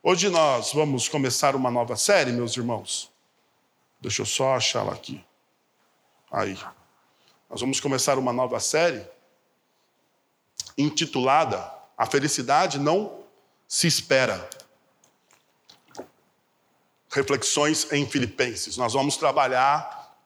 Hoje 0.00 0.28
nós 0.28 0.72
vamos 0.72 1.08
começar 1.08 1.56
uma 1.56 1.72
nova 1.72 1.96
série, 1.96 2.30
meus 2.30 2.56
irmãos. 2.56 3.10
Deixa 4.00 4.22
eu 4.22 4.26
só 4.26 4.54
achar 4.54 4.80
ela 4.80 4.92
aqui. 4.92 5.24
Aí. 6.30 6.56
Nós 7.50 7.60
vamos 7.60 7.80
começar 7.80 8.16
uma 8.16 8.32
nova 8.32 8.60
série 8.60 9.04
intitulada 10.76 11.72
A 11.96 12.06
Felicidade 12.06 12.78
Não 12.78 13.24
Se 13.66 13.88
Espera. 13.88 14.48
Reflexões 17.10 17.90
em 17.90 18.06
Filipenses. 18.06 18.76
Nós 18.76 18.92
vamos 18.92 19.16
trabalhar 19.16 20.16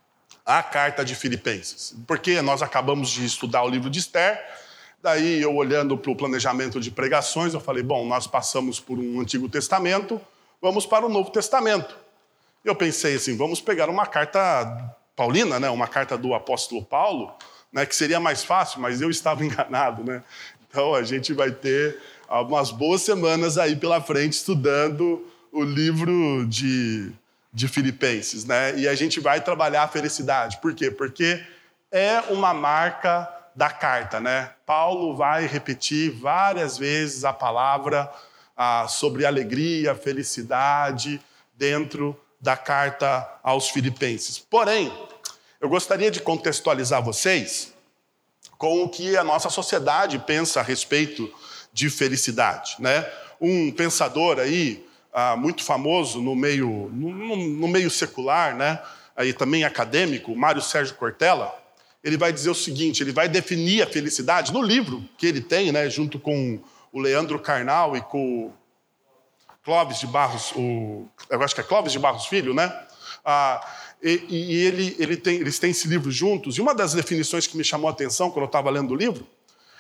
a 0.45 0.63
carta 0.63 1.03
de 1.03 1.15
Filipenses. 1.15 1.95
Porque 2.07 2.43
nós 2.43 2.61
acabamos 2.61 3.09
de 3.09 3.25
estudar 3.25 3.63
o 3.63 3.71
livro 3.71 3.89
de 3.89 4.01
Esther 4.01 4.39
Daí, 5.03 5.43
eu 5.43 5.53
olhando 5.57 5.99
para 5.99 6.13
o 6.13 6.17
planejamento 6.17 6.79
de 6.79 6.89
pregações, 6.89 7.55
eu 7.55 7.61
falei: 7.61 7.83
bom, 7.83 8.07
nós 8.07 8.29
passamos 8.29 8.79
por 8.79 9.01
um 9.01 9.21
Antigo 9.21 9.49
Testamento, 9.49 10.21
vamos 10.61 10.87
para 10.87 11.05
o 11.05 11.09
Novo 11.09 11.31
Testamento. 11.31 11.97
Eu 12.65 12.77
pensei 12.77 13.17
assim: 13.17 13.37
vamos 13.37 13.61
pegar 13.61 13.91
uma 13.91 14.07
carta 14.07 14.95
paulina, 15.17 15.59
né, 15.59 15.69
uma 15.69 15.89
carta 15.89 16.17
do 16.17 16.35
apóstolo 16.35 16.85
Paulo, 16.85 17.35
né, 17.73 17.85
que 17.85 17.97
seria 17.97 18.21
mais 18.21 18.45
fácil, 18.45 18.81
mas 18.81 19.01
eu 19.01 19.11
estava 19.11 19.43
enganado. 19.45 20.05
Né? 20.05 20.23
Então, 20.69 20.95
a 20.95 21.03
gente 21.03 21.33
vai 21.33 21.51
ter 21.51 21.99
umas 22.29 22.71
boas 22.71 23.03
semanas 23.03 23.59
aí 23.59 23.75
pela 23.75 24.01
frente 24.01 24.35
estudando 24.35 25.27
o 25.51 25.65
livro 25.65 26.47
de, 26.47 27.11
de 27.53 27.67
Filipenses. 27.67 28.45
Né? 28.45 28.79
E 28.79 28.87
a 28.87 28.95
gente 28.95 29.19
vai 29.19 29.41
trabalhar 29.41 29.83
a 29.83 29.89
felicidade. 29.89 30.59
Por 30.59 30.73
quê? 30.75 30.93
Porque 30.93 31.45
é 31.91 32.21
uma 32.31 32.55
marca 32.55 33.42
da 33.55 33.71
carta, 33.71 34.19
né? 34.21 34.51
Paulo 34.65 35.15
vai 35.15 35.47
repetir 35.47 36.11
várias 36.11 36.79
vezes 36.79 37.25
a 37.25 37.33
palavra 37.33 38.11
ah, 38.57 38.87
sobre 38.89 39.27
alegria, 39.27 39.95
felicidade 39.95 41.21
dentro 41.55 42.19
da 42.41 42.57
carta 42.57 43.29
aos 43.43 43.69
Filipenses. 43.69 44.39
Porém, 44.39 44.93
eu 45.61 45.69
gostaria 45.69 46.11
de 46.11 46.21
contextualizar 46.21 47.03
vocês 47.03 47.73
com 48.59 48.83
o 48.83 48.89
que 48.89 49.17
a 49.17 49.25
nossa 49.25 49.51
sociedade 49.51 50.19
pensa 50.21 50.61
a 50.61 50.63
respeito 50.63 51.33
de 51.73 51.89
felicidade, 51.91 52.77
né? 52.79 53.09
Um 53.41 53.71
pensador 53.73 54.39
aí 54.39 54.87
ah, 55.13 55.37
muito 55.37 55.63
famoso 55.63 56.21
no 56.21 56.35
meio 56.35 56.91
no, 56.93 57.37
no 57.37 57.69
meio 57.69 57.91
secular, 57.91 58.55
né? 58.55 58.81
Aí 59.15 59.33
também 59.33 59.63
acadêmico, 59.63 60.35
Mário 60.35 60.63
Sérgio 60.63 60.95
Cortella 60.95 61.62
ele 62.03 62.17
vai 62.17 62.33
dizer 62.33 62.51
o 62.51 62.55
seguinte: 62.55 63.03
ele 63.03 63.13
vai 63.13 63.29
definir 63.29 63.83
a 63.83 63.87
felicidade 63.87 64.53
no 64.53 64.63
livro 64.63 65.05
que 65.17 65.27
ele 65.27 65.41
tem, 65.41 65.71
né, 65.73 65.89
junto 65.89 66.19
com 66.19 66.61
o 66.93 67.01
Leandro 67.01 67.39
Carnal 67.39 67.97
e 67.97 68.01
com 68.03 68.47
o 68.47 68.53
Clóvis 69.65 70.01
de 70.01 70.07
Barros, 70.07 70.53
o, 70.57 71.09
eu 71.31 71.43
acho 71.43 71.55
que 71.55 71.61
é 71.61 71.65
Clóvis 71.65 71.93
de 71.93 71.99
Barros 71.99 72.27
Filho, 72.27 72.53
né? 72.53 72.73
Ah, 73.25 73.65
e, 74.03 74.25
e 74.29 74.55
ele, 74.67 74.97
ele 74.99 75.17
tem, 75.17 75.37
eles 75.37 75.59
têm 75.59 75.71
esse 75.71 75.87
livro 75.87 76.11
juntos. 76.11 76.59
E 76.59 76.61
uma 76.61 76.75
das 76.75 76.93
definições 76.93 77.47
que 77.47 77.57
me 77.57 77.63
chamou 77.63 77.89
a 77.89 77.93
atenção 77.93 78.31
quando 78.31 78.43
eu 78.43 78.47
estava 78.47 78.69
lendo 78.69 78.93
o 78.93 78.97
livro 78.97 79.27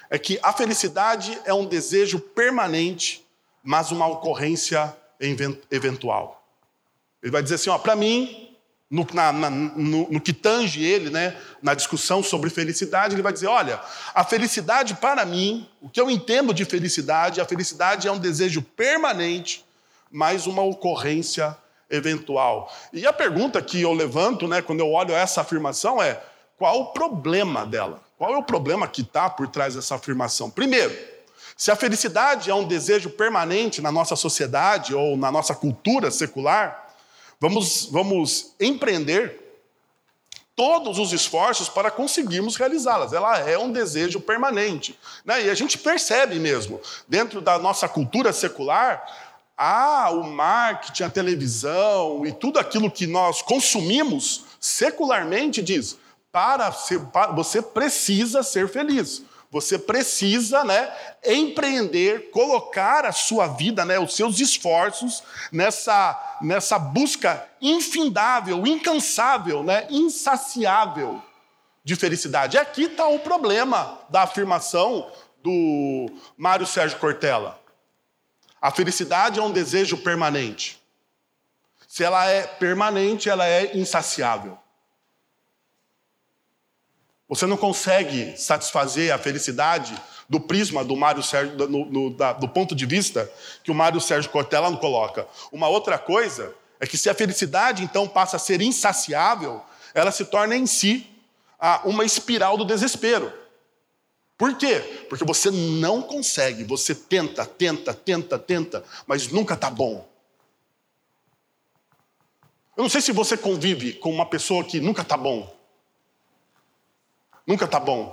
é 0.09 0.19
que 0.19 0.39
a 0.43 0.53
felicidade 0.53 1.37
é 1.45 1.53
um 1.53 1.67
desejo 1.67 2.21
permanente, 2.21 3.27
mas 3.63 3.91
uma 3.91 4.07
ocorrência 4.07 4.97
eventual. 5.71 6.47
Ele 7.23 7.33
vai 7.33 7.43
dizer 7.43 7.57
assim: 7.57 7.71
ó, 7.71 7.79
para 7.79 7.97
mim, 7.97 8.52
no, 8.93 9.07
na, 9.15 9.33
na, 9.33 9.49
no, 9.49 10.07
no, 10.11 10.21
que 10.21 10.35
tange 10.35 10.85
ele, 10.85 11.09
né, 11.09 11.35
na 11.63 11.73
discussão 11.73 12.23
sobre 12.23 12.51
felicidade, 12.51 13.15
ele 13.15 13.23
vai 13.23 13.33
dizer: 13.33 13.47
olha, 13.47 13.81
a 14.15 14.23
felicidade 14.23 14.95
para 14.97 15.25
mim, 15.25 15.67
o 15.81 15.89
que 15.89 15.99
eu 15.99 16.11
entendo 16.11 16.53
de 16.53 16.67
felicidade, 16.67 17.41
a 17.41 17.47
felicidade 17.47 18.07
é 18.07 18.13
um 18.13 18.19
desejo 18.19 18.61
permanente, 18.61 19.65
mas 20.11 20.47
uma 20.47 20.61
ocorrência 20.61 21.57
eventual. 21.89 22.71
E 22.93 23.07
a 23.07 23.13
pergunta 23.15 23.63
que 23.63 23.81
eu 23.81 23.95
levanto, 23.95 24.47
né, 24.47 24.61
quando 24.61 24.81
eu 24.81 24.91
olho 24.91 25.15
essa 25.15 25.41
afirmação 25.41 26.03
é: 26.03 26.23
qual 26.59 26.79
o 26.79 26.87
problema 26.93 27.65
dela? 27.65 27.99
Qual 28.19 28.35
é 28.35 28.37
o 28.37 28.43
problema 28.43 28.87
que 28.87 29.01
está 29.01 29.31
por 29.31 29.49
trás 29.49 29.75
dessa 29.75 29.95
afirmação? 29.95 30.51
Primeiro, 30.51 30.95
se 31.57 31.71
a 31.71 31.77
felicidade 31.77 32.51
é 32.51 32.55
um 32.55 32.69
desejo 32.69 33.09
permanente 33.09 33.81
na 33.81 33.91
nossa 33.91 34.17
sociedade 34.17 34.95
ou 34.95 35.17
na 35.17 35.33
nossa 35.33 35.55
cultura 35.55 36.11
secular, 36.11 36.82
Vamos, 37.43 37.89
vamos 37.91 38.55
empreender 38.61 39.37
todos 40.55 40.97
os 41.01 41.13
esforços 41.13 41.69
para 41.69 41.91
conseguirmos 41.91 42.55
realizá-las. 42.55 43.13
Ela 43.13 43.37
é 43.41 43.59
um 43.59 43.73
desejo 43.73 44.21
permanente. 44.21 44.97
Né? 45.25 45.47
E 45.47 45.51
a 45.51 45.55
gente 45.55 45.77
percebe 45.77 46.39
mesmo, 46.39 46.81
dentro 47.09 47.41
da 47.41 47.59
nossa 47.59 47.89
cultura 47.89 48.33
secular, 48.33 49.05
há 49.59 50.09
o 50.13 50.23
marketing, 50.23 51.03
a 51.03 51.11
televisão 51.11 52.25
e 52.25 52.31
tudo 52.31 52.61
aquilo 52.61 52.89
que 52.89 53.09
nós 53.09 53.43
consumimos 53.43 54.45
secularmente 54.61 55.61
diz: 55.61 55.99
para, 56.31 56.71
ser, 56.71 57.01
para 57.07 57.33
você 57.33 57.61
precisa 57.61 58.45
ser 58.45 58.69
feliz. 58.69 59.21
Você 59.53 59.79
precisa, 59.79 60.65
né, 60.65 60.91
empreender, 61.23 62.31
colocar 62.31 63.05
a 63.05 63.13
sua 63.13 63.47
vida, 63.49 63.85
né, 63.85 63.99
os 63.99 64.17
seus 64.17 64.41
esforços 64.41 65.23
nessa, 65.53 66.39
nessa 66.41 66.79
busca 66.79 67.47
infindável, 67.61 68.67
incansável, 68.67 69.63
né, 69.63 69.87
insaciável 69.91 71.23
de 71.85 71.95
felicidade. 71.95 72.57
E 72.57 72.61
aqui 72.61 72.85
está 72.85 73.07
o 73.07 73.19
problema 73.19 73.99
da 74.09 74.23
afirmação 74.23 75.13
do 75.43 76.11
Mário 76.35 76.67
Sérgio 76.67 76.99
Cortella. 76.99 77.61
A 78.59 78.71
felicidade 78.71 79.39
é 79.39 79.43
um 79.43 79.53
desejo 79.53 79.99
permanente. 79.99 80.81
Se 81.87 82.03
ela 82.03 82.25
é 82.27 82.47
permanente, 82.47 83.29
ela 83.29 83.47
é 83.47 83.77
insaciável. 83.77 84.57
Você 87.33 87.47
não 87.47 87.57
consegue 87.57 88.37
satisfazer 88.37 89.11
a 89.11 89.17
felicidade 89.17 89.97
do 90.29 90.39
prisma 90.39 90.85
do 90.85 90.95
Mário 90.95 91.23
Sérgio, 91.23 91.67
no, 91.67 91.87
no, 91.87 92.11
da, 92.11 92.35
do 92.35 92.47
ponto 92.47 92.75
de 92.75 92.85
vista 92.85 93.33
que 93.65 93.71
o 93.71 93.75
Mário 93.75 94.03
Sérgio 94.03 94.31
Cortella 94.31 94.69
não 94.69 94.77
coloca. 94.77 95.27
Uma 95.51 95.67
outra 95.67 95.97
coisa 95.97 96.55
é 96.79 96.87
que 96.87 96.99
se 96.99 97.09
a 97.09 97.15
felicidade 97.15 97.83
então 97.83 98.07
passa 98.07 98.37
a 98.37 98.39
ser 98.39 98.61
insaciável, 98.61 99.63
ela 99.95 100.11
se 100.11 100.27
torna 100.27 100.55
em 100.55 100.67
si 100.67 101.07
uma 101.87 102.05
espiral 102.05 102.59
do 102.59 102.67
desespero. 102.67 103.33
Por 104.37 104.55
quê? 104.59 105.07
Porque 105.09 105.25
você 105.25 105.51
não 105.51 106.03
consegue, 106.03 106.65
você 106.65 106.95
tenta, 106.95 107.47
tenta, 107.47 107.95
tenta, 107.95 108.39
tenta, 108.39 108.85
mas 109.07 109.29
nunca 109.29 109.55
está 109.55 109.71
bom. 109.71 110.07
Eu 112.77 112.83
não 112.83 112.91
sei 112.91 113.01
se 113.01 113.11
você 113.11 113.39
convive 113.39 113.95
com 113.95 114.11
uma 114.11 114.27
pessoa 114.27 114.63
que 114.63 114.81
nunca 114.81 115.01
está 115.01 115.17
bom. 115.17 115.62
Nunca 117.47 117.65
está 117.65 117.81
bom. 117.81 118.13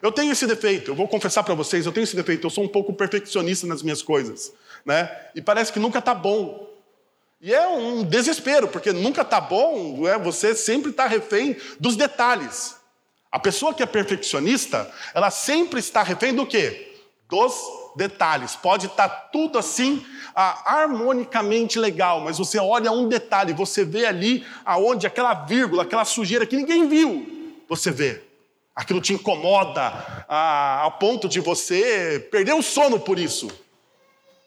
Eu 0.00 0.12
tenho 0.12 0.30
esse 0.30 0.46
defeito, 0.46 0.92
eu 0.92 0.94
vou 0.94 1.08
confessar 1.08 1.42
para 1.42 1.54
vocês, 1.54 1.84
eu 1.84 1.92
tenho 1.92 2.04
esse 2.04 2.14
defeito, 2.14 2.46
eu 2.46 2.50
sou 2.50 2.62
um 2.62 2.68
pouco 2.68 2.92
perfeccionista 2.92 3.66
nas 3.66 3.82
minhas 3.82 4.00
coisas, 4.00 4.52
né? 4.84 5.10
E 5.34 5.42
parece 5.42 5.72
que 5.72 5.80
nunca 5.80 5.98
está 5.98 6.14
bom. 6.14 6.68
E 7.40 7.52
é 7.52 7.66
um 7.66 8.04
desespero, 8.04 8.68
porque 8.68 8.92
nunca 8.92 9.22
está 9.22 9.40
bom, 9.40 10.06
é? 10.06 10.16
você 10.16 10.54
sempre 10.54 10.90
está 10.90 11.06
refém 11.06 11.56
dos 11.80 11.96
detalhes. 11.96 12.76
A 13.30 13.40
pessoa 13.40 13.74
que 13.74 13.82
é 13.82 13.86
perfeccionista, 13.86 14.88
ela 15.12 15.30
sempre 15.30 15.80
está 15.80 16.02
refém 16.02 16.32
do 16.32 16.46
quê? 16.46 16.96
Dos 17.28 17.54
detalhes. 17.96 18.54
Pode 18.54 18.86
estar 18.86 19.08
tá 19.08 19.14
tudo 19.32 19.58
assim 19.58 20.04
ah, 20.34 20.62
harmonicamente 20.80 21.76
legal, 21.76 22.20
mas 22.20 22.38
você 22.38 22.58
olha 22.58 22.92
um 22.92 23.08
detalhe, 23.08 23.52
você 23.52 23.84
vê 23.84 24.06
ali 24.06 24.46
aonde 24.64 25.08
aquela 25.08 25.34
vírgula, 25.34 25.82
aquela 25.82 26.04
sujeira 26.04 26.46
que 26.46 26.56
ninguém 26.56 26.88
viu, 26.88 27.64
você 27.68 27.90
vê 27.90 28.27
aquilo 28.78 29.00
te 29.00 29.12
incomoda 29.12 29.92
a, 30.28 30.82
ao 30.82 30.92
ponto 30.92 31.28
de 31.28 31.40
você 31.40 32.28
perder 32.30 32.54
o 32.54 32.62
sono 32.62 33.00
por 33.00 33.18
isso. 33.18 33.50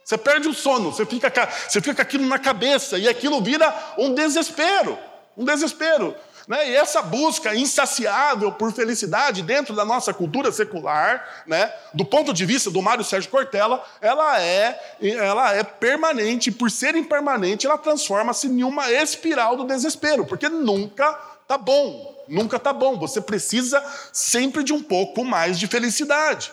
Você 0.06 0.18
perde 0.18 0.48
o 0.48 0.54
sono, 0.54 0.90
você 0.90 1.06
fica, 1.06 1.30
você 1.68 1.82
fica 1.82 1.96
com 1.96 2.02
aquilo 2.02 2.26
na 2.26 2.40
cabeça 2.40 2.98
e 2.98 3.10
aquilo 3.10 3.42
vira 3.42 3.76
um 3.98 4.14
desespero, 4.14 4.98
um 5.36 5.44
desespero. 5.44 6.16
Né? 6.48 6.70
E 6.70 6.76
essa 6.76 7.02
busca 7.02 7.54
insaciável 7.54 8.54
por 8.54 8.72
felicidade 8.72 9.42
dentro 9.42 9.76
da 9.76 9.84
nossa 9.84 10.14
cultura 10.14 10.50
secular, 10.50 11.44
né? 11.46 11.70
do 11.94 12.06
ponto 12.06 12.34
de 12.34 12.46
vista 12.46 12.72
do 12.72 12.82
Mário 12.82 13.04
Sérgio 13.04 13.30
Cortella, 13.30 13.84
ela 14.00 14.42
é, 14.42 14.96
ela 15.02 15.54
é 15.54 15.62
permanente, 15.62 16.52
por 16.52 16.72
ser 16.72 16.96
impermanente, 16.96 17.68
ela 17.68 17.78
transforma-se 17.78 18.48
em 18.48 18.64
uma 18.64 18.90
espiral 18.92 19.58
do 19.58 19.66
desespero, 19.66 20.26
porque 20.26 20.48
nunca 20.48 21.20
está 21.52 21.58
bom, 21.58 22.24
nunca 22.30 22.56
está 22.56 22.72
bom. 22.72 22.98
Você 22.98 23.20
precisa 23.20 23.84
sempre 24.14 24.64
de 24.64 24.72
um 24.72 24.82
pouco 24.82 25.26
mais 25.26 25.60
de 25.60 25.68
felicidade, 25.68 26.52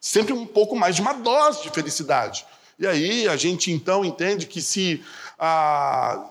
sempre 0.00 0.32
um 0.32 0.46
pouco 0.46 0.76
mais 0.76 0.94
de 0.94 1.02
uma 1.02 1.14
dose 1.14 1.62
de 1.62 1.70
felicidade. 1.70 2.46
E 2.78 2.86
aí 2.86 3.28
a 3.28 3.36
gente 3.36 3.72
então 3.72 4.04
entende 4.04 4.46
que 4.46 4.62
se 4.62 5.04
a, 5.38 6.30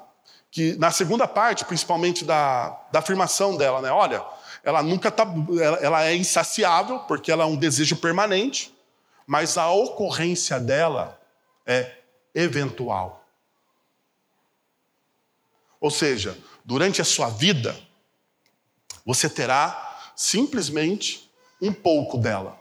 que 0.50 0.76
na 0.78 0.92
segunda 0.92 1.28
parte, 1.28 1.66
principalmente 1.66 2.24
da, 2.24 2.70
da 2.92 3.00
afirmação 3.00 3.58
dela, 3.58 3.82
né? 3.82 3.92
Olha, 3.92 4.24
ela 4.64 4.82
nunca 4.82 5.12
tá, 5.12 5.28
ela, 5.62 5.78
ela 5.78 6.06
é 6.06 6.16
insaciável 6.16 7.00
porque 7.00 7.32
ela 7.32 7.44
é 7.44 7.48
um 7.48 7.58
desejo 7.58 7.98
permanente, 7.98 8.74
mas 9.28 9.58
a 9.58 9.70
ocorrência 9.72 10.58
dela 10.60 11.20
é 11.66 11.92
eventual. 12.34 13.26
Ou 15.82 15.92
seja, 15.92 16.38
durante 16.64 17.02
a 17.02 17.06
sua 17.06 17.30
vida, 17.30 17.76
você 19.06 19.30
terá 19.30 20.00
simplesmente 20.16 21.30
um 21.62 21.72
pouco 21.72 22.18
dela. 22.18 22.60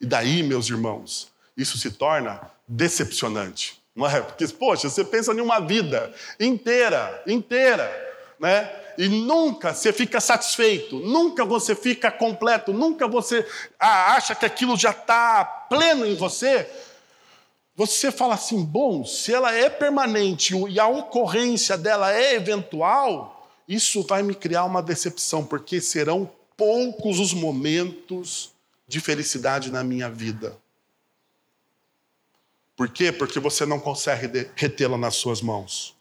E 0.00 0.06
daí, 0.06 0.42
meus 0.42 0.68
irmãos, 0.68 1.28
isso 1.56 1.78
se 1.78 1.90
torna 1.90 2.40
decepcionante. 2.66 3.80
Não 3.94 4.08
é? 4.08 4.20
Porque, 4.20 4.46
poxa, 4.48 4.88
você 4.88 5.04
pensa 5.04 5.32
em 5.32 5.40
uma 5.40 5.58
vida 5.58 6.14
inteira, 6.38 7.22
inteira, 7.26 7.90
né? 8.38 8.70
E 8.96 9.08
nunca 9.08 9.72
você 9.72 9.92
fica 9.92 10.20
satisfeito, 10.20 10.98
nunca 10.98 11.44
você 11.44 11.74
fica 11.74 12.10
completo, 12.10 12.72
nunca 12.72 13.06
você 13.06 13.46
acha 13.78 14.34
que 14.34 14.44
aquilo 14.44 14.76
já 14.76 14.90
está 14.90 15.44
pleno 15.44 16.04
em 16.04 16.16
você. 16.16 16.68
Você 17.76 18.10
fala 18.10 18.34
assim, 18.34 18.64
bom, 18.64 19.04
se 19.04 19.32
ela 19.32 19.54
é 19.54 19.70
permanente 19.70 20.56
e 20.68 20.80
a 20.80 20.88
ocorrência 20.88 21.78
dela 21.78 22.12
é 22.12 22.34
eventual, 22.34 23.37
isso 23.68 24.02
vai 24.02 24.22
me 24.22 24.34
criar 24.34 24.64
uma 24.64 24.82
decepção, 24.82 25.44
porque 25.44 25.78
serão 25.80 26.30
poucos 26.56 27.20
os 27.20 27.34
momentos 27.34 28.50
de 28.86 28.98
felicidade 28.98 29.70
na 29.70 29.84
minha 29.84 30.08
vida. 30.10 30.58
Por 32.74 32.88
quê? 32.88 33.12
Porque 33.12 33.38
você 33.38 33.66
não 33.66 33.78
consegue 33.78 34.50
retê-la 34.56 34.96
nas 34.96 35.16
suas 35.16 35.42
mãos. 35.42 35.94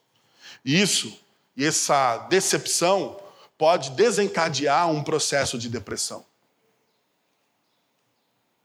E 0.64 0.80
isso, 0.80 1.20
e 1.58 1.66
essa 1.66 2.20
decepção, 2.30 3.20
pode 3.58 3.92
desencadear 3.92 4.90
um 4.90 5.04
processo 5.04 5.58
de 5.58 5.68
depressão. 5.68 6.26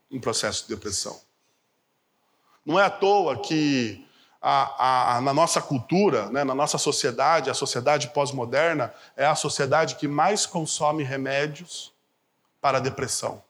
Um 0.09 0.19
processo 0.19 0.63
de 0.63 0.69
depressão. 0.69 1.19
Não 2.65 2.79
é 2.79 2.85
à 2.85 2.89
toa 2.89 3.41
que 3.41 4.05
a, 4.45 5.15
a, 5.15 5.21
na 5.21 5.33
nossa 5.33 5.61
cultura, 5.61 6.29
né, 6.29 6.43
na 6.43 6.53
nossa 6.53 6.77
sociedade, 6.77 7.49
a 7.49 7.53
sociedade 7.53 8.09
pós-moderna 8.09 8.93
é 9.15 9.25
a 9.25 9.35
sociedade 9.35 9.95
que 9.95 10.05
mais 10.05 10.45
consome 10.45 11.01
remédios 11.01 11.93
para 12.59 12.77
a 12.77 12.81
depressão. 12.81 13.41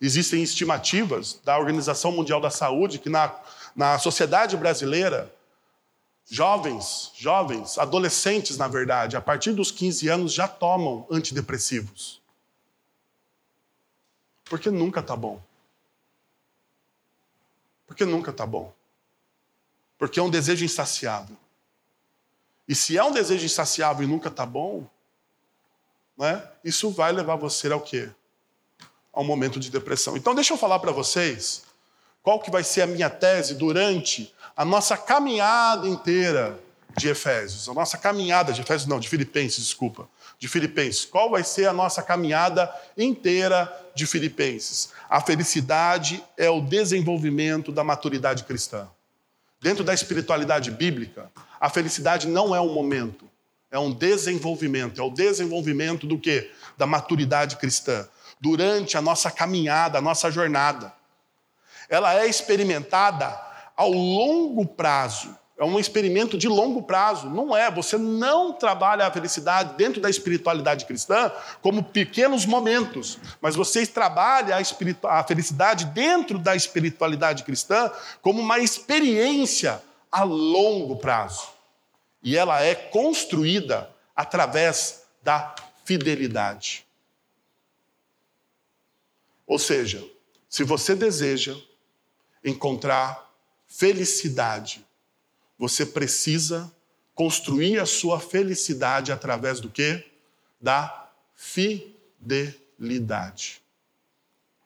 Existem 0.00 0.44
estimativas 0.44 1.40
da 1.44 1.58
Organização 1.58 2.12
Mundial 2.12 2.40
da 2.40 2.50
Saúde 2.50 3.00
que 3.00 3.08
na, 3.08 3.34
na 3.74 3.98
sociedade 3.98 4.56
brasileira, 4.56 5.34
jovens, 6.24 7.10
jovens, 7.16 7.78
adolescentes, 7.78 8.56
na 8.56 8.68
verdade, 8.68 9.16
a 9.16 9.20
partir 9.20 9.52
dos 9.52 9.72
15 9.72 10.08
anos 10.08 10.32
já 10.32 10.46
tomam 10.46 11.04
antidepressivos. 11.10 12.20
Porque 14.44 14.70
nunca 14.70 15.00
está 15.00 15.16
bom. 15.16 15.40
Porque 17.86 18.04
nunca 18.04 18.30
está 18.30 18.44
bom. 18.44 18.72
Porque 19.98 20.18
é 20.18 20.22
um 20.22 20.30
desejo 20.30 20.64
insaciável. 20.64 21.36
E 22.68 22.74
se 22.74 22.98
é 22.98 23.04
um 23.04 23.12
desejo 23.12 23.44
insaciável 23.44 24.04
e 24.04 24.06
nunca 24.06 24.28
está 24.28 24.44
bom, 24.44 24.88
né, 26.16 26.46
isso 26.64 26.90
vai 26.90 27.12
levar 27.12 27.36
você 27.36 27.72
ao 27.72 27.80
quê? 27.80 28.10
a 29.16 29.20
um 29.22 29.24
momento 29.24 29.58
de 29.58 29.70
depressão. 29.70 30.14
Então, 30.14 30.34
deixa 30.34 30.52
eu 30.52 30.58
falar 30.58 30.78
para 30.78 30.92
vocês 30.92 31.62
qual 32.22 32.38
que 32.38 32.50
vai 32.50 32.62
ser 32.62 32.82
a 32.82 32.86
minha 32.86 33.08
tese 33.08 33.54
durante 33.54 34.32
a 34.54 34.62
nossa 34.62 34.94
caminhada 34.94 35.88
inteira 35.88 36.60
de 36.94 37.08
Efésios, 37.08 37.68
a 37.68 37.72
nossa 37.72 37.96
caminhada 37.96 38.52
de 38.52 38.60
Efésios, 38.60 38.86
não, 38.86 39.00
de 39.00 39.08
Filipenses, 39.08 39.64
desculpa, 39.64 40.06
de 40.38 40.46
Filipenses. 40.48 41.06
Qual 41.06 41.30
vai 41.30 41.42
ser 41.42 41.66
a 41.66 41.72
nossa 41.72 42.02
caminhada 42.02 42.70
inteira 42.96 43.72
de 43.94 44.06
Filipenses? 44.06 44.92
A 45.08 45.20
felicidade 45.20 46.22
é 46.36 46.50
o 46.50 46.60
desenvolvimento 46.60 47.70
da 47.70 47.84
maturidade 47.84 48.44
cristã. 48.44 48.88
Dentro 49.60 49.84
da 49.84 49.94
espiritualidade 49.94 50.70
bíblica, 50.70 51.30
a 51.60 51.70
felicidade 51.70 52.28
não 52.28 52.54
é 52.54 52.60
um 52.60 52.72
momento, 52.72 53.28
é 53.70 53.78
um 53.78 53.92
desenvolvimento, 53.92 55.00
é 55.00 55.04
o 55.04 55.10
desenvolvimento 55.10 56.06
do 56.06 56.18
quê? 56.18 56.50
Da 56.76 56.86
maturidade 56.86 57.56
cristã 57.56 58.06
durante 58.40 58.96
a 58.96 59.02
nossa 59.02 59.30
caminhada, 59.30 59.98
a 59.98 60.02
nossa 60.02 60.30
jornada. 60.30 60.92
Ela 61.88 62.14
é 62.14 62.26
experimentada 62.26 63.40
ao 63.76 63.90
longo 63.90 64.66
prazo. 64.66 65.36
É 65.58 65.64
um 65.64 65.78
experimento 65.78 66.36
de 66.36 66.48
longo 66.48 66.82
prazo. 66.82 67.30
Não 67.30 67.56
é, 67.56 67.70
você 67.70 67.96
não 67.96 68.52
trabalha 68.52 69.06
a 69.06 69.10
felicidade 69.10 69.74
dentro 69.74 70.00
da 70.02 70.10
espiritualidade 70.10 70.84
cristã 70.84 71.32
como 71.62 71.82
pequenos 71.82 72.44
momentos, 72.44 73.18
mas 73.40 73.56
você 73.56 73.86
trabalha 73.86 74.56
a, 74.56 75.18
a 75.18 75.24
felicidade 75.24 75.86
dentro 75.86 76.38
da 76.38 76.54
espiritualidade 76.54 77.42
cristã 77.42 77.90
como 78.20 78.42
uma 78.42 78.58
experiência 78.58 79.82
a 80.12 80.24
longo 80.24 80.96
prazo. 80.96 81.48
E 82.22 82.36
ela 82.36 82.62
é 82.62 82.74
construída 82.74 83.90
através 84.14 85.04
da 85.22 85.54
fidelidade. 85.84 86.86
Ou 89.46 89.58
seja, 89.58 90.04
se 90.48 90.64
você 90.64 90.94
deseja 90.94 91.56
encontrar 92.44 93.30
felicidade, 93.66 94.85
você 95.58 95.86
precisa 95.86 96.72
construir 97.14 97.78
a 97.80 97.86
sua 97.86 98.20
felicidade 98.20 99.10
através 99.10 99.60
do 99.60 99.70
quê? 99.70 100.04
Da 100.60 101.08
fidelidade. 101.34 102.40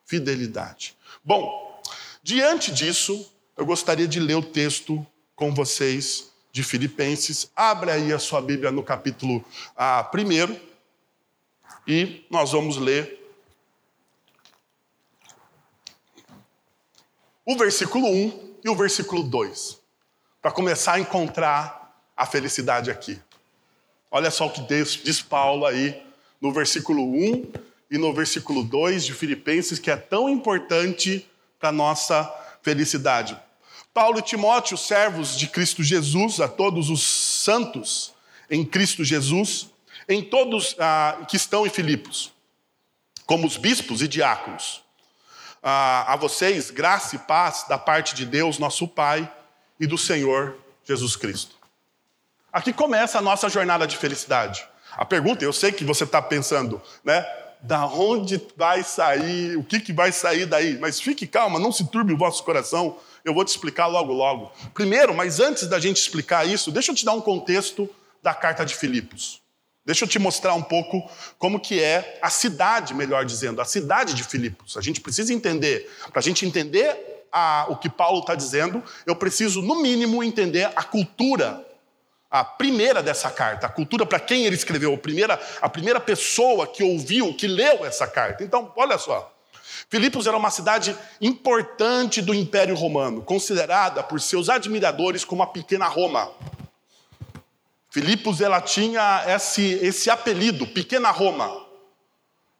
Fidelidade. 0.04 0.96
Bom, 1.24 1.80
diante 2.22 2.72
disso, 2.72 3.32
eu 3.56 3.64
gostaria 3.64 4.08
de 4.08 4.18
ler 4.18 4.34
o 4.34 4.42
texto 4.42 5.06
com 5.36 5.54
vocês 5.54 6.30
de 6.52 6.62
Filipenses. 6.62 7.50
Abre 7.54 7.90
aí 7.90 8.12
a 8.12 8.18
sua 8.18 8.42
Bíblia 8.42 8.70
no 8.72 8.82
capítulo 8.82 9.44
ah, 9.76 10.02
primeiro 10.02 10.58
e 11.86 12.24
nós 12.30 12.52
vamos 12.52 12.76
ler 12.76 13.18
o 17.44 17.56
versículo 17.56 18.06
1 18.06 18.58
e 18.64 18.68
o 18.68 18.76
versículo 18.76 19.22
2, 19.22 19.79
para 20.40 20.50
começar 20.50 20.94
a 20.94 21.00
encontrar 21.00 21.94
a 22.16 22.26
felicidade 22.26 22.90
aqui. 22.90 23.20
Olha 24.10 24.30
só 24.30 24.46
o 24.46 24.50
que 24.50 24.60
diz 24.62 25.22
Paulo 25.22 25.66
aí 25.66 26.02
no 26.40 26.52
versículo 26.52 27.02
1 27.02 27.52
e 27.90 27.98
no 27.98 28.12
versículo 28.12 28.62
2 28.62 29.04
de 29.04 29.14
Filipenses, 29.14 29.78
que 29.78 29.90
é 29.90 29.96
tão 29.96 30.28
importante 30.28 31.28
para 31.58 31.68
a 31.68 31.72
nossa 31.72 32.32
felicidade. 32.62 33.38
Paulo 33.92 34.18
e 34.18 34.22
Timóteo, 34.22 34.76
servos 34.76 35.36
de 35.36 35.48
Cristo 35.48 35.82
Jesus, 35.82 36.40
a 36.40 36.48
todos 36.48 36.90
os 36.90 37.02
santos 37.02 38.12
em 38.48 38.64
Cristo 38.64 39.04
Jesus, 39.04 39.68
em 40.08 40.22
todos 40.22 40.74
ah, 40.78 41.24
que 41.28 41.36
estão 41.36 41.66
em 41.66 41.70
Filipos, 41.70 42.32
como 43.26 43.46
os 43.46 43.56
bispos 43.56 44.02
e 44.02 44.08
diáconos 44.08 44.82
a, 45.62 46.14
a 46.14 46.16
vocês 46.16 46.70
graça 46.70 47.16
e 47.16 47.18
paz 47.18 47.66
da 47.68 47.78
parte 47.78 48.14
de 48.14 48.24
Deus, 48.24 48.58
nosso 48.58 48.88
Pai, 48.88 49.30
e 49.80 49.86
do 49.86 49.96
Senhor 49.96 50.56
Jesus 50.84 51.16
Cristo. 51.16 51.56
Aqui 52.52 52.72
começa 52.72 53.18
a 53.18 53.22
nossa 53.22 53.48
jornada 53.48 53.86
de 53.86 53.96
felicidade. 53.96 54.62
A 54.92 55.04
pergunta, 55.04 55.42
eu 55.42 55.52
sei 55.52 55.72
que 55.72 55.84
você 55.84 56.04
está 56.04 56.20
pensando, 56.20 56.80
né? 57.02 57.26
Da 57.62 57.86
onde 57.86 58.40
vai 58.56 58.82
sair, 58.82 59.56
o 59.56 59.64
que, 59.64 59.80
que 59.80 59.92
vai 59.92 60.12
sair 60.12 60.46
daí? 60.46 60.78
Mas 60.78 61.00
fique 61.00 61.26
calma, 61.26 61.58
não 61.58 61.72
se 61.72 61.86
turbe 61.86 62.12
o 62.12 62.16
vosso 62.16 62.42
coração, 62.44 62.98
eu 63.24 63.34
vou 63.34 63.44
te 63.44 63.48
explicar 63.48 63.86
logo, 63.86 64.12
logo. 64.12 64.52
Primeiro, 64.74 65.14
mas 65.14 65.40
antes 65.40 65.66
da 65.66 65.78
gente 65.78 65.98
explicar 65.98 66.46
isso, 66.46 66.72
deixa 66.72 66.90
eu 66.90 66.94
te 66.94 67.04
dar 67.04 67.12
um 67.12 67.20
contexto 67.20 67.88
da 68.22 68.34
carta 68.34 68.64
de 68.64 68.74
Filipos. 68.74 69.40
Deixa 69.84 70.04
eu 70.04 70.08
te 70.08 70.18
mostrar 70.18 70.54
um 70.54 70.62
pouco 70.62 71.08
como 71.38 71.60
que 71.60 71.82
é 71.82 72.18
a 72.22 72.30
cidade, 72.30 72.94
melhor 72.94 73.24
dizendo, 73.24 73.60
a 73.60 73.64
cidade 73.64 74.14
de 74.14 74.24
Filipos. 74.24 74.76
A 74.76 74.80
gente 74.80 75.00
precisa 75.00 75.32
entender, 75.32 75.90
para 76.10 76.20
a 76.20 76.22
gente 76.22 76.46
entender 76.46 77.09
a, 77.32 77.66
o 77.68 77.76
que 77.76 77.88
Paulo 77.88 78.20
está 78.20 78.34
dizendo, 78.34 78.82
eu 79.06 79.14
preciso, 79.16 79.62
no 79.62 79.82
mínimo, 79.82 80.22
entender 80.22 80.70
a 80.74 80.82
cultura, 80.82 81.64
a 82.30 82.44
primeira 82.44 83.02
dessa 83.02 83.30
carta, 83.30 83.66
a 83.66 83.70
cultura 83.70 84.06
para 84.06 84.20
quem 84.20 84.46
ele 84.46 84.54
escreveu, 84.54 84.94
a 84.94 84.98
primeira, 84.98 85.40
a 85.60 85.68
primeira 85.68 86.00
pessoa 86.00 86.66
que 86.66 86.82
ouviu, 86.82 87.34
que 87.34 87.46
leu 87.46 87.84
essa 87.84 88.06
carta. 88.06 88.44
Então, 88.44 88.72
olha 88.76 88.98
só. 88.98 89.32
Filipos 89.88 90.26
era 90.26 90.36
uma 90.36 90.50
cidade 90.50 90.96
importante 91.20 92.22
do 92.22 92.32
Império 92.32 92.76
Romano, 92.76 93.22
considerada 93.22 94.02
por 94.02 94.20
seus 94.20 94.48
admiradores 94.48 95.24
como 95.24 95.42
a 95.42 95.46
pequena 95.46 95.86
Roma. 95.86 96.30
Filipos 97.90 98.40
ela 98.40 98.60
tinha 98.60 99.24
esse, 99.26 99.64
esse 99.82 100.08
apelido, 100.08 100.64
Pequena 100.64 101.10
Roma, 101.10 101.66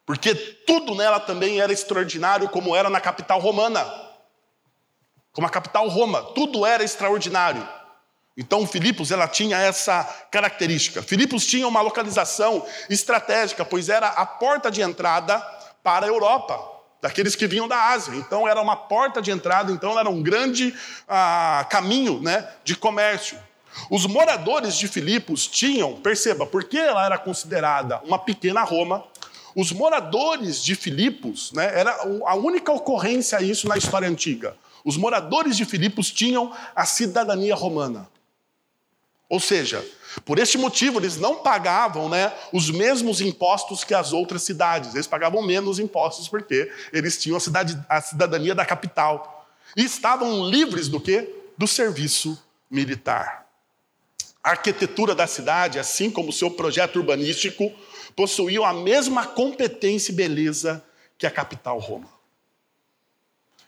porque 0.05 0.35
tudo 0.35 0.93
nela 0.93 1.21
também 1.21 1.61
era 1.61 1.71
extraordinário, 1.71 2.49
como 2.49 2.75
era 2.75 2.89
na 2.89 2.99
capital 2.99 3.39
romana. 3.39 4.10
Como 5.33 5.47
a 5.47 5.49
capital 5.49 5.87
Roma, 5.87 6.21
tudo 6.35 6.65
era 6.65 6.83
extraordinário. 6.83 7.67
Então, 8.37 8.65
Filipos 8.65 9.11
ela 9.11 9.27
tinha 9.27 9.57
essa 9.57 10.03
característica. 10.31 11.01
Filipos 11.01 11.45
tinha 11.45 11.67
uma 11.67 11.81
localização 11.81 12.65
estratégica, 12.89 13.63
pois 13.63 13.89
era 13.89 14.07
a 14.07 14.25
porta 14.25 14.71
de 14.71 14.81
entrada 14.81 15.39
para 15.83 16.05
a 16.05 16.09
Europa. 16.09 16.69
daqueles 17.01 17.35
que 17.35 17.47
vinham 17.47 17.67
da 17.67 17.89
Ásia. 17.89 18.13
Então 18.13 18.47
era 18.47 18.61
uma 18.61 18.75
porta 18.75 19.23
de 19.23 19.31
entrada, 19.31 19.71
então 19.71 19.97
era 19.97 20.07
um 20.07 20.21
grande 20.21 20.71
ah, 21.09 21.65
caminho 21.67 22.21
né, 22.21 22.47
de 22.63 22.75
comércio. 22.75 23.39
Os 23.89 24.05
moradores 24.05 24.75
de 24.75 24.87
Filipos 24.87 25.47
tinham, 25.47 25.95
perceba, 25.95 26.45
porque 26.45 26.77
ela 26.77 27.03
era 27.03 27.17
considerada 27.17 27.99
uma 28.03 28.19
pequena 28.19 28.61
Roma, 28.61 29.03
os 29.55 29.71
moradores 29.71 30.63
de 30.63 30.75
Filipos, 30.75 31.51
né, 31.51 31.79
era 31.79 31.91
a 32.25 32.35
única 32.35 32.71
ocorrência 32.71 33.41
isso 33.41 33.67
na 33.67 33.77
história 33.77 34.07
antiga. 34.07 34.55
Os 34.83 34.97
moradores 34.97 35.57
de 35.57 35.65
Filipos 35.65 36.09
tinham 36.09 36.55
a 36.75 36.85
cidadania 36.85 37.55
romana. 37.55 38.09
Ou 39.29 39.39
seja, 39.39 39.85
por 40.25 40.39
este 40.39 40.57
motivo 40.57 40.99
eles 40.99 41.17
não 41.17 41.37
pagavam 41.37 42.09
né, 42.09 42.33
os 42.51 42.69
mesmos 42.69 43.21
impostos 43.21 43.83
que 43.83 43.93
as 43.93 44.11
outras 44.11 44.43
cidades. 44.43 44.93
Eles 44.93 45.07
pagavam 45.07 45.41
menos 45.41 45.79
impostos 45.79 46.27
porque 46.27 46.69
eles 46.91 47.17
tinham 47.17 47.37
a, 47.37 47.39
cidade, 47.39 47.79
a 47.87 48.01
cidadania 48.01 48.53
da 48.53 48.65
capital. 48.65 49.47
E 49.75 49.85
estavam 49.85 50.49
livres 50.49 50.89
do 50.89 50.99
quê? 50.99 51.33
Do 51.57 51.67
serviço 51.67 52.37
militar. 52.69 53.45
A 54.43 54.51
arquitetura 54.51 55.15
da 55.15 55.27
cidade, 55.27 55.79
assim 55.79 56.09
como 56.09 56.29
o 56.29 56.33
seu 56.33 56.51
projeto 56.51 56.97
urbanístico, 56.97 57.71
possuíam 58.15 58.63
a 58.63 58.73
mesma 58.73 59.25
competência 59.27 60.11
e 60.11 60.15
beleza 60.15 60.83
que 61.17 61.25
a 61.25 61.31
capital 61.31 61.79
Roma. 61.79 62.09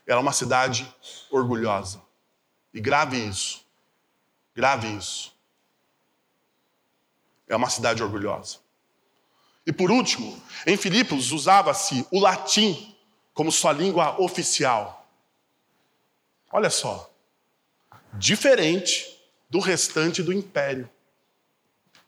Era 0.05 0.19
uma 0.19 0.33
cidade 0.33 0.91
orgulhosa. 1.31 2.01
E 2.73 2.81
grave 2.81 3.17
isso. 3.17 3.65
Grave 4.55 4.87
isso. 4.97 5.33
É 7.47 7.55
uma 7.55 7.69
cidade 7.69 8.03
orgulhosa. 8.03 8.57
E 9.65 9.71
por 9.71 9.91
último, 9.91 10.41
em 10.65 10.75
Filipos 10.75 11.31
usava-se 11.31 12.05
o 12.11 12.19
latim 12.19 12.95
como 13.33 13.51
sua 13.51 13.71
língua 13.71 14.19
oficial. 14.19 15.07
Olha 16.51 16.69
só. 16.69 17.09
Diferente 18.13 19.19
do 19.49 19.59
restante 19.59 20.21
do 20.21 20.33
império. 20.33 20.89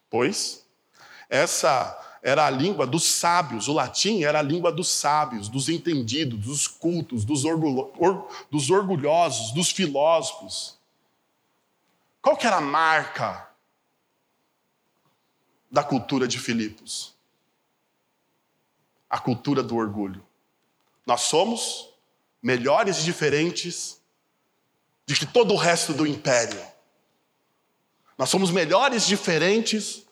Pois 0.09 0.65
essa 1.29 2.14
era 2.25 2.47
a 2.47 2.49
língua 2.49 2.87
dos 2.87 3.03
sábios, 3.03 3.67
o 3.67 3.73
latim 3.73 4.23
era 4.23 4.39
a 4.39 4.41
língua 4.41 4.71
dos 4.71 4.89
sábios, 4.89 5.47
dos 5.47 5.69
entendidos, 5.69 6.39
dos 6.39 6.67
cultos, 6.67 7.23
dos, 7.23 7.45
orgulho, 7.45 7.93
or, 7.99 8.27
dos 8.49 8.71
orgulhosos, 8.71 9.51
dos 9.51 9.69
filósofos. 9.69 10.75
Qual 12.23 12.35
que 12.35 12.47
era 12.47 12.55
a 12.55 12.61
marca 12.61 13.47
da 15.69 15.83
cultura 15.83 16.27
de 16.27 16.39
Filipos? 16.39 17.13
A 19.07 19.19
cultura 19.19 19.61
do 19.61 19.75
orgulho. 19.75 20.25
Nós 21.05 21.21
somos 21.21 21.89
melhores 22.41 23.01
e 23.01 23.03
diferentes 23.03 24.01
de 25.05 25.13
que 25.13 25.27
todo 25.27 25.53
o 25.53 25.57
resto 25.57 25.93
do 25.93 26.07
império. 26.07 26.59
Nós 28.17 28.29
somos 28.29 28.49
melhores 28.49 29.03
e 29.03 29.09
diferentes 29.09 30.04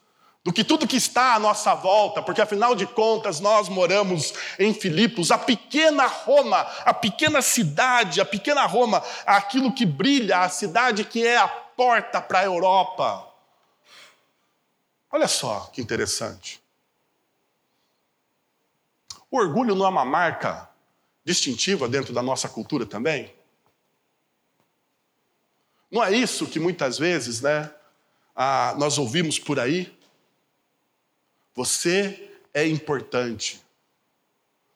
do 0.44 0.52
que 0.52 0.64
tudo 0.64 0.88
que 0.88 0.98
está 0.98 1.36
à 1.36 1.40
nossa 1.40 1.74
volta, 1.74 2.22
porque 2.22 2.42
afinal 2.42 2.76
de 2.76 2.86
contas 2.86 3.40
nós 3.40 3.70
moramos 3.70 4.34
em 4.60 4.74
Filipos, 4.74 5.32
a 5.32 5.38
pequena 5.38 6.06
Roma, 6.06 6.60
a 6.84 6.94
pequena 6.94 7.42
cidade, 7.42 8.20
a 8.20 8.26
pequena 8.26 8.66
Roma, 8.66 9.02
aquilo 9.26 9.74
que 9.74 9.86
brilha, 9.86 10.40
a 10.40 10.50
cidade 10.50 11.06
que 11.06 11.26
é 11.26 11.38
a 11.38 11.48
porta 11.48 12.22
para 12.22 12.40
a 12.40 12.44
Europa. 12.44 13.26
Olha 15.10 15.30
só 15.30 15.70
que 15.72 15.82
interessante. 15.82 16.62
O 19.32 19.38
orgulho 19.38 19.76
não 19.76 19.86
é 19.86 19.90
uma 19.90 20.04
marca 20.04 20.70
distintiva 21.24 21.88
dentro 21.88 22.14
da 22.14 22.22
nossa 22.22 22.50
cultura 22.50 22.86
também? 22.86 23.34
Não 25.90 26.04
é 26.04 26.12
isso 26.12 26.48
que 26.48 26.60
muitas 26.60 26.98
vezes, 26.98 27.40
né, 27.40 27.72
ah, 28.36 28.76
nós 28.78 28.98
ouvimos 28.98 29.40
por 29.40 29.58
aí? 29.58 30.03
Você 31.56 32.32
é 32.54 32.68
importante. 32.68 33.62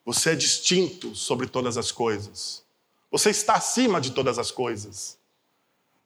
Você 0.05 0.31
é 0.31 0.35
distinto 0.35 1.15
sobre 1.15 1.47
todas 1.47 1.77
as 1.77 1.91
coisas. 1.91 2.63
Você 3.11 3.29
está 3.29 3.55
acima 3.55 3.99
de 3.99 4.11
todas 4.11 4.39
as 4.39 4.51
coisas. 4.51 5.17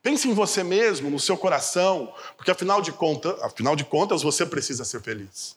Pense 0.01 0.27
em 0.27 0.33
você 0.33 0.63
mesmo, 0.63 1.09
no 1.09 1.19
seu 1.19 1.37
coração, 1.37 2.13
porque 2.35 2.49
afinal 2.49 2.81
de, 2.81 2.91
afinal 3.41 3.75
de 3.75 3.85
contas 3.85 4.23
você 4.23 4.45
precisa 4.45 4.83
ser 4.83 5.01
feliz. 5.01 5.55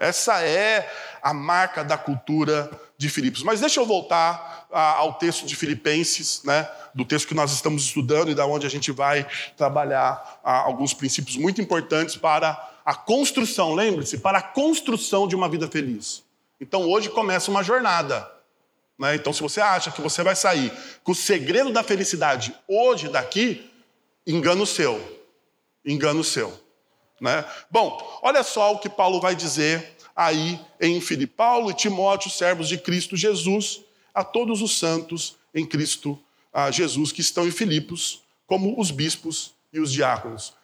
Essa 0.00 0.42
é 0.42 0.90
a 1.22 1.34
marca 1.34 1.84
da 1.84 1.98
cultura 1.98 2.70
de 2.96 3.10
Filipos. 3.10 3.42
Mas 3.42 3.60
deixa 3.60 3.78
eu 3.78 3.84
voltar 3.84 4.66
ao 4.70 5.14
texto 5.14 5.44
de 5.44 5.54
Filipenses, 5.54 6.42
né, 6.42 6.66
do 6.94 7.04
texto 7.04 7.28
que 7.28 7.34
nós 7.34 7.52
estamos 7.52 7.84
estudando 7.84 8.30
e 8.30 8.34
da 8.34 8.46
onde 8.46 8.66
a 8.66 8.70
gente 8.70 8.90
vai 8.90 9.26
trabalhar 9.58 10.40
alguns 10.42 10.94
princípios 10.94 11.36
muito 11.36 11.60
importantes 11.60 12.16
para 12.16 12.68
a 12.82 12.94
construção, 12.94 13.74
lembre-se, 13.74 14.18
para 14.18 14.38
a 14.38 14.42
construção 14.42 15.28
de 15.28 15.36
uma 15.36 15.50
vida 15.50 15.68
feliz. 15.68 16.22
Então 16.58 16.88
hoje 16.88 17.10
começa 17.10 17.50
uma 17.50 17.62
jornada. 17.62 18.30
Né? 18.98 19.14
Então, 19.14 19.32
se 19.32 19.42
você 19.42 19.60
acha 19.60 19.90
que 19.90 20.00
você 20.00 20.22
vai 20.22 20.34
sair 20.34 20.72
com 21.04 21.12
o 21.12 21.14
segredo 21.14 21.72
da 21.72 21.82
felicidade 21.82 22.54
hoje 22.66 23.08
daqui, 23.08 23.70
engano 24.26 24.66
seu. 24.66 25.20
Engano 25.84 26.24
seu. 26.24 26.58
Né? 27.20 27.44
Bom, 27.70 28.20
olha 28.22 28.42
só 28.42 28.72
o 28.72 28.78
que 28.78 28.88
Paulo 28.88 29.20
vai 29.20 29.34
dizer 29.34 29.96
aí 30.16 30.58
em 30.80 31.00
Filipe. 31.00 31.34
Paulo 31.34 31.70
e 31.70 31.74
Timóteo, 31.74 32.30
servos 32.30 32.68
de 32.68 32.78
Cristo 32.78 33.16
Jesus, 33.16 33.82
a 34.14 34.24
todos 34.24 34.62
os 34.62 34.78
santos 34.78 35.36
em 35.54 35.66
Cristo 35.66 36.18
Jesus 36.72 37.12
que 37.12 37.20
estão 37.20 37.46
em 37.46 37.50
Filipos, 37.50 38.22
como 38.46 38.80
os 38.80 38.90
bispos 38.90 39.54
e 39.72 39.78
os 39.78 39.92
diáconos. 39.92 40.54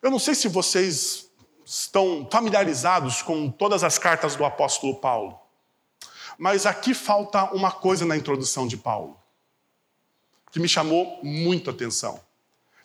Eu 0.00 0.10
não 0.10 0.18
sei 0.18 0.34
se 0.34 0.46
vocês 0.46 1.28
estão 1.64 2.26
familiarizados 2.30 3.20
com 3.20 3.50
todas 3.50 3.82
as 3.82 3.98
cartas 3.98 4.36
do 4.36 4.44
apóstolo 4.44 4.94
Paulo. 4.94 5.38
Mas 6.38 6.66
aqui 6.66 6.94
falta 6.94 7.52
uma 7.52 7.72
coisa 7.72 8.06
na 8.06 8.16
introdução 8.16 8.68
de 8.68 8.76
Paulo, 8.76 9.18
que 10.52 10.60
me 10.60 10.68
chamou 10.68 11.18
muito 11.22 11.68
a 11.68 11.72
atenção. 11.72 12.20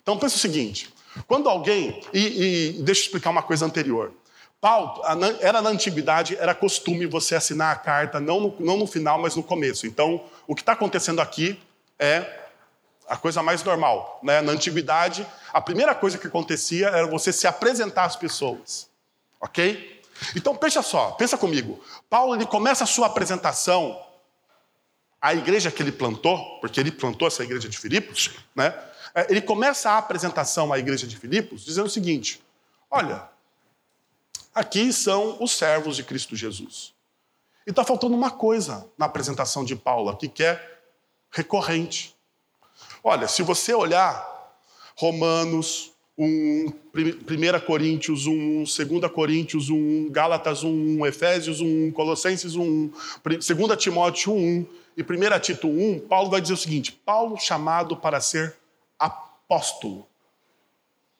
Então 0.02 0.18
pensa 0.18 0.36
o 0.36 0.40
seguinte: 0.40 0.92
quando 1.26 1.48
alguém. 1.48 2.02
E, 2.12 2.76
e 2.78 2.82
deixa 2.82 3.02
eu 3.02 3.04
explicar 3.04 3.30
uma 3.30 3.42
coisa 3.42 3.64
anterior. 3.64 4.12
Paulo, 4.60 5.02
era 5.40 5.60
na 5.60 5.68
antiguidade, 5.68 6.36
era 6.36 6.54
costume 6.54 7.04
você 7.04 7.34
assinar 7.34 7.70
a 7.70 7.76
carta, 7.76 8.18
não 8.18 8.40
no, 8.40 8.56
não 8.58 8.78
no 8.78 8.86
final, 8.86 9.20
mas 9.20 9.36
no 9.36 9.42
começo. 9.42 9.86
Então, 9.86 10.24
o 10.46 10.54
que 10.54 10.62
está 10.62 10.72
acontecendo 10.72 11.20
aqui 11.20 11.60
é 11.98 12.44
a 13.06 13.14
coisa 13.14 13.42
mais 13.42 13.62
normal. 13.62 14.20
Né? 14.22 14.40
Na 14.40 14.52
antiguidade, 14.52 15.26
a 15.52 15.60
primeira 15.60 15.94
coisa 15.94 16.16
que 16.16 16.26
acontecia 16.26 16.88
era 16.88 17.06
você 17.06 17.30
se 17.30 17.46
apresentar 17.46 18.04
às 18.04 18.16
pessoas. 18.16 18.88
Ok? 19.38 20.02
Então, 20.34 20.56
pensa 20.56 20.80
só, 20.80 21.10
pensa 21.10 21.36
comigo. 21.36 21.82
Paulo 22.08 22.34
ele 22.34 22.46
começa 22.46 22.84
a 22.84 22.86
sua 22.86 23.08
apresentação 23.08 24.00
à 25.20 25.34
igreja 25.34 25.70
que 25.70 25.82
ele 25.82 25.92
plantou, 25.92 26.58
porque 26.60 26.80
ele 26.80 26.90
plantou 26.90 27.28
essa 27.28 27.44
igreja 27.44 27.68
de 27.68 27.76
Filipos, 27.76 28.30
né? 28.54 28.74
É, 29.14 29.30
ele 29.30 29.40
começa 29.40 29.90
a 29.90 29.98
apresentação 29.98 30.72
à 30.72 30.78
igreja 30.78 31.06
de 31.06 31.16
Filipos 31.16 31.64
dizendo 31.64 31.86
o 31.86 31.90
seguinte: 31.90 32.42
olha, 32.90 33.28
aqui 34.54 34.92
são 34.92 35.42
os 35.42 35.52
servos 35.52 35.96
de 35.96 36.02
Cristo 36.02 36.34
Jesus. 36.34 36.92
E 37.66 37.70
está 37.70 37.84
faltando 37.84 38.14
uma 38.14 38.30
coisa 38.30 38.86
na 38.98 39.06
apresentação 39.06 39.64
de 39.64 39.76
Paulo 39.76 40.10
aqui 40.10 40.28
que 40.28 40.42
é 40.42 40.78
recorrente. 41.30 42.14
Olha, 43.02 43.28
se 43.28 43.42
você 43.42 43.72
olhar 43.72 44.32
Romanos 44.96 45.92
1, 46.18 46.72
1 46.94 47.66
Coríntios 47.66 48.26
1, 48.26 48.64
2 48.64 49.12
Coríntios 49.12 49.70
1, 49.70 50.10
Gálatas 50.10 50.62
1, 50.62 51.06
Efésios 51.06 51.60
1, 51.60 51.90
Colossenses 51.92 52.54
1, 52.54 52.90
2 53.24 53.76
Timóteo 53.78 54.32
1 54.32 54.66
e 54.96 55.02
1 55.02 55.40
Tito 55.40 55.68
1, 55.68 56.00
Paulo 56.00 56.30
vai 56.30 56.40
dizer 56.40 56.54
o 56.54 56.58
seguinte: 56.58 56.92
Paulo 56.92 57.38
chamado 57.38 57.96
para 57.96 58.20
ser 58.20 58.56
apóstolo 59.44 60.08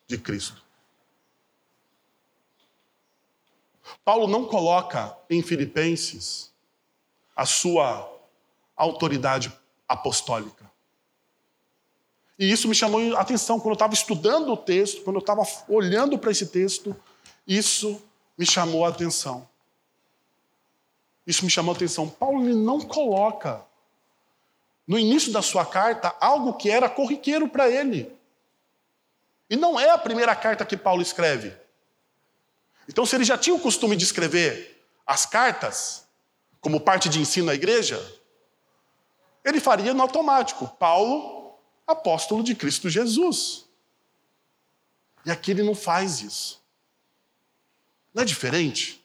de 0.07 0.19
Cristo. 0.19 0.62
Paulo 4.04 4.26
não 4.26 4.47
coloca 4.47 5.16
em 5.28 5.43
Filipenses 5.43 6.52
a 7.37 7.45
sua 7.45 8.11
autoridade 8.76 9.52
apostólica. 9.88 10.71
E 12.38 12.50
isso 12.50 12.66
me 12.66 12.75
chamou 12.75 13.16
a 13.16 13.21
atenção 13.21 13.61
quando 13.61 13.71
eu 13.71 13.75
estava 13.75 13.95
estudando 13.95 14.52
o 14.52 14.57
texto, 14.57 15.02
quando 15.02 15.16
eu 15.16 15.21
estava 15.21 15.43
olhando 15.69 16.19
para 16.19 16.33
esse 16.33 16.47
texto, 16.47 16.97
isso 17.47 18.02
me 18.37 18.45
chamou 18.45 18.85
a 18.85 18.88
atenção. 18.88 19.49
Isso 21.26 21.45
me 21.45 21.50
chamou 21.50 21.73
a 21.73 21.76
atenção. 21.76 22.09
Paulo 22.09 22.43
não 22.43 22.81
coloca 22.81 23.64
no 24.87 24.99
início 24.99 25.33
da 25.33 25.43
sua 25.43 25.64
carta 25.64 26.14
algo 26.21 26.55
que 26.55 26.71
era 26.71 26.88
corriqueiro 26.88 27.49
para 27.49 27.69
ele. 27.69 28.14
E 29.49 29.57
não 29.57 29.79
é 29.79 29.91
a 29.91 29.99
primeira 29.99 30.35
carta 30.35 30.64
que 30.64 30.76
Paulo 30.76 31.03
escreve. 31.03 31.55
Então, 32.88 33.07
se 33.07 33.14
ele 33.14 33.25
já 33.25 33.38
tinha 33.38 33.57
o 33.57 33.61
costume 33.61 33.97
de 33.97 34.05
escrever 34.05 34.85
as 35.07 35.26
cartas 35.26 36.07
como 36.61 36.81
parte 36.81 37.09
de 37.09 37.21
ensino 37.21 37.50
à 37.50 37.55
igreja, 37.55 38.00
ele 39.45 39.61
faria 39.61 39.95
no 39.95 40.03
automático: 40.03 40.69
Paulo, 40.79 41.59
apóstolo 41.87 42.43
de 42.43 42.55
Cristo 42.55 42.88
Jesus. 42.88 43.64
E 45.25 45.31
aqui 45.31 45.50
ele 45.50 45.62
não 45.62 45.75
faz 45.75 46.21
isso. 46.21 46.62
Não 48.12 48.23
é 48.23 48.26
diferente? 48.26 49.05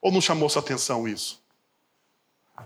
Ou 0.00 0.10
não 0.10 0.20
chamou 0.20 0.48
sua 0.48 0.62
atenção 0.62 1.06
isso? 1.06 1.40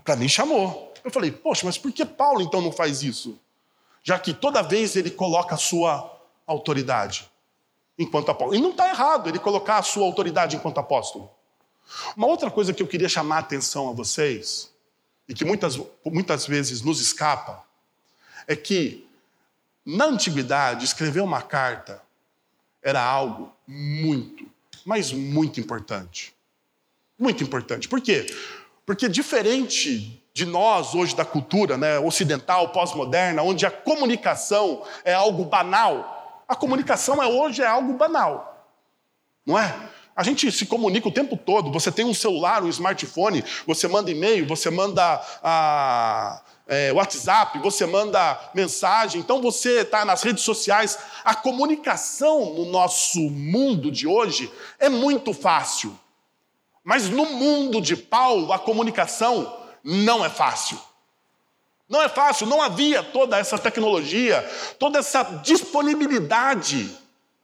Para 0.03 0.15
mim 0.15 0.29
chamou. 0.29 0.93
Eu 1.05 1.11
falei, 1.11 1.31
poxa, 1.31 1.67
mas 1.67 1.77
por 1.77 1.91
que 1.91 2.03
Paulo 2.03 2.41
então 2.41 2.59
não 2.61 2.71
faz 2.71 3.03
isso? 3.03 3.39
Já 4.01 4.17
que 4.17 4.33
toda 4.33 4.63
vez 4.63 4.95
ele 4.95 5.11
coloca 5.11 5.53
a 5.53 5.57
sua 5.57 6.19
autoridade 6.47 7.29
enquanto 7.97 8.29
apóstolo. 8.31 8.57
E 8.57 8.61
não 8.61 8.71
está 8.71 8.89
errado 8.89 9.29
ele 9.29 9.37
colocar 9.37 9.77
a 9.77 9.83
sua 9.83 10.03
autoridade 10.03 10.55
enquanto 10.55 10.79
apóstolo. 10.79 11.29
Uma 12.17 12.25
outra 12.25 12.49
coisa 12.49 12.73
que 12.73 12.81
eu 12.81 12.87
queria 12.87 13.07
chamar 13.07 13.37
a 13.37 13.39
atenção 13.39 13.87
a 13.87 13.93
vocês, 13.93 14.71
e 15.29 15.33
que 15.35 15.45
muitas, 15.45 15.79
muitas 16.03 16.47
vezes 16.47 16.81
nos 16.81 16.99
escapa, 16.99 17.63
é 18.47 18.55
que 18.55 19.07
na 19.85 20.05
antiguidade 20.05 20.85
escrever 20.85 21.21
uma 21.21 21.43
carta 21.43 22.01
era 22.81 23.03
algo 23.03 23.53
muito, 23.67 24.47
mas 24.83 25.11
muito 25.11 25.59
importante. 25.59 26.33
Muito 27.17 27.43
importante. 27.43 27.87
Por 27.87 28.01
quê? 28.01 28.25
Porque 28.85 29.07
diferente 29.07 30.21
de 30.35 30.45
nós 30.45 30.93
hoje 30.93 31.15
da 31.15 31.23
cultura 31.23 31.77
né, 31.77 31.97
ocidental, 31.97 32.67
pós-moderna, 32.67 33.41
onde 33.41 33.65
a 33.65 33.71
comunicação 33.71 34.83
é 35.05 35.13
algo 35.13 35.45
banal, 35.45 36.43
a 36.45 36.53
comunicação 36.53 37.23
é 37.23 37.25
hoje 37.25 37.61
é 37.61 37.65
algo 37.65 37.93
banal. 37.93 38.69
Não 39.45 39.57
é? 39.57 39.73
A 40.13 40.23
gente 40.23 40.51
se 40.51 40.65
comunica 40.65 41.07
o 41.07 41.11
tempo 41.11 41.37
todo. 41.37 41.71
Você 41.71 41.89
tem 41.89 42.03
um 42.03 42.13
celular, 42.13 42.63
um 42.63 42.67
smartphone, 42.67 43.45
você 43.65 43.87
manda 43.87 44.11
e-mail, 44.11 44.45
você 44.45 44.69
manda 44.69 45.21
a, 45.41 46.41
é, 46.67 46.91
WhatsApp, 46.91 47.57
você 47.59 47.85
manda 47.85 48.37
mensagem, 48.53 49.21
então 49.21 49.41
você 49.41 49.81
está 49.81 50.03
nas 50.03 50.21
redes 50.21 50.43
sociais. 50.43 50.99
A 51.23 51.33
comunicação 51.33 52.53
no 52.55 52.65
nosso 52.65 53.21
mundo 53.29 53.89
de 53.89 54.05
hoje 54.05 54.51
é 54.79 54.89
muito 54.89 55.33
fácil. 55.33 55.97
Mas 56.83 57.09
no 57.09 57.25
mundo 57.25 57.79
de 57.79 57.95
Paulo, 57.95 58.51
a 58.51 58.59
comunicação 58.59 59.64
não 59.85 60.25
é 60.25 60.29
fácil. 60.29 60.79
Não 61.87 62.01
é 62.01 62.09
fácil, 62.09 62.47
não 62.47 62.63
havia 62.63 63.03
toda 63.03 63.37
essa 63.37 63.59
tecnologia, 63.59 64.41
toda 64.79 64.97
essa 64.97 65.21
disponibilidade 65.43 66.97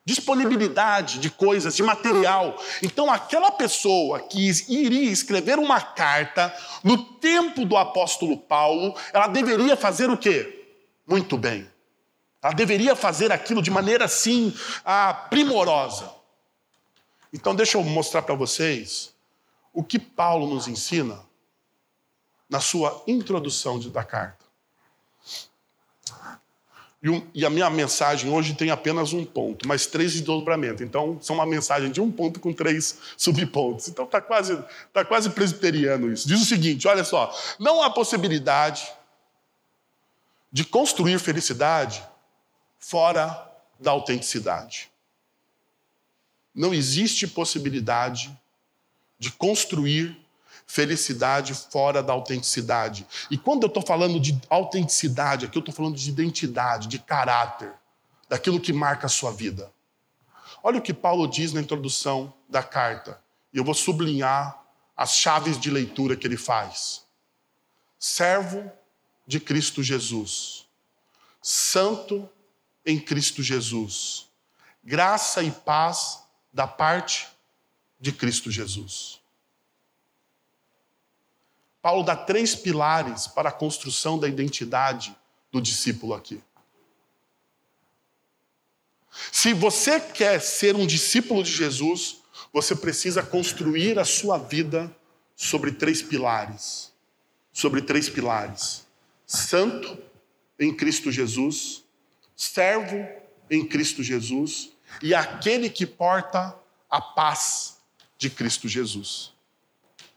disponibilidade 0.03 1.19
de 1.19 1.29
coisas, 1.29 1.75
de 1.75 1.83
material. 1.83 2.59
Então, 2.81 3.09
aquela 3.11 3.51
pessoa 3.51 4.19
que 4.19 4.49
iria 4.67 5.11
escrever 5.11 5.59
uma 5.59 5.79
carta 5.79 6.53
no 6.83 6.97
tempo 6.97 7.63
do 7.65 7.77
apóstolo 7.77 8.35
Paulo, 8.35 8.95
ela 9.13 9.27
deveria 9.27 9.77
fazer 9.77 10.09
o 10.09 10.17
quê? 10.17 10.65
Muito 11.07 11.37
bem. 11.37 11.69
Ela 12.41 12.53
deveria 12.53 12.95
fazer 12.95 13.31
aquilo 13.31 13.61
de 13.61 13.69
maneira 13.69 14.05
assim, 14.05 14.53
ah, 14.83 15.13
primorosa. 15.13 16.11
Então, 17.31 17.53
deixa 17.53 17.77
eu 17.77 17.83
mostrar 17.83 18.23
para 18.23 18.33
vocês 18.33 19.13
o 19.71 19.83
que 19.83 19.99
Paulo 19.99 20.47
nos 20.47 20.67
ensina 20.67 21.19
na 22.51 22.59
sua 22.59 23.01
introdução 23.07 23.79
da 23.79 24.03
carta. 24.03 24.45
E, 27.01 27.09
um, 27.09 27.25
e, 27.33 27.45
a 27.45 27.49
minha 27.49 27.69
mensagem 27.69 28.29
hoje 28.29 28.53
tem 28.53 28.69
apenas 28.69 29.13
um 29.13 29.25
ponto, 29.25 29.67
mas 29.67 29.87
três 29.87 30.11
de 30.11 30.21
dobramento. 30.21 30.83
Então, 30.83 31.17
são 31.19 31.37
uma 31.37 31.45
mensagem 31.47 31.89
de 31.91 31.99
um 31.99 32.11
ponto 32.11 32.39
com 32.39 32.53
três 32.53 32.99
subpontos. 33.17 33.87
Então, 33.87 34.05
está 34.05 34.21
quase, 34.21 34.61
tá 34.93 35.03
quase 35.03 35.29
presbiteriano 35.31 36.11
isso. 36.11 36.27
Diz 36.27 36.41
o 36.41 36.45
seguinte: 36.45 36.87
olha 36.87 37.03
só, 37.03 37.33
não 37.57 37.81
há 37.81 37.89
possibilidade 37.89 38.91
de 40.51 40.63
construir 40.65 41.17
felicidade 41.17 42.03
fora 42.77 43.49
da 43.79 43.91
autenticidade. 43.91 44.91
Não 46.53 46.73
existe 46.73 47.25
possibilidade 47.25 48.37
de 49.17 49.31
construir 49.31 50.21
felicidade 50.71 51.53
fora 51.53 52.01
da 52.01 52.13
autenticidade. 52.13 53.05
E 53.29 53.37
quando 53.37 53.63
eu 53.63 53.67
estou 53.67 53.85
falando 53.85 54.17
de 54.21 54.39
autenticidade, 54.49 55.45
aqui 55.45 55.57
eu 55.57 55.59
estou 55.59 55.75
falando 55.75 55.97
de 55.97 56.09
identidade, 56.09 56.87
de 56.87 56.97
caráter, 56.97 57.73
daquilo 58.29 58.57
que 58.57 58.71
marca 58.71 59.07
a 59.07 59.09
sua 59.09 59.33
vida. 59.33 59.69
Olha 60.63 60.79
o 60.79 60.81
que 60.81 60.93
Paulo 60.93 61.27
diz 61.27 61.51
na 61.51 61.59
introdução 61.59 62.33
da 62.47 62.63
carta, 62.63 63.21
e 63.53 63.57
eu 63.57 63.65
vou 63.65 63.73
sublinhar 63.73 64.63
as 64.95 65.13
chaves 65.17 65.59
de 65.59 65.69
leitura 65.69 66.15
que 66.15 66.25
ele 66.25 66.37
faz. 66.37 67.01
Servo 67.99 68.71
de 69.27 69.41
Cristo 69.41 69.83
Jesus, 69.83 70.65
santo 71.41 72.29
em 72.85 72.97
Cristo 72.97 73.43
Jesus, 73.43 74.29
graça 74.81 75.43
e 75.43 75.51
paz 75.51 76.23
da 76.53 76.65
parte 76.65 77.27
de 77.99 78.13
Cristo 78.13 78.49
Jesus. 78.49 79.20
Paulo 81.81 82.03
dá 82.03 82.15
três 82.15 82.53
pilares 82.55 83.27
para 83.27 83.49
a 83.49 83.51
construção 83.51 84.19
da 84.19 84.27
identidade 84.27 85.15
do 85.51 85.61
discípulo 85.61 86.13
aqui. 86.13 86.41
Se 89.31 89.53
você 89.53 89.99
quer 89.99 90.39
ser 90.39 90.75
um 90.75 90.85
discípulo 90.85 91.43
de 91.43 91.51
Jesus, 91.51 92.17
você 92.53 92.75
precisa 92.75 93.23
construir 93.23 93.99
a 93.99 94.05
sua 94.05 94.37
vida 94.37 94.95
sobre 95.35 95.71
três 95.71 96.01
pilares. 96.01 96.91
Sobre 97.51 97.81
três 97.81 98.07
pilares: 98.07 98.85
santo 99.25 99.97
em 100.57 100.73
Cristo 100.73 101.11
Jesus, 101.11 101.83
servo 102.35 103.05
em 103.49 103.65
Cristo 103.65 104.01
Jesus 104.01 104.71
e 105.01 105.13
aquele 105.13 105.69
que 105.69 105.85
porta 105.85 106.55
a 106.89 107.01
paz 107.01 107.77
de 108.17 108.29
Cristo 108.29 108.67
Jesus. 108.67 109.33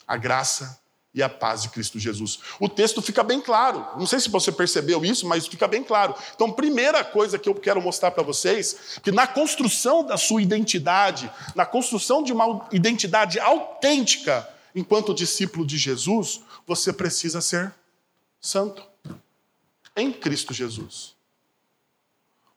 A 0.07 0.17
graça 0.17 0.79
e 1.15 1.23
a 1.23 1.29
paz 1.29 1.63
de 1.63 1.69
Cristo 1.69 1.99
Jesus. 1.99 2.41
O 2.59 2.69
texto 2.69 3.01
fica 3.01 3.23
bem 3.23 3.41
claro. 3.41 3.87
Não 3.97 4.07
sei 4.07 4.19
se 4.19 4.29
você 4.29 4.51
percebeu 4.51 5.05
isso, 5.05 5.27
mas 5.29 5.47
fica 5.47 5.69
bem 5.69 5.85
claro. 5.85 6.15
Então, 6.35 6.51
primeira 6.51 7.05
coisa 7.05 7.39
que 7.39 7.49
eu 7.49 7.55
quero 7.55 7.81
mostrar 7.81 8.11
para 8.11 8.23
vocês, 8.23 8.99
que 9.03 9.13
na 9.13 9.27
construção 9.27 10.05
da 10.05 10.17
sua 10.17 10.43
identidade, 10.43 11.31
na 11.55 11.65
construção 11.65 12.23
de 12.23 12.33
uma 12.33 12.69
identidade 12.73 13.39
autêntica 13.39 14.49
enquanto 14.75 15.15
discípulo 15.15 15.65
de 15.65 15.79
Jesus, 15.79 16.41
você 16.67 16.93
precisa 16.93 17.41
ser 17.41 17.73
santo 18.41 18.83
em 19.97 20.13
Cristo 20.13 20.53
Jesus. 20.53 21.15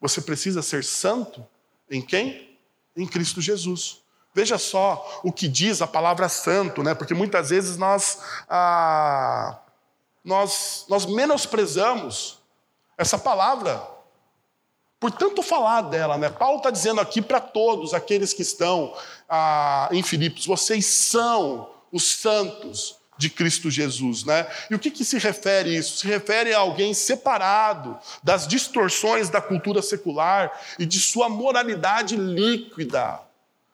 Você 0.01 0.19
precisa 0.19 0.63
ser 0.63 0.83
santo 0.83 1.45
em 1.89 2.01
quem? 2.01 2.57
Em 2.95 3.05
Cristo 3.05 3.39
Jesus. 3.39 4.01
Veja 4.37 4.59
só 4.59 5.19
o 5.23 5.31
que 5.31 5.47
diz 5.47 5.81
a 5.81 5.87
palavra 5.87 6.29
santo, 6.29 6.83
né? 6.83 6.93
porque 6.93 7.15
muitas 7.15 7.49
vezes 7.49 7.75
nós, 7.75 8.19
ah, 8.47 9.57
nós, 10.23 10.85
nós 10.87 11.07
menosprezamos 11.07 12.37
essa 12.95 13.17
palavra 13.17 13.81
por 14.99 15.09
tanto 15.09 15.41
falar 15.41 15.81
dela. 15.81 16.19
Né? 16.19 16.29
Paulo 16.29 16.57
está 16.57 16.69
dizendo 16.69 17.01
aqui 17.01 17.19
para 17.19 17.39
todos 17.39 17.95
aqueles 17.95 18.31
que 18.31 18.43
estão 18.43 18.95
ah, 19.27 19.89
em 19.91 20.03
Filipos: 20.03 20.45
vocês 20.45 20.85
são 20.85 21.71
os 21.91 22.03
santos 22.03 22.95
de 23.17 23.31
Cristo 23.31 23.71
Jesus, 23.71 24.23
né? 24.23 24.45
E 24.69 24.75
o 24.75 24.79
que, 24.79 24.91
que 24.91 25.03
se 25.03 25.17
refere 25.17 25.75
isso? 25.75 25.97
Se 25.97 26.05
refere 26.05 26.53
a 26.53 26.59
alguém 26.59 26.93
separado 26.93 27.97
das 28.21 28.47
distorções 28.47 29.31
da 29.31 29.41
cultura 29.41 29.81
secular 29.81 30.51
e 30.77 30.85
de 30.85 30.99
sua 30.99 31.27
moralidade 31.27 32.15
líquida. 32.15 33.25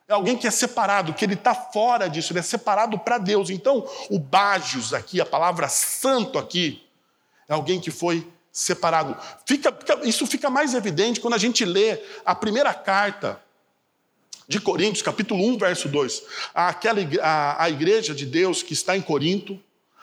É 0.08 0.14
alguém 0.14 0.38
que 0.38 0.46
é 0.46 0.52
separado, 0.52 1.14
que 1.14 1.24
ele 1.24 1.34
está 1.34 1.56
fora 1.56 2.10
disso, 2.10 2.34
ele 2.34 2.40
é 2.40 2.44
separado 2.44 3.00
para 3.00 3.18
Deus. 3.18 3.50
Então, 3.50 3.88
o 4.10 4.20
Bágios 4.20 4.94
aqui, 4.94 5.22
a 5.22 5.26
palavra 5.26 5.70
santo 5.70 6.38
aqui, 6.38 6.86
é 7.48 7.54
alguém 7.54 7.80
que 7.80 7.90
foi 7.90 8.28
separado. 8.52 9.18
Fica, 9.46 9.74
isso 10.04 10.28
fica 10.28 10.50
mais 10.50 10.74
evidente 10.74 11.20
quando 11.20 11.36
a 11.36 11.38
gente 11.40 11.64
lê 11.64 12.00
a 12.26 12.36
primeira 12.36 12.74
carta 12.74 13.42
de 14.48 14.60
Coríntios, 14.60 15.02
capítulo 15.02 15.44
1, 15.54 15.58
verso 15.58 15.88
2. 15.88 16.24
Aquela, 16.54 17.00
a, 17.22 17.64
a 17.64 17.70
igreja 17.70 18.14
de 18.14 18.26
Deus 18.26 18.62
que 18.62 18.74
está 18.74 18.98
em 18.98 19.02
Corinto, 19.02 19.60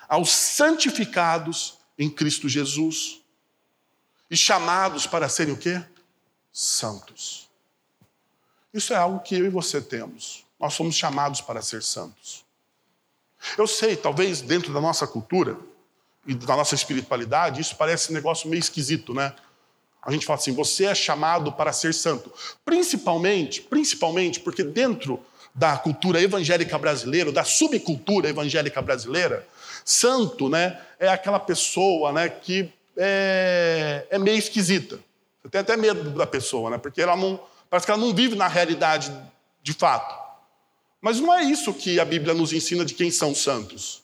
aos 0.08 0.30
santificados 0.30 1.78
em 1.98 2.08
Cristo 2.08 2.48
Jesus 2.48 3.20
e 4.30 4.36
chamados 4.36 5.06
para 5.06 5.28
serem 5.28 5.52
o 5.52 5.56
quê? 5.56 5.82
Santos. 6.52 7.49
Isso 8.72 8.92
é 8.92 8.96
algo 8.96 9.20
que 9.20 9.34
eu 9.34 9.46
e 9.46 9.48
você 9.48 9.80
temos. 9.80 10.44
Nós 10.58 10.74
somos 10.74 10.94
chamados 10.94 11.40
para 11.40 11.62
ser 11.62 11.82
santos. 11.82 12.44
Eu 13.56 13.66
sei, 13.66 13.96
talvez 13.96 14.40
dentro 14.40 14.72
da 14.72 14.80
nossa 14.80 15.06
cultura 15.06 15.56
e 16.26 16.34
da 16.34 16.56
nossa 16.56 16.74
espiritualidade, 16.74 17.60
isso 17.60 17.74
parece 17.76 18.10
um 18.10 18.14
negócio 18.14 18.48
meio 18.48 18.60
esquisito, 18.60 19.14
né? 19.14 19.34
A 20.02 20.10
gente 20.10 20.26
fala 20.26 20.38
assim: 20.38 20.52
você 20.52 20.84
é 20.84 20.94
chamado 20.94 21.52
para 21.52 21.72
ser 21.72 21.94
santo. 21.94 22.32
Principalmente, 22.64 23.62
principalmente 23.62 24.40
porque 24.40 24.62
dentro 24.62 25.20
da 25.54 25.76
cultura 25.76 26.20
evangélica 26.20 26.78
brasileira, 26.78 27.32
da 27.32 27.44
subcultura 27.44 28.28
evangélica 28.28 28.80
brasileira, 28.80 29.46
santo 29.84 30.48
né, 30.48 30.80
é 30.98 31.08
aquela 31.08 31.40
pessoa 31.40 32.12
né, 32.12 32.28
que 32.28 32.72
é, 32.96 34.06
é 34.10 34.18
meio 34.18 34.38
esquisita. 34.38 35.00
Você 35.42 35.48
tem 35.48 35.60
até 35.60 35.76
medo 35.76 36.10
da 36.10 36.26
pessoa, 36.26 36.70
né, 36.70 36.78
porque 36.78 37.02
ela 37.02 37.16
não, 37.16 37.40
parece 37.70 37.86
que 37.86 37.92
ela 37.92 38.00
não 38.00 38.12
vive 38.12 38.34
na 38.34 38.48
realidade 38.48 39.10
de 39.62 39.72
fato. 39.72 40.18
Mas 41.00 41.18
não 41.20 41.32
é 41.32 41.42
isso 41.44 41.72
que 41.72 41.98
a 41.98 42.04
Bíblia 42.04 42.34
nos 42.34 42.52
ensina 42.52 42.84
de 42.84 42.92
quem 42.92 43.10
são 43.10 43.34
santos. 43.34 44.02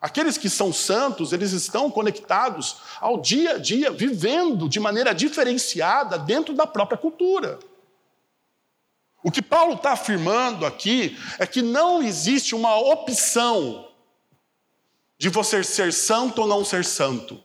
Aqueles 0.00 0.36
que 0.36 0.48
são 0.48 0.72
santos, 0.72 1.32
eles 1.32 1.52
estão 1.52 1.90
conectados 1.90 2.76
ao 3.00 3.20
dia 3.20 3.52
a 3.52 3.58
dia, 3.58 3.90
vivendo 3.90 4.68
de 4.68 4.80
maneira 4.80 5.14
diferenciada 5.14 6.18
dentro 6.18 6.54
da 6.54 6.66
própria 6.66 6.98
cultura. 6.98 7.58
O 9.22 9.30
que 9.30 9.42
Paulo 9.42 9.74
está 9.74 9.92
afirmando 9.92 10.64
aqui 10.64 11.18
é 11.38 11.46
que 11.46 11.60
não 11.60 12.02
existe 12.02 12.54
uma 12.54 12.78
opção 12.78 13.88
de 15.18 15.28
você 15.28 15.62
ser 15.62 15.92
santo 15.92 16.40
ou 16.40 16.48
não 16.48 16.64
ser 16.64 16.82
santo. 16.82 17.42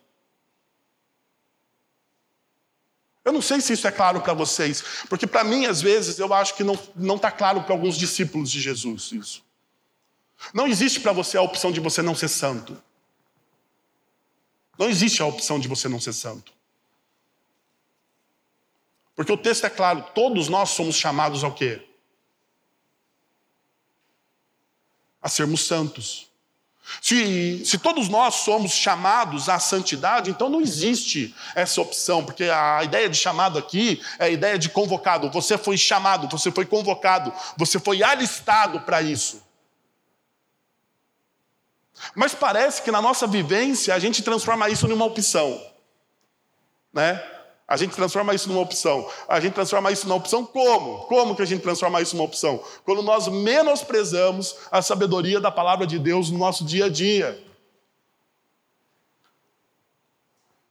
Eu 3.25 3.33
não 3.33 3.41
sei 3.41 3.59
se 3.59 3.73
isso 3.73 3.87
é 3.87 3.91
claro 3.91 4.21
para 4.21 4.33
vocês, 4.33 4.83
porque 5.09 5.25
para 5.25 5.43
mim, 5.43 5.65
às 5.65 5.81
vezes, 5.81 6.19
eu 6.19 6.31
acho 6.31 6.55
que 6.55 6.63
não 6.63 7.15
está 7.15 7.31
claro 7.31 7.63
para 7.63 7.73
alguns 7.73 7.97
discípulos 7.97 8.51
de 8.51 8.61
Jesus 8.61 9.11
isso. 9.11 9.43
Não 10.53 10.67
existe 10.67 10.99
para 10.99 11.11
você 11.11 11.35
a 11.35 11.41
opção 11.41 11.71
de 11.71 11.79
você 11.79 12.03
não 12.03 12.13
ser 12.13 12.27
santo. 12.27 12.79
Não 14.77 14.87
existe 14.87 15.23
a 15.23 15.25
opção 15.25 15.59
de 15.59 15.67
você 15.67 15.87
não 15.87 15.99
ser 15.99 16.13
santo. 16.13 16.53
Porque 19.15 19.31
o 19.31 19.37
texto 19.37 19.65
é 19.65 19.69
claro, 19.69 20.03
todos 20.13 20.47
nós 20.47 20.69
somos 20.71 20.95
chamados 20.95 21.43
ao 21.43 21.53
quê? 21.53 21.87
A 25.19 25.29
sermos 25.29 25.65
santos. 25.65 26.29
Se, 27.01 27.65
se 27.65 27.77
todos 27.77 28.09
nós 28.09 28.35
somos 28.35 28.71
chamados 28.71 29.49
à 29.49 29.59
santidade, 29.59 30.29
então 30.29 30.49
não 30.49 30.61
existe 30.61 31.35
essa 31.55 31.81
opção, 31.81 32.23
porque 32.23 32.43
a 32.45 32.83
ideia 32.83 33.09
de 33.09 33.17
chamado 33.17 33.57
aqui 33.57 34.01
é 34.19 34.25
a 34.25 34.29
ideia 34.29 34.57
de 34.57 34.69
convocado. 34.69 35.29
Você 35.31 35.57
foi 35.57 35.77
chamado, 35.77 36.27
você 36.27 36.51
foi 36.51 36.65
convocado, 36.65 37.33
você 37.57 37.79
foi 37.79 38.03
alistado 38.03 38.81
para 38.81 39.01
isso. 39.01 39.43
Mas 42.13 42.33
parece 42.33 42.81
que 42.81 42.91
na 42.91 43.01
nossa 43.01 43.25
vivência 43.25 43.93
a 43.93 43.99
gente 43.99 44.21
transforma 44.21 44.69
isso 44.69 44.87
numa 44.87 45.05
opção. 45.05 45.61
Né? 46.93 47.34
A 47.67 47.77
gente 47.77 47.95
transforma 47.95 48.33
isso 48.35 48.47
numa 48.47 48.61
opção. 48.61 49.09
A 49.27 49.39
gente 49.39 49.53
transforma 49.53 49.91
isso 49.91 50.07
numa 50.07 50.17
opção 50.17 50.45
como? 50.45 50.99
Como 51.07 51.35
que 51.35 51.41
a 51.41 51.45
gente 51.45 51.61
transforma 51.61 51.99
isso 51.99 52.15
numa 52.15 52.25
opção? 52.25 52.63
Quando 52.83 53.01
nós 53.01 53.27
menosprezamos 53.27 54.55
a 54.69 54.83
sabedoria 54.83 55.39
da 55.39 55.49
palavra 55.49 55.87
de 55.87 55.97
Deus 55.97 56.29
no 56.29 56.37
nosso 56.37 56.63
dia 56.63 56.85
a 56.85 56.89
dia. 56.89 57.43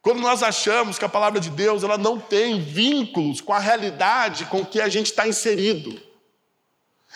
Quando 0.01 0.21
nós 0.21 0.43
achamos 0.43 0.97
que 0.97 1.05
a 1.05 1.09
palavra 1.09 1.41
de 1.41 1.51
Deus 1.51 1.83
ela 1.83 1.99
não 1.99 2.21
tem 2.21 2.61
vínculos 2.61 3.41
com 3.41 3.53
a 3.53 3.59
realidade 3.59 4.45
com 4.45 4.65
que 4.65 4.81
a 4.81 4.89
gente 4.89 5.07
está 5.07 5.27
inserido. 5.27 6.01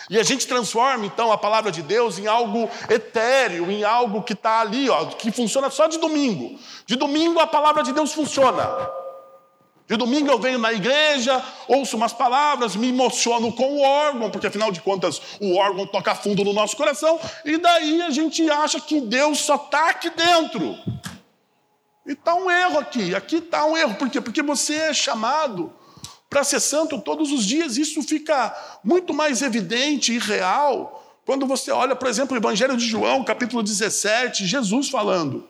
E 0.09 0.19
a 0.19 0.23
gente 0.23 0.45
transforma 0.45 1.05
então 1.05 1.31
a 1.31 1.37
palavra 1.37 1.71
de 1.71 1.81
Deus 1.81 2.19
em 2.19 2.27
algo 2.27 2.69
etéreo, 2.89 3.69
em 3.71 3.83
algo 3.83 4.23
que 4.23 4.33
está 4.33 4.59
ali, 4.59 4.89
ó, 4.89 5.05
que 5.05 5.31
funciona 5.31 5.69
só 5.69 5.87
de 5.87 5.97
domingo. 5.99 6.59
De 6.85 6.95
domingo 6.95 7.39
a 7.39 7.47
palavra 7.47 7.81
de 7.81 7.93
Deus 7.93 8.11
funciona. 8.11 8.98
De 9.89 9.97
domingo 9.97 10.29
eu 10.29 10.37
venho 10.37 10.59
na 10.59 10.71
igreja, 10.71 11.43
ouço 11.67 11.97
umas 11.97 12.13
palavras, 12.13 12.75
me 12.75 12.89
emociono 12.89 13.51
com 13.51 13.77
o 13.77 13.81
órgão, 13.81 14.29
porque 14.29 14.45
afinal 14.45 14.71
de 14.71 14.79
contas 14.81 15.19
o 15.41 15.55
órgão 15.55 15.87
toca 15.87 16.13
fundo 16.13 16.43
no 16.43 16.53
nosso 16.53 16.77
coração, 16.77 17.19
e 17.43 17.57
daí 17.57 17.99
a 18.03 18.11
gente 18.11 18.47
acha 18.51 18.79
que 18.79 19.01
Deus 19.01 19.39
só 19.39 19.55
está 19.55 19.89
aqui 19.89 20.11
dentro. 20.11 20.77
E 22.05 22.11
está 22.11 22.35
um 22.35 22.51
erro 22.51 22.77
aqui, 22.77 23.15
aqui 23.15 23.37
está 23.37 23.65
um 23.65 23.75
erro, 23.75 23.95
por 23.95 24.07
quê? 24.11 24.21
Porque 24.21 24.43
você 24.43 24.75
é 24.75 24.93
chamado 24.93 25.73
para 26.29 26.43
ser 26.43 26.59
santo 26.59 27.01
todos 27.01 27.31
os 27.31 27.43
dias, 27.43 27.75
isso 27.75 28.03
fica 28.03 28.55
muito 28.83 29.11
mais 29.11 29.41
evidente 29.41 30.13
e 30.13 30.19
real 30.19 31.19
quando 31.25 31.47
você 31.47 31.71
olha, 31.71 31.95
por 31.95 32.07
exemplo, 32.07 32.35
o 32.35 32.39
Evangelho 32.39 32.77
de 32.77 32.85
João, 32.85 33.23
capítulo 33.23 33.63
17, 33.63 34.45
Jesus 34.45 34.87
falando, 34.87 35.49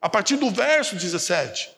a 0.00 0.08
partir 0.08 0.36
do 0.36 0.48
verso 0.48 0.94
17 0.94 1.73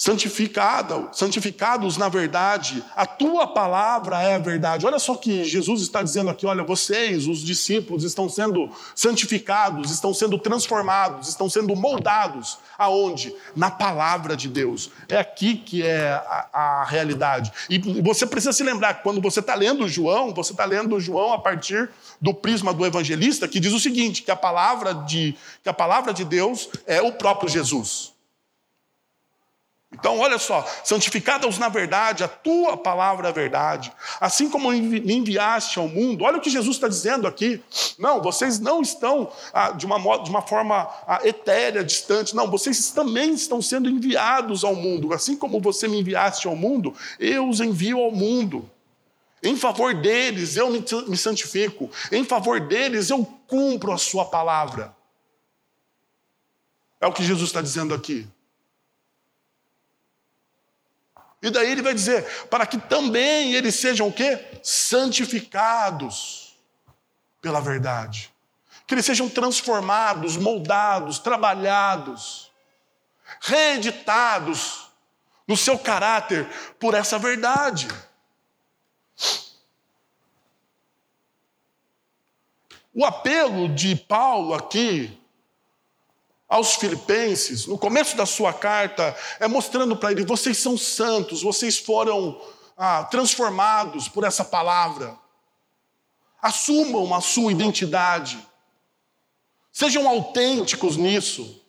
santificada, 0.00 1.08
santificados 1.12 1.98
na 1.98 2.08
verdade, 2.08 2.82
a 2.96 3.04
tua 3.04 3.46
palavra 3.46 4.22
é 4.22 4.36
a 4.36 4.38
verdade. 4.38 4.86
Olha 4.86 4.98
só 4.98 5.14
que 5.14 5.44
Jesus 5.44 5.82
está 5.82 6.02
dizendo 6.02 6.30
aqui: 6.30 6.46
olha, 6.46 6.64
vocês, 6.64 7.26
os 7.26 7.40
discípulos, 7.40 8.02
estão 8.02 8.26
sendo 8.26 8.70
santificados, 8.94 9.90
estão 9.90 10.14
sendo 10.14 10.38
transformados, 10.38 11.28
estão 11.28 11.50
sendo 11.50 11.76
moldados. 11.76 12.56
Aonde? 12.78 13.34
Na 13.54 13.70
palavra 13.70 14.34
de 14.34 14.48
Deus. 14.48 14.90
É 15.06 15.18
aqui 15.18 15.56
que 15.56 15.82
é 15.82 16.12
a, 16.12 16.48
a 16.50 16.84
realidade. 16.84 17.52
E 17.68 17.78
você 18.00 18.24
precisa 18.24 18.54
se 18.54 18.62
lembrar 18.62 18.94
que 18.94 19.02
quando 19.02 19.20
você 19.20 19.40
está 19.40 19.54
lendo 19.54 19.86
João, 19.86 20.32
você 20.32 20.52
está 20.52 20.64
lendo 20.64 20.98
João 20.98 21.34
a 21.34 21.38
partir 21.38 21.90
do 22.18 22.32
prisma 22.32 22.72
do 22.72 22.86
evangelista, 22.86 23.46
que 23.46 23.60
diz 23.60 23.74
o 23.74 23.78
seguinte: 23.78 24.22
que 24.22 24.30
a 24.30 24.36
palavra 24.36 24.94
de, 24.94 25.36
que 25.62 25.68
a 25.68 25.74
palavra 25.74 26.14
de 26.14 26.24
Deus 26.24 26.70
é 26.86 27.02
o 27.02 27.12
próprio 27.12 27.50
Jesus. 27.50 28.09
Então, 29.92 30.20
olha 30.20 30.38
só, 30.38 30.64
santificados 30.84 31.58
na 31.58 31.68
verdade, 31.68 32.22
a 32.22 32.28
tua 32.28 32.76
palavra 32.76 33.28
é 33.28 33.32
verdade. 33.32 33.92
Assim 34.20 34.48
como 34.48 34.70
me 34.70 35.12
enviaste 35.12 35.80
ao 35.80 35.88
mundo, 35.88 36.22
olha 36.22 36.38
o 36.38 36.40
que 36.40 36.48
Jesus 36.48 36.76
está 36.76 36.86
dizendo 36.86 37.26
aqui. 37.26 37.60
Não, 37.98 38.22
vocês 38.22 38.60
não 38.60 38.80
estão 38.80 39.32
ah, 39.52 39.72
de, 39.72 39.84
uma, 39.84 39.98
de 40.18 40.30
uma 40.30 40.42
forma 40.42 40.88
ah, 41.08 41.20
etérea, 41.24 41.82
distante. 41.82 42.36
Não, 42.36 42.48
vocês 42.48 42.90
também 42.92 43.34
estão 43.34 43.60
sendo 43.60 43.90
enviados 43.90 44.62
ao 44.62 44.76
mundo. 44.76 45.12
Assim 45.12 45.36
como 45.36 45.60
você 45.60 45.88
me 45.88 45.98
enviaste 45.98 46.46
ao 46.46 46.54
mundo, 46.54 46.94
eu 47.18 47.48
os 47.48 47.60
envio 47.60 47.98
ao 47.98 48.12
mundo. 48.12 48.70
Em 49.42 49.56
favor 49.56 49.92
deles 49.92 50.56
eu 50.56 50.70
me 50.70 51.16
santifico. 51.16 51.90
Em 52.12 52.24
favor 52.24 52.60
deles 52.60 53.10
eu 53.10 53.24
cumpro 53.48 53.90
a 53.90 53.98
sua 53.98 54.24
palavra. 54.24 54.94
É 57.00 57.08
o 57.08 57.12
que 57.12 57.24
Jesus 57.24 57.48
está 57.48 57.60
dizendo 57.60 57.92
aqui. 57.92 58.28
E 61.42 61.50
daí 61.50 61.70
ele 61.70 61.82
vai 61.82 61.94
dizer, 61.94 62.24
para 62.48 62.66
que 62.66 62.78
também 62.78 63.54
eles 63.54 63.74
sejam 63.76 64.08
o 64.08 64.12
quê? 64.12 64.60
Santificados 64.62 66.54
pela 67.40 67.60
verdade. 67.60 68.30
Que 68.86 68.94
eles 68.94 69.06
sejam 69.06 69.28
transformados, 69.28 70.36
moldados, 70.36 71.18
trabalhados, 71.18 72.50
reeditados 73.40 74.88
no 75.46 75.56
seu 75.56 75.78
caráter 75.78 76.46
por 76.78 76.94
essa 76.94 77.18
verdade. 77.18 77.88
O 82.92 83.04
apelo 83.04 83.68
de 83.68 83.94
Paulo 83.96 84.52
aqui 84.52 85.19
aos 86.50 86.74
Filipenses, 86.74 87.66
no 87.66 87.78
começo 87.78 88.16
da 88.16 88.26
sua 88.26 88.52
carta, 88.52 89.16
é 89.38 89.46
mostrando 89.46 89.96
para 89.96 90.10
eles: 90.10 90.26
vocês 90.26 90.58
são 90.58 90.76
santos, 90.76 91.42
vocês 91.42 91.78
foram 91.78 92.42
ah, 92.76 93.04
transformados 93.04 94.08
por 94.08 94.24
essa 94.24 94.44
palavra. 94.44 95.16
Assumam 96.42 97.14
a 97.14 97.20
sua 97.20 97.52
identidade. 97.52 98.44
Sejam 99.70 100.08
autênticos 100.08 100.96
nisso. 100.96 101.64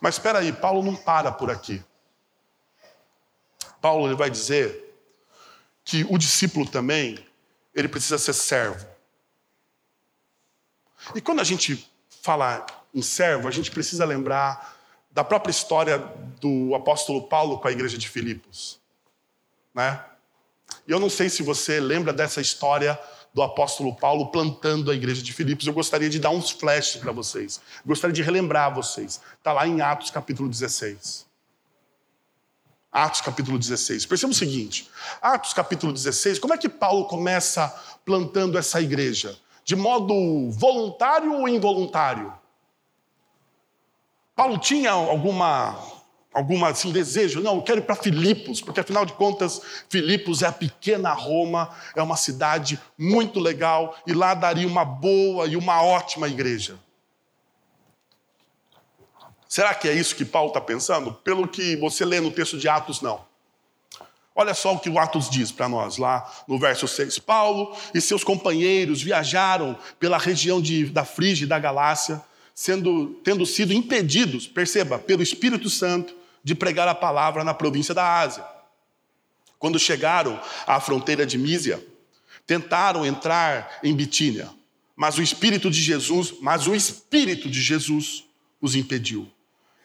Mas 0.00 0.16
espera 0.16 0.40
aí, 0.40 0.52
Paulo 0.52 0.82
não 0.82 0.94
para 0.94 1.32
por 1.32 1.50
aqui. 1.50 1.82
Paulo 3.80 4.06
ele 4.06 4.16
vai 4.16 4.28
dizer 4.28 4.94
que 5.82 6.04
o 6.10 6.18
discípulo 6.18 6.68
também 6.68 7.24
ele 7.74 7.88
precisa 7.88 8.18
ser 8.18 8.34
servo. 8.34 8.86
E 11.14 11.20
quando 11.20 11.40
a 11.40 11.44
gente 11.44 11.93
falar 12.24 12.64
em 12.94 13.02
servo, 13.02 13.46
a 13.46 13.50
gente 13.50 13.70
precisa 13.70 14.02
lembrar 14.06 14.78
da 15.10 15.22
própria 15.22 15.50
história 15.50 15.98
do 16.40 16.74
apóstolo 16.74 17.28
Paulo 17.28 17.58
com 17.58 17.68
a 17.68 17.70
igreja 17.70 17.98
de 17.98 18.08
Filipos. 18.08 18.80
Né? 19.74 20.02
E 20.88 20.90
eu 20.90 20.98
não 20.98 21.10
sei 21.10 21.28
se 21.28 21.42
você 21.42 21.78
lembra 21.80 22.14
dessa 22.14 22.40
história 22.40 22.98
do 23.34 23.42
apóstolo 23.42 23.94
Paulo 23.94 24.30
plantando 24.30 24.90
a 24.90 24.94
igreja 24.94 25.22
de 25.22 25.34
Filipos. 25.34 25.66
Eu 25.66 25.74
gostaria 25.74 26.08
de 26.08 26.18
dar 26.18 26.30
uns 26.30 26.50
flashes 26.50 26.96
para 26.96 27.12
vocês. 27.12 27.60
Gostaria 27.84 28.14
de 28.14 28.22
relembrar 28.22 28.74
vocês. 28.74 29.20
Está 29.36 29.52
lá 29.52 29.66
em 29.66 29.82
Atos 29.82 30.10
capítulo 30.10 30.48
16. 30.48 31.26
Atos 32.90 33.20
capítulo 33.20 33.58
16. 33.58 34.06
Perceba 34.06 34.32
o 34.32 34.34
seguinte: 34.34 34.88
Atos 35.20 35.52
capítulo 35.52 35.92
16, 35.92 36.38
como 36.38 36.54
é 36.54 36.56
que 36.56 36.70
Paulo 36.70 37.04
começa 37.04 37.68
plantando 38.02 38.56
essa 38.56 38.80
igreja? 38.80 39.36
De 39.64 39.74
modo 39.74 40.50
voluntário 40.50 41.32
ou 41.34 41.48
involuntário? 41.48 42.32
Paulo 44.36 44.58
tinha 44.58 44.92
alguma 44.92 45.94
alguma 46.34 46.70
assim 46.70 46.90
desejo, 46.90 47.40
não, 47.40 47.54
eu 47.54 47.62
quero 47.62 47.78
ir 47.78 47.84
para 47.84 47.94
Filipos, 47.94 48.60
porque 48.60 48.80
afinal 48.80 49.06
de 49.06 49.12
contas, 49.12 49.62
Filipos 49.88 50.42
é 50.42 50.48
a 50.48 50.52
pequena 50.52 51.12
Roma, 51.12 51.72
é 51.94 52.02
uma 52.02 52.16
cidade 52.16 52.78
muito 52.98 53.38
legal 53.38 53.96
e 54.04 54.12
lá 54.12 54.34
daria 54.34 54.66
uma 54.66 54.84
boa 54.84 55.46
e 55.46 55.56
uma 55.56 55.80
ótima 55.80 56.26
igreja. 56.26 56.76
Será 59.48 59.72
que 59.72 59.88
é 59.88 59.92
isso 59.92 60.16
que 60.16 60.24
Paulo 60.24 60.48
está 60.48 60.60
pensando? 60.60 61.12
Pelo 61.12 61.46
que 61.46 61.76
você 61.76 62.04
lê 62.04 62.20
no 62.20 62.32
texto 62.32 62.58
de 62.58 62.68
Atos, 62.68 63.00
não. 63.00 63.24
Olha 64.34 64.52
só 64.52 64.74
o 64.74 64.80
que 64.80 64.90
o 64.90 64.98
Atos 64.98 65.30
diz 65.30 65.52
para 65.52 65.68
nós, 65.68 65.96
lá 65.96 66.28
no 66.48 66.58
verso 66.58 66.88
6. 66.88 67.20
Paulo 67.20 67.76
e 67.94 68.00
seus 68.00 68.24
companheiros 68.24 69.00
viajaram 69.00 69.78
pela 70.00 70.18
região 70.18 70.60
de, 70.60 70.86
da 70.86 71.04
Frígia 71.04 71.44
e 71.44 71.48
da 71.48 71.58
Galácia, 71.58 72.20
sendo, 72.52 73.20
tendo 73.22 73.46
sido 73.46 73.72
impedidos, 73.72 74.48
perceba, 74.48 74.98
pelo 74.98 75.22
Espírito 75.22 75.70
Santo, 75.70 76.14
de 76.42 76.54
pregar 76.54 76.88
a 76.88 76.94
palavra 76.94 77.44
na 77.44 77.54
província 77.54 77.94
da 77.94 78.20
Ásia. 78.20 78.44
Quando 79.56 79.78
chegaram 79.78 80.40
à 80.66 80.80
fronteira 80.80 81.24
de 81.24 81.38
Mísia, 81.38 81.84
tentaram 82.44 83.06
entrar 83.06 83.78
em 83.84 83.94
Bitínia, 83.94 84.50
mas 84.96 85.16
o 85.16 85.22
Espírito 85.22 85.70
de 85.70 85.80
Jesus, 85.80 86.34
mas 86.40 86.66
o 86.66 86.74
Espírito 86.74 87.48
de 87.48 87.62
Jesus 87.62 88.24
os 88.60 88.74
impediu. 88.74 89.30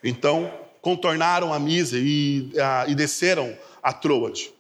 Então, 0.04 0.52
contornaram 0.82 1.54
a 1.54 1.60
Mísia 1.60 2.00
e, 2.02 2.52
e 2.88 2.96
desceram 2.96 3.56
a 3.82 3.94
Troade. 3.94 4.54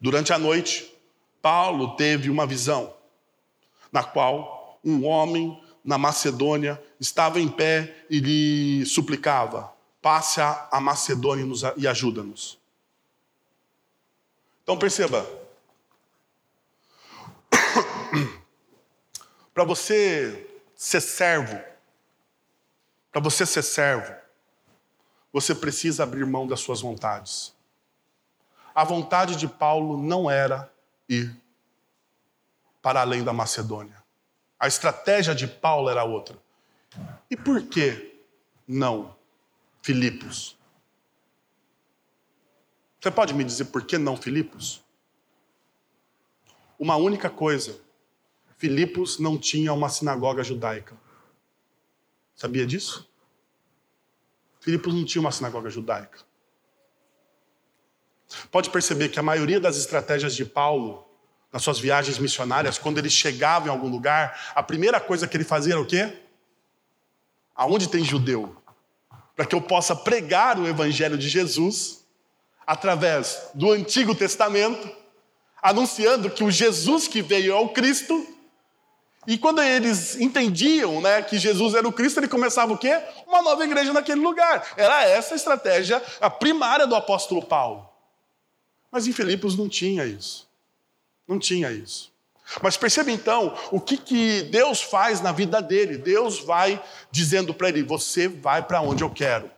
Durante 0.00 0.32
a 0.32 0.38
noite, 0.38 0.92
Paulo 1.40 1.96
teve 1.96 2.28
uma 2.28 2.46
visão, 2.46 2.94
na 3.90 4.02
qual 4.02 4.78
um 4.84 5.06
homem 5.06 5.62
na 5.84 5.96
Macedônia 5.96 6.82
estava 6.98 7.40
em 7.40 7.48
pé 7.48 8.04
e 8.10 8.18
lhe 8.18 8.86
suplicava: 8.86 9.72
passe 10.02 10.40
a 10.40 10.80
Macedônia 10.80 11.46
e 11.76 11.86
ajuda-nos. 11.86 12.58
Então 14.62 14.78
perceba, 14.78 15.26
para 19.54 19.64
você 19.64 20.50
ser 20.74 21.00
servo, 21.00 21.58
para 23.10 23.22
você 23.22 23.46
ser 23.46 23.62
servo, 23.62 24.12
você 25.32 25.54
precisa 25.54 26.02
abrir 26.02 26.26
mão 26.26 26.46
das 26.46 26.60
suas 26.60 26.80
vontades 26.80 27.53
a 28.74 28.82
vontade 28.82 29.36
de 29.36 29.46
Paulo 29.46 29.96
não 29.96 30.30
era 30.30 30.72
ir 31.08 31.34
para 32.82 33.00
além 33.00 33.22
da 33.22 33.32
Macedônia. 33.32 34.02
A 34.58 34.66
estratégia 34.66 35.34
de 35.34 35.46
Paulo 35.46 35.88
era 35.88 36.04
outra. 36.04 36.36
E 37.30 37.36
por 37.36 37.62
que 37.62 38.20
não 38.66 39.14
Filipos? 39.80 40.56
Você 43.00 43.10
pode 43.10 43.34
me 43.34 43.44
dizer 43.44 43.66
por 43.66 43.84
que 43.84 43.98
não 43.98 44.16
Filipos? 44.16 44.82
Uma 46.78 46.96
única 46.96 47.30
coisa. 47.30 47.78
Filipos 48.56 49.18
não 49.18 49.38
tinha 49.38 49.72
uma 49.72 49.88
sinagoga 49.88 50.42
judaica. 50.42 50.96
Sabia 52.34 52.66
disso? 52.66 53.08
Filipos 54.60 54.94
não 54.94 55.04
tinha 55.04 55.20
uma 55.20 55.30
sinagoga 55.30 55.68
judaica. 55.70 56.20
Pode 58.50 58.70
perceber 58.70 59.08
que 59.08 59.18
a 59.18 59.22
maioria 59.22 59.60
das 59.60 59.76
estratégias 59.76 60.34
de 60.34 60.44
Paulo, 60.44 61.06
nas 61.52 61.62
suas 61.62 61.78
viagens 61.78 62.18
missionárias, 62.18 62.78
quando 62.78 62.98
ele 62.98 63.10
chegava 63.10 63.68
em 63.68 63.70
algum 63.70 63.88
lugar, 63.88 64.52
a 64.54 64.62
primeira 64.62 65.00
coisa 65.00 65.26
que 65.26 65.36
ele 65.36 65.44
fazia 65.44 65.74
era 65.74 65.80
o 65.80 65.86
quê? 65.86 66.12
Aonde 67.54 67.88
tem 67.88 68.04
judeu? 68.04 68.56
Para 69.36 69.46
que 69.46 69.54
eu 69.54 69.60
possa 69.60 69.94
pregar 69.94 70.58
o 70.58 70.66
evangelho 70.66 71.16
de 71.16 71.28
Jesus 71.28 72.04
através 72.66 73.50
do 73.54 73.70
Antigo 73.70 74.14
Testamento, 74.14 74.90
anunciando 75.62 76.30
que 76.30 76.42
o 76.42 76.50
Jesus 76.50 77.06
que 77.06 77.22
veio 77.22 77.52
é 77.52 77.56
o 77.56 77.68
Cristo. 77.68 78.26
E 79.26 79.38
quando 79.38 79.62
eles 79.62 80.16
entendiam 80.16 81.00
né, 81.00 81.22
que 81.22 81.38
Jesus 81.38 81.74
era 81.74 81.86
o 81.86 81.92
Cristo, 81.92 82.20
ele 82.20 82.28
começava 82.28 82.72
o 82.72 82.78
quê? 82.78 83.00
Uma 83.26 83.42
nova 83.42 83.64
igreja 83.64 83.92
naquele 83.92 84.20
lugar. 84.20 84.66
Era 84.76 85.04
essa 85.04 85.34
a 85.34 85.36
estratégia, 85.36 86.00
primária 86.38 86.86
do 86.86 86.94
apóstolo 86.94 87.42
Paulo. 87.42 87.93
Mas 88.94 89.08
em 89.08 89.12
Filipos 89.12 89.56
não 89.56 89.68
tinha 89.68 90.06
isso. 90.06 90.48
Não 91.26 91.36
tinha 91.36 91.72
isso. 91.72 92.12
Mas 92.62 92.76
perceba 92.76 93.10
então 93.10 93.52
o 93.72 93.80
que, 93.80 93.96
que 93.96 94.42
Deus 94.42 94.80
faz 94.80 95.20
na 95.20 95.32
vida 95.32 95.60
dele. 95.60 95.98
Deus 95.98 96.38
vai 96.38 96.80
dizendo 97.10 97.52
para 97.52 97.70
ele: 97.70 97.82
Você 97.82 98.28
vai 98.28 98.62
para 98.62 98.80
onde 98.80 99.02
eu 99.02 99.10
quero. 99.10 99.50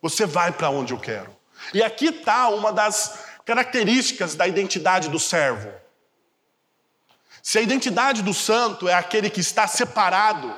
Você 0.00 0.24
vai 0.24 0.52
para 0.52 0.70
onde 0.70 0.94
eu 0.94 0.98
quero. 0.98 1.36
E 1.74 1.82
aqui 1.82 2.06
está 2.06 2.48
uma 2.48 2.72
das 2.72 3.18
características 3.44 4.34
da 4.34 4.48
identidade 4.48 5.10
do 5.10 5.18
servo. 5.18 5.70
Se 7.42 7.58
a 7.58 7.60
identidade 7.60 8.22
do 8.22 8.32
santo 8.32 8.88
é 8.88 8.94
aquele 8.94 9.28
que 9.28 9.40
está 9.40 9.68
separado, 9.68 10.50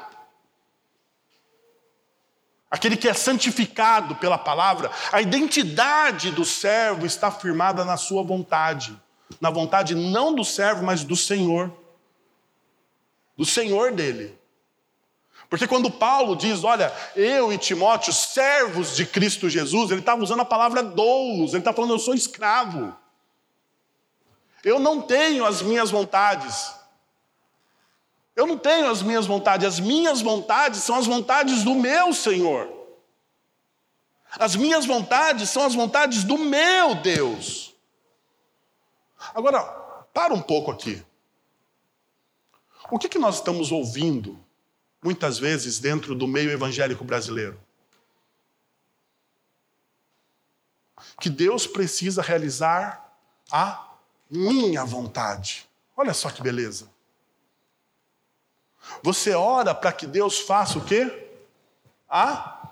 aquele 2.70 2.96
que 2.96 3.08
é 3.08 3.14
santificado 3.14 4.16
pela 4.16 4.38
palavra, 4.38 4.90
a 5.10 5.20
identidade 5.20 6.30
do 6.30 6.44
servo 6.44 7.06
está 7.06 7.30
firmada 7.30 7.84
na 7.84 7.96
sua 7.96 8.22
vontade. 8.22 8.98
Na 9.40 9.50
vontade 9.50 9.94
não 9.94 10.34
do 10.34 10.44
servo, 10.44 10.84
mas 10.84 11.04
do 11.04 11.16
Senhor. 11.16 11.72
Do 13.36 13.44
Senhor 13.44 13.92
dele. 13.92 14.38
Porque 15.48 15.66
quando 15.66 15.90
Paulo 15.90 16.36
diz, 16.36 16.62
olha, 16.62 16.92
eu 17.16 17.52
e 17.52 17.56
Timóteo, 17.56 18.12
servos 18.12 18.94
de 18.94 19.06
Cristo 19.06 19.48
Jesus, 19.48 19.90
ele 19.90 20.00
estava 20.00 20.22
usando 20.22 20.40
a 20.40 20.44
palavra 20.44 20.82
doulos, 20.82 21.52
ele 21.52 21.60
está 21.60 21.72
falando, 21.72 21.94
eu 21.94 21.98
sou 21.98 22.14
escravo. 22.14 22.94
Eu 24.62 24.78
não 24.78 25.00
tenho 25.00 25.46
as 25.46 25.62
minhas 25.62 25.90
vontades. 25.90 26.77
Eu 28.38 28.46
não 28.46 28.56
tenho 28.56 28.88
as 28.88 29.02
minhas 29.02 29.26
vontades, 29.26 29.66
as 29.66 29.80
minhas 29.80 30.22
vontades 30.22 30.84
são 30.84 30.94
as 30.94 31.06
vontades 31.06 31.64
do 31.64 31.74
meu 31.74 32.14
Senhor. 32.14 32.72
As 34.38 34.54
minhas 34.54 34.86
vontades 34.86 35.50
são 35.50 35.64
as 35.64 35.74
vontades 35.74 36.22
do 36.22 36.38
meu 36.38 36.94
Deus. 36.94 37.74
Agora, 39.34 39.64
para 40.14 40.32
um 40.32 40.40
pouco 40.40 40.70
aqui. 40.70 41.04
O 42.88 42.96
que, 42.96 43.08
que 43.08 43.18
nós 43.18 43.34
estamos 43.38 43.72
ouvindo, 43.72 44.38
muitas 45.02 45.36
vezes, 45.36 45.80
dentro 45.80 46.14
do 46.14 46.28
meio 46.28 46.52
evangélico 46.52 47.02
brasileiro? 47.02 47.60
Que 51.20 51.28
Deus 51.28 51.66
precisa 51.66 52.22
realizar 52.22 53.18
a 53.50 53.94
minha 54.30 54.84
vontade. 54.84 55.68
Olha 55.96 56.14
só 56.14 56.30
que 56.30 56.40
beleza. 56.40 56.88
Você 59.02 59.34
ora 59.34 59.74
para 59.74 59.92
que 59.92 60.06
Deus 60.06 60.38
faça 60.40 60.78
o 60.78 60.84
quê? 60.84 61.30
A 62.08 62.70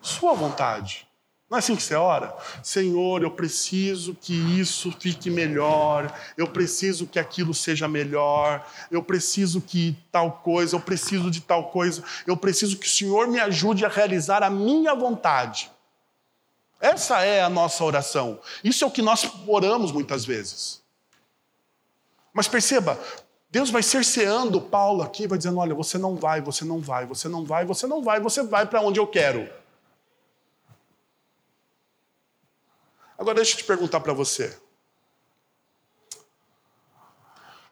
sua 0.00 0.34
vontade. 0.34 1.06
Não 1.48 1.58
é 1.58 1.60
assim 1.60 1.76
que 1.76 1.82
você 1.82 1.94
ora? 1.94 2.36
Senhor, 2.62 3.22
eu 3.22 3.30
preciso 3.30 4.14
que 4.14 4.34
isso 4.58 4.90
fique 4.98 5.30
melhor, 5.30 6.12
eu 6.36 6.48
preciso 6.48 7.06
que 7.06 7.18
aquilo 7.18 7.54
seja 7.54 7.86
melhor, 7.86 8.66
eu 8.90 9.02
preciso 9.02 9.60
que 9.60 9.96
tal 10.10 10.32
coisa, 10.32 10.74
eu 10.74 10.80
preciso 10.80 11.30
de 11.30 11.40
tal 11.40 11.70
coisa, 11.70 12.02
eu 12.26 12.36
preciso 12.36 12.76
que 12.76 12.86
o 12.86 12.90
Senhor 12.90 13.28
me 13.28 13.38
ajude 13.38 13.84
a 13.84 13.88
realizar 13.88 14.42
a 14.42 14.50
minha 14.50 14.94
vontade. 14.94 15.70
Essa 16.80 17.20
é 17.20 17.42
a 17.42 17.48
nossa 17.48 17.84
oração. 17.84 18.40
Isso 18.62 18.82
é 18.82 18.86
o 18.86 18.90
que 18.90 19.00
nós 19.00 19.30
oramos 19.46 19.92
muitas 19.92 20.24
vezes. 20.24 20.82
Mas 22.32 22.48
perceba, 22.48 22.98
Deus 23.54 23.70
vai 23.70 23.84
cerceando 23.84 24.60
Paulo 24.60 25.00
aqui, 25.00 25.28
vai 25.28 25.38
dizendo: 25.38 25.58
olha, 25.58 25.76
você 25.76 25.96
não 25.96 26.16
vai, 26.16 26.40
você 26.40 26.64
não 26.64 26.80
vai, 26.80 27.06
você 27.06 27.28
não 27.28 27.44
vai, 27.44 27.64
você 27.64 27.86
não 27.86 28.02
vai, 28.02 28.18
você 28.18 28.42
vai 28.42 28.66
para 28.66 28.80
onde 28.80 28.98
eu 28.98 29.06
quero. 29.06 29.48
Agora 33.16 33.36
deixa 33.36 33.52
eu 33.52 33.58
te 33.58 33.64
perguntar 33.64 34.00
para 34.00 34.12
você. 34.12 34.58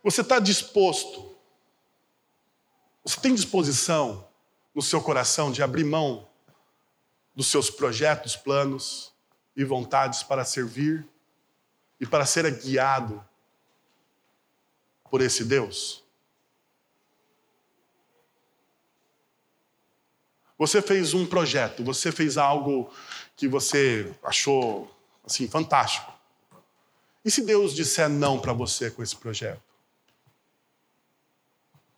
Você 0.05 0.21
está 0.21 0.39
disposto, 0.39 1.35
você 3.03 3.21
tem 3.21 3.35
disposição 3.35 4.29
no 4.73 4.83
seu 4.83 5.03
coração 5.03 5.51
de 5.51 5.65
abrir 5.65 5.83
mão 5.83 6.29
dos 7.35 7.49
seus 7.49 7.69
projetos, 7.69 8.37
planos 8.37 9.13
e 9.57 9.65
vontades 9.65 10.23
para 10.23 10.45
servir 10.45 11.05
e 11.99 12.07
para 12.07 12.25
ser 12.25 12.49
guiado 12.63 13.32
por 15.13 15.21
esse 15.21 15.45
Deus? 15.45 16.03
Você 20.57 20.81
fez 20.81 21.13
um 21.13 21.27
projeto, 21.27 21.85
você 21.85 22.11
fez 22.11 22.39
algo 22.39 22.91
que 23.37 23.47
você 23.47 24.11
achou 24.23 24.91
assim 25.23 25.47
fantástico. 25.47 26.11
E 27.23 27.31
se 27.31 27.45
Deus 27.45 27.75
disser 27.75 28.09
não 28.09 28.41
para 28.41 28.55
você 28.55 28.91
com 28.91 29.03
esse 29.03 29.15
projeto? 29.15 29.61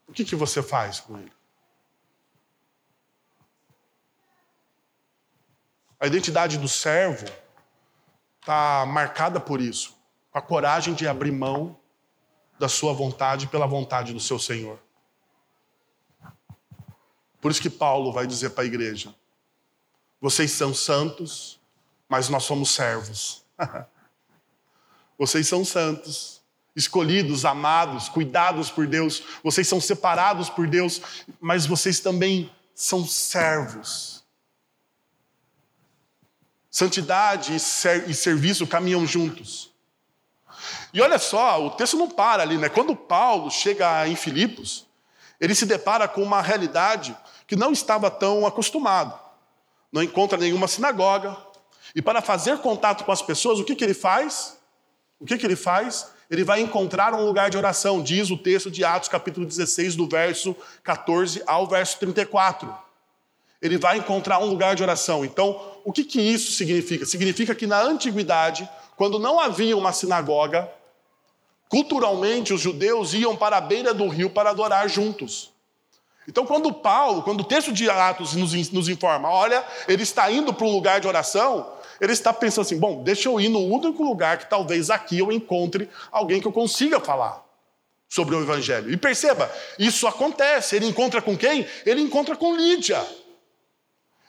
O 0.09 0.13
que, 0.13 0.25
que 0.25 0.35
você 0.35 0.61
faz 0.61 0.99
com 0.99 1.17
ele? 1.17 1.33
A 6.01 6.09
identidade 6.09 6.59
do 6.59 6.69
servo 6.69 7.27
está 8.41 8.85
marcada 8.85 9.39
por 9.39 9.61
isso, 9.61 9.97
a 10.33 10.43
coragem 10.43 10.95
de 10.95 11.07
abrir 11.07 11.31
mão 11.31 11.79
da 12.65 12.69
sua 12.69 12.95
vontade 12.95 13.47
pela 13.47 13.67
vontade 13.67 14.15
do 14.15 14.21
seu 14.21 14.39
Senhor. 14.39 14.79
Por 17.39 17.51
isso 17.51 17.61
que 17.61 17.69
Paulo 17.69 18.11
vai 18.11 18.27
dizer 18.27 18.51
para 18.51 18.65
a 18.65 18.67
igreja: 18.67 19.15
vocês 20.19 20.51
são 20.53 20.73
santos, 20.73 21.61
mas 22.09 22.31
nós 22.31 22.45
somos 22.45 22.71
servos. 22.71 23.45
vocês 25.19 25.47
são 25.47 25.63
santos, 25.63 26.41
escolhidos, 26.75 27.45
amados, 27.45 28.09
cuidados 28.09 28.71
por 28.71 28.87
Deus, 28.87 29.23
vocês 29.43 29.69
são 29.69 29.79
separados 29.79 30.49
por 30.49 30.67
Deus, 30.67 31.03
mas 31.39 31.67
vocês 31.67 32.01
também 32.01 32.51
são 32.75 33.07
servos. 33.07 34.25
Santidade 36.71 37.57
e, 37.57 37.61
ser, 37.61 38.09
e 38.09 38.15
serviço 38.15 38.67
caminham 38.67 39.07
juntos. 39.07 39.74
E 40.93 41.01
olha 41.01 41.19
só, 41.19 41.65
o 41.65 41.71
texto 41.71 41.97
não 41.97 42.09
para 42.09 42.43
ali, 42.43 42.57
né? 42.57 42.69
Quando 42.69 42.95
Paulo 42.95 43.51
chega 43.51 44.07
em 44.09 44.17
Filipos, 44.17 44.87
ele 45.41 45.55
se 45.55 45.67
depara 45.67 46.07
com 46.07 46.23
uma 46.23 46.41
realidade 46.41 47.17
que 47.47 47.57
não 47.57 47.73
estava 47.73 48.11
tão 48.11 48.47
acostumado. 48.47 49.19
Não 49.93 50.03
encontra 50.03 50.39
nenhuma 50.39 50.67
sinagoga. 50.67 51.37
E 51.95 52.03
para 52.03 52.21
fazer 52.21 52.59
contato 52.59 53.05
com 53.05 53.13
as 53.13 53.23
pessoas, 53.23 53.59
o 53.59 53.65
que, 53.65 53.75
que 53.75 53.85
ele 53.85 53.95
faz? 53.95 54.57
O 55.21 55.25
que, 55.25 55.39
que 55.39 55.47
ele 55.47 55.57
faz? 55.57 56.09
Ele 56.31 56.43
vai 56.43 56.61
encontrar 56.61 57.15
um 57.15 57.25
lugar 57.25 57.51
de 57.51 57.57
oração, 57.57 58.03
diz 58.03 58.31
o 58.31 58.37
texto 58.37 58.71
de 58.71 58.85
Atos, 58.85 59.09
capítulo 59.09 59.47
16, 59.47 59.95
do 59.95 60.09
verso 60.09 60.57
14 60.83 61.43
ao 61.47 61.67
verso 61.67 61.99
34. 61.99 62.75
Ele 63.61 63.79
vai 63.79 63.99
encontrar 63.99 64.39
um 64.41 64.47
lugar 64.47 64.75
de 64.75 64.83
oração. 64.83 65.25
Então, 65.25 65.79
o 65.85 65.93
que, 65.93 66.05
que 66.05 66.21
isso 66.21 66.53
significa? 66.53 67.07
Significa 67.07 67.55
que 67.55 67.67
na 67.67 67.81
antiguidade, 67.81 68.69
quando 68.97 69.19
não 69.19 69.41
havia 69.41 69.77
uma 69.77 69.93
sinagoga, 69.93 70.71
culturalmente 71.69 72.53
os 72.53 72.61
judeus 72.61 73.15
iam 73.15 73.35
para 73.35 73.57
a 73.57 73.61
beira 73.61 73.93
do 73.93 74.09
rio 74.09 74.31
para 74.31 74.51
adorar 74.51 74.89
juntos. 74.89 75.53
Então, 76.27 76.47
quando 76.47 76.73
Paulo, 76.73 77.23
quando 77.23 77.41
o 77.41 77.45
texto 77.45 77.73
de 77.73 77.89
Atos 77.91 78.35
nos, 78.35 78.71
nos 78.71 78.89
informa, 78.89 79.29
olha, 79.29 79.63
ele 79.87 80.03
está 80.03 80.31
indo 80.31 80.55
para 80.55 80.67
um 80.67 80.73
lugar 80.73 81.01
de 81.01 81.07
oração, 81.07 81.71
ele 82.01 82.13
está 82.13 82.33
pensando 82.33 82.65
assim: 82.65 82.79
bom, 82.79 83.03
deixa 83.03 83.29
eu 83.29 83.41
ir 83.41 83.49
no 83.49 83.61
único 83.61 84.03
lugar 84.03 84.39
que 84.39 84.49
talvez 84.49 84.89
aqui 84.89 85.19
eu 85.19 85.31
encontre 85.31 85.89
alguém 86.11 86.41
que 86.41 86.47
eu 86.47 86.53
consiga 86.53 86.99
falar 86.99 87.45
sobre 88.09 88.35
o 88.35 88.41
Evangelho. 88.41 88.91
E 88.91 88.97
perceba, 88.97 89.51
isso 89.79 90.07
acontece. 90.07 90.77
Ele 90.77 90.87
encontra 90.87 91.21
com 91.21 91.37
quem? 91.37 91.67
Ele 91.85 92.01
encontra 92.01 92.37
com 92.37 92.57
Lídia. 92.57 93.05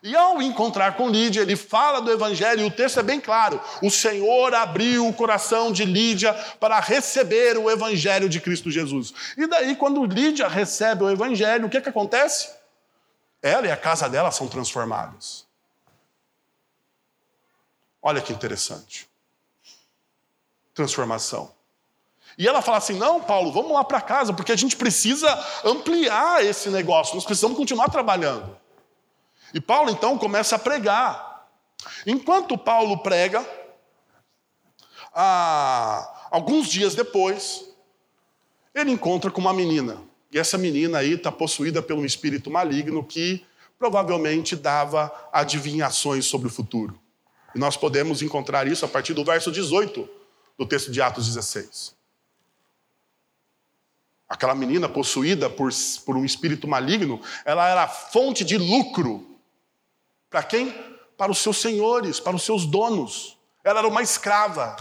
E 0.03 0.15
ao 0.15 0.39
encontrar 0.41 0.95
com 0.95 1.09
Lídia, 1.09 1.41
ele 1.41 1.55
fala 1.55 1.99
do 1.99 2.11
Evangelho, 2.11 2.61
e 2.61 2.65
o 2.65 2.71
texto 2.71 2.99
é 2.99 3.03
bem 3.03 3.19
claro: 3.19 3.59
o 3.81 3.89
Senhor 3.89 4.53
abriu 4.53 5.07
o 5.07 5.13
coração 5.13 5.71
de 5.71 5.83
Lídia 5.83 6.33
para 6.59 6.79
receber 6.79 7.57
o 7.57 7.71
Evangelho 7.71 8.29
de 8.29 8.39
Cristo 8.39 8.69
Jesus. 8.69 9.13
E 9.35 9.47
daí, 9.47 9.75
quando 9.75 10.05
Lídia 10.05 10.47
recebe 10.47 11.03
o 11.03 11.09
Evangelho, 11.09 11.65
o 11.65 11.69
que, 11.69 11.81
que 11.81 11.89
acontece? 11.89 12.53
Ela 13.41 13.67
e 13.67 13.71
a 13.71 13.77
casa 13.77 14.07
dela 14.07 14.31
são 14.31 14.47
transformadas. 14.47 15.45
Olha 18.01 18.21
que 18.21 18.31
interessante. 18.31 19.09
Transformação. 20.73 21.51
E 22.37 22.47
ela 22.47 22.61
fala 22.61 22.77
assim: 22.77 22.93
não, 22.93 23.21
Paulo, 23.21 23.51
vamos 23.51 23.71
lá 23.71 23.83
para 23.83 24.01
casa, 24.01 24.33
porque 24.33 24.51
a 24.51 24.55
gente 24.55 24.75
precisa 24.75 25.27
ampliar 25.63 26.45
esse 26.45 26.69
negócio, 26.69 27.15
nós 27.15 27.25
precisamos 27.25 27.57
continuar 27.57 27.89
trabalhando. 27.89 28.55
E 29.55 29.61
Paulo 29.61 29.89
então 29.89 30.17
começa 30.17 30.57
a 30.57 30.59
pregar. 30.59 31.47
Enquanto 32.05 32.57
Paulo 32.57 32.97
prega, 32.97 33.47
ah, 35.13 36.27
alguns 36.29 36.67
dias 36.67 36.93
depois, 36.93 37.63
ele 38.73 38.91
encontra 38.91 39.31
com 39.31 39.39
uma 39.39 39.53
menina. 39.53 39.97
E 40.29 40.37
essa 40.37 40.57
menina 40.57 40.97
aí 40.97 41.13
está 41.13 41.31
possuída 41.31 41.81
por 41.81 41.95
um 41.95 42.03
espírito 42.03 42.51
maligno 42.51 43.01
que 43.01 43.45
provavelmente 43.79 44.57
dava 44.57 45.09
adivinhações 45.31 46.25
sobre 46.25 46.49
o 46.49 46.51
futuro. 46.51 46.99
E 47.55 47.59
nós 47.59 47.77
podemos 47.77 48.21
encontrar 48.21 48.67
isso 48.67 48.83
a 48.83 48.89
partir 48.89 49.13
do 49.13 49.23
verso 49.23 49.53
18 49.53 50.09
do 50.57 50.65
texto 50.65 50.91
de 50.91 51.01
Atos 51.01 51.27
16. 51.27 51.95
Aquela 54.27 54.53
menina 54.53 54.89
possuída 54.89 55.49
por, 55.49 55.71
por 56.05 56.17
um 56.17 56.25
espírito 56.25 56.67
maligno, 56.67 57.21
ela 57.45 57.69
era 57.69 57.87
fonte 57.87 58.43
de 58.43 58.57
lucro. 58.57 59.34
Para 60.35 60.43
quem? 60.43 60.73
Para 61.15 61.31
os 61.31 61.37
seus 61.37 61.61
senhores, 61.61 62.19
para 62.19 62.35
os 62.35 62.43
seus 62.43 62.65
donos. 62.65 63.37
Ela 63.63 63.79
era 63.79 63.87
uma 63.87 64.01
escrava. 64.01 64.75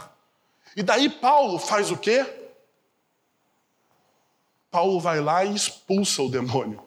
E 0.75 0.83
daí 0.83 1.09
Paulo 1.09 1.61
faz 1.61 1.93
o 1.93 1.97
quê? 1.97 2.27
Paulo 4.69 4.99
vai 4.99 5.21
lá 5.21 5.45
e 5.45 5.55
expulsa 5.55 6.23
o 6.23 6.29
demônio. 6.29 6.85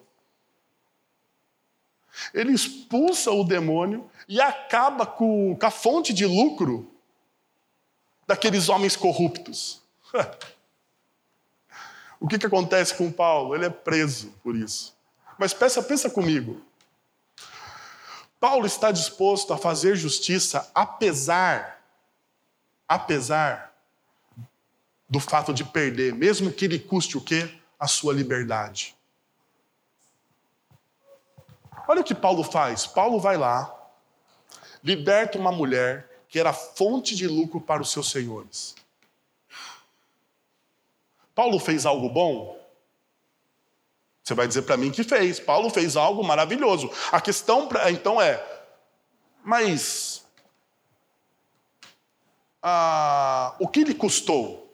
Ele 2.34 2.52
expulsa 2.52 3.30
o 3.30 3.42
demônio 3.42 4.10
e 4.28 4.38
acaba 4.38 5.06
com, 5.06 5.56
com 5.56 5.66
a 5.66 5.70
fonte 5.70 6.12
de 6.12 6.26
lucro 6.26 6.92
daqueles 8.26 8.68
homens 8.68 8.96
corruptos. 8.96 9.80
o 12.20 12.28
que, 12.28 12.38
que 12.38 12.44
acontece 12.44 12.94
com 12.94 13.10
Paulo? 13.10 13.54
Ele 13.54 13.64
é 13.64 13.70
preso 13.70 14.30
por 14.42 14.54
isso. 14.54 14.94
Mas 15.38 15.54
pensa, 15.54 15.82
pensa 15.82 16.10
comigo. 16.10 16.67
Paulo 18.40 18.66
está 18.66 18.92
disposto 18.92 19.52
a 19.52 19.58
fazer 19.58 19.96
justiça 19.96 20.70
apesar, 20.74 21.82
apesar 22.86 23.74
do 25.08 25.18
fato 25.18 25.52
de 25.52 25.64
perder, 25.64 26.14
mesmo 26.14 26.52
que 26.52 26.68
lhe 26.68 26.78
custe 26.78 27.16
o 27.16 27.20
quê? 27.20 27.52
A 27.78 27.88
sua 27.88 28.12
liberdade. 28.12 28.94
Olha 31.86 32.02
o 32.02 32.04
que 32.04 32.14
Paulo 32.14 32.44
faz. 32.44 32.86
Paulo 32.86 33.18
vai 33.18 33.38
lá, 33.38 33.74
liberta 34.84 35.38
uma 35.38 35.50
mulher 35.50 36.22
que 36.28 36.38
era 36.38 36.52
fonte 36.52 37.16
de 37.16 37.26
lucro 37.26 37.60
para 37.60 37.80
os 37.80 37.90
seus 37.90 38.10
senhores. 38.10 38.74
Paulo 41.34 41.58
fez 41.58 41.86
algo 41.86 42.08
bom? 42.10 42.57
Você 44.28 44.34
vai 44.34 44.46
dizer 44.46 44.60
para 44.62 44.76
mim 44.76 44.90
que 44.90 45.02
fez. 45.02 45.40
Paulo 45.40 45.70
fez 45.70 45.96
algo 45.96 46.22
maravilhoso. 46.22 46.90
A 47.10 47.18
questão 47.18 47.66
então 47.90 48.20
é, 48.20 48.46
mas 49.42 50.22
o 53.58 53.66
que 53.66 53.84
lhe 53.84 53.94
custou? 53.94 54.70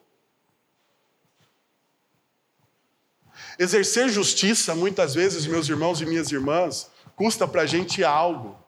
Exercer 3.57 4.09
justiça, 4.09 4.75
muitas 4.75 5.15
vezes, 5.15 5.47
meus 5.47 5.69
irmãos 5.69 6.01
e 6.01 6.07
minhas 6.07 6.33
irmãs, 6.33 6.91
custa 7.15 7.47
para 7.47 7.63
a 7.63 7.67
gente 7.67 8.03
algo. 8.03 8.59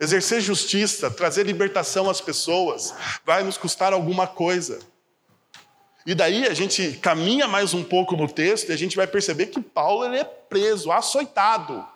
Exercer 0.00 0.40
justiça, 0.40 1.10
trazer 1.10 1.44
libertação 1.44 2.08
às 2.08 2.22
pessoas, 2.22 2.94
vai 3.22 3.42
nos 3.42 3.58
custar 3.58 3.92
alguma 3.92 4.26
coisa. 4.26 4.78
E 6.06 6.14
daí 6.14 6.46
a 6.46 6.54
gente 6.54 6.92
caminha 6.98 7.46
mais 7.46 7.74
um 7.74 7.84
pouco 7.84 8.16
no 8.16 8.26
texto 8.26 8.70
e 8.70 8.72
a 8.72 8.78
gente 8.78 8.96
vai 8.96 9.06
perceber 9.06 9.46
que 9.46 9.60
Paulo 9.60 10.04
ele 10.04 10.18
é 10.18 10.24
preso, 10.24 10.90
açoitado. 10.90 11.86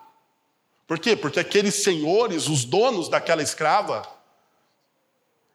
Por 0.86 0.98
quê? 0.98 1.16
Porque 1.16 1.40
aqueles 1.40 1.82
senhores, 1.82 2.46
os 2.46 2.64
donos 2.64 3.08
daquela 3.08 3.42
escrava, 3.42 4.06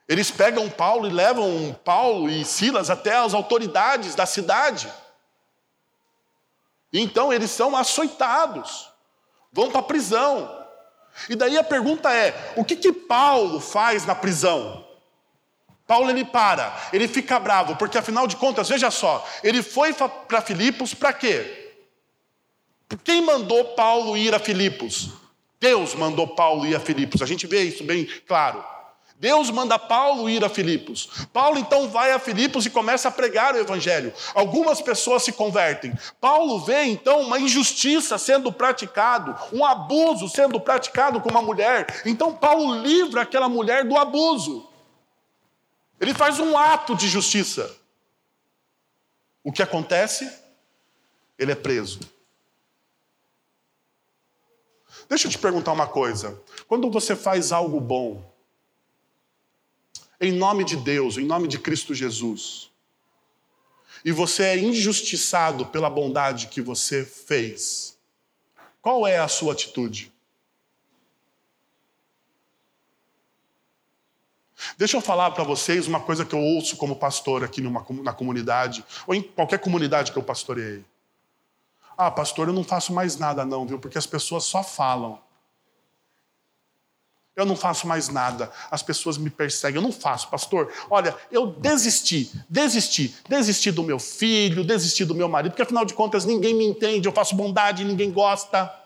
eles 0.07 0.31
pegam 0.31 0.67
Paulo 0.69 1.07
e 1.07 1.11
levam 1.11 1.77
Paulo 1.85 2.29
e 2.29 2.43
Silas 2.43 2.89
até 2.89 3.15
as 3.15 3.35
autoridades 3.35 4.15
da 4.15 4.25
cidade. 4.25 4.91
E 6.91 6.99
então 6.99 7.31
eles 7.31 7.51
são 7.51 7.75
açoitados, 7.75 8.89
vão 9.53 9.69
para 9.69 9.81
a 9.81 9.83
prisão. 9.83 10.57
E 11.29 11.35
daí 11.35 11.55
a 11.59 11.63
pergunta 11.63 12.11
é: 12.11 12.53
o 12.55 12.65
que, 12.65 12.75
que 12.75 12.91
Paulo 12.91 13.59
faz 13.59 14.03
na 14.07 14.15
prisão? 14.15 14.88
Paulo 15.89 16.11
ele 16.11 16.23
para, 16.23 16.71
ele 16.93 17.07
fica 17.07 17.39
bravo, 17.39 17.75
porque 17.75 17.97
afinal 17.97 18.27
de 18.27 18.35
contas, 18.35 18.69
veja 18.69 18.91
só, 18.91 19.27
ele 19.43 19.63
foi 19.63 19.91
para 19.91 20.39
Filipos 20.39 20.93
para 20.93 21.11
quê? 21.11 21.73
Quem 23.03 23.23
mandou 23.23 23.65
Paulo 23.73 24.15
ir 24.15 24.35
a 24.35 24.37
Filipos? 24.37 25.09
Deus 25.59 25.95
mandou 25.95 26.27
Paulo 26.27 26.67
ir 26.67 26.75
a 26.75 26.79
Filipos, 26.79 27.23
a 27.23 27.25
gente 27.25 27.47
vê 27.47 27.63
isso 27.63 27.83
bem 27.83 28.07
claro. 28.27 28.63
Deus 29.19 29.49
manda 29.49 29.79
Paulo 29.79 30.29
ir 30.29 30.45
a 30.45 30.47
Filipos. 30.47 31.09
Paulo 31.33 31.57
então 31.57 31.89
vai 31.89 32.11
a 32.11 32.19
Filipos 32.19 32.67
e 32.67 32.69
começa 32.69 33.07
a 33.07 33.11
pregar 33.11 33.55
o 33.55 33.57
evangelho. 33.57 34.13
Algumas 34.35 34.79
pessoas 34.81 35.23
se 35.23 35.31
convertem. 35.31 35.91
Paulo 36.21 36.59
vê 36.59 36.83
então 36.83 37.21
uma 37.21 37.39
injustiça 37.39 38.17
sendo 38.19 38.51
praticado, 38.51 39.35
um 39.51 39.65
abuso 39.65 40.29
sendo 40.29 40.59
praticado 40.59 41.19
com 41.19 41.29
uma 41.29 41.41
mulher. 41.41 42.03
Então 42.05 42.31
Paulo 42.31 42.75
livra 42.75 43.23
aquela 43.23 43.49
mulher 43.49 43.83
do 43.83 43.97
abuso. 43.97 44.68
Ele 45.99 46.13
faz 46.13 46.39
um 46.39 46.57
ato 46.57 46.95
de 46.95 47.07
justiça. 47.07 47.75
O 49.43 49.51
que 49.51 49.61
acontece? 49.61 50.31
Ele 51.37 51.51
é 51.51 51.55
preso. 51.55 51.99
Deixa 55.07 55.27
eu 55.27 55.31
te 55.31 55.37
perguntar 55.37 55.71
uma 55.71 55.87
coisa. 55.87 56.39
Quando 56.67 56.89
você 56.89 57.15
faz 57.15 57.51
algo 57.51 57.79
bom, 57.79 58.23
em 60.21 60.31
nome 60.31 60.63
de 60.63 60.75
Deus, 60.75 61.17
em 61.17 61.25
nome 61.25 61.47
de 61.47 61.57
Cristo 61.57 61.95
Jesus, 61.95 62.69
e 64.03 64.11
você 64.11 64.43
é 64.43 64.57
injustiçado 64.57 65.65
pela 65.65 65.89
bondade 65.89 66.47
que 66.47 66.61
você 66.61 67.03
fez, 67.03 67.97
qual 68.81 69.05
é 69.07 69.17
a 69.17 69.27
sua 69.27 69.53
atitude? 69.53 70.11
Deixa 74.77 74.97
eu 74.97 75.01
falar 75.01 75.31
para 75.31 75.43
vocês 75.43 75.87
uma 75.87 75.99
coisa 75.99 76.25
que 76.25 76.33
eu 76.33 76.39
ouço 76.39 76.77
como 76.77 76.95
pastor 76.95 77.43
aqui 77.43 77.61
numa, 77.61 77.85
na 78.03 78.13
comunidade, 78.13 78.83
ou 79.07 79.15
em 79.15 79.21
qualquer 79.21 79.59
comunidade 79.59 80.11
que 80.11 80.17
eu 80.17 80.23
pastoreei. 80.23 80.83
Ah, 81.97 82.09
pastor, 82.09 82.47
eu 82.47 82.53
não 82.53 82.63
faço 82.63 82.93
mais 82.93 83.17
nada, 83.17 83.43
não, 83.45 83.65
viu? 83.65 83.77
Porque 83.77 83.97
as 83.97 84.05
pessoas 84.05 84.45
só 84.45 84.63
falam. 84.63 85.19
Eu 87.35 87.45
não 87.45 87.55
faço 87.55 87.87
mais 87.87 88.09
nada. 88.09 88.51
As 88.69 88.83
pessoas 88.83 89.17
me 89.17 89.29
perseguem. 89.29 89.77
Eu 89.77 89.81
não 89.81 89.91
faço, 89.91 90.29
pastor. 90.29 90.71
Olha, 90.89 91.15
eu 91.31 91.47
desisti, 91.47 92.31
desisti, 92.49 93.15
desisti 93.27 93.71
do 93.71 93.83
meu 93.83 93.97
filho, 93.97 94.63
desisti 94.63 95.05
do 95.05 95.15
meu 95.15 95.29
marido, 95.29 95.51
porque 95.51 95.61
afinal 95.61 95.85
de 95.85 95.93
contas 95.93 96.25
ninguém 96.25 96.53
me 96.53 96.65
entende. 96.65 97.07
Eu 97.07 97.13
faço 97.13 97.35
bondade 97.35 97.83
e 97.83 97.85
ninguém 97.85 98.11
gosta. 98.11 98.78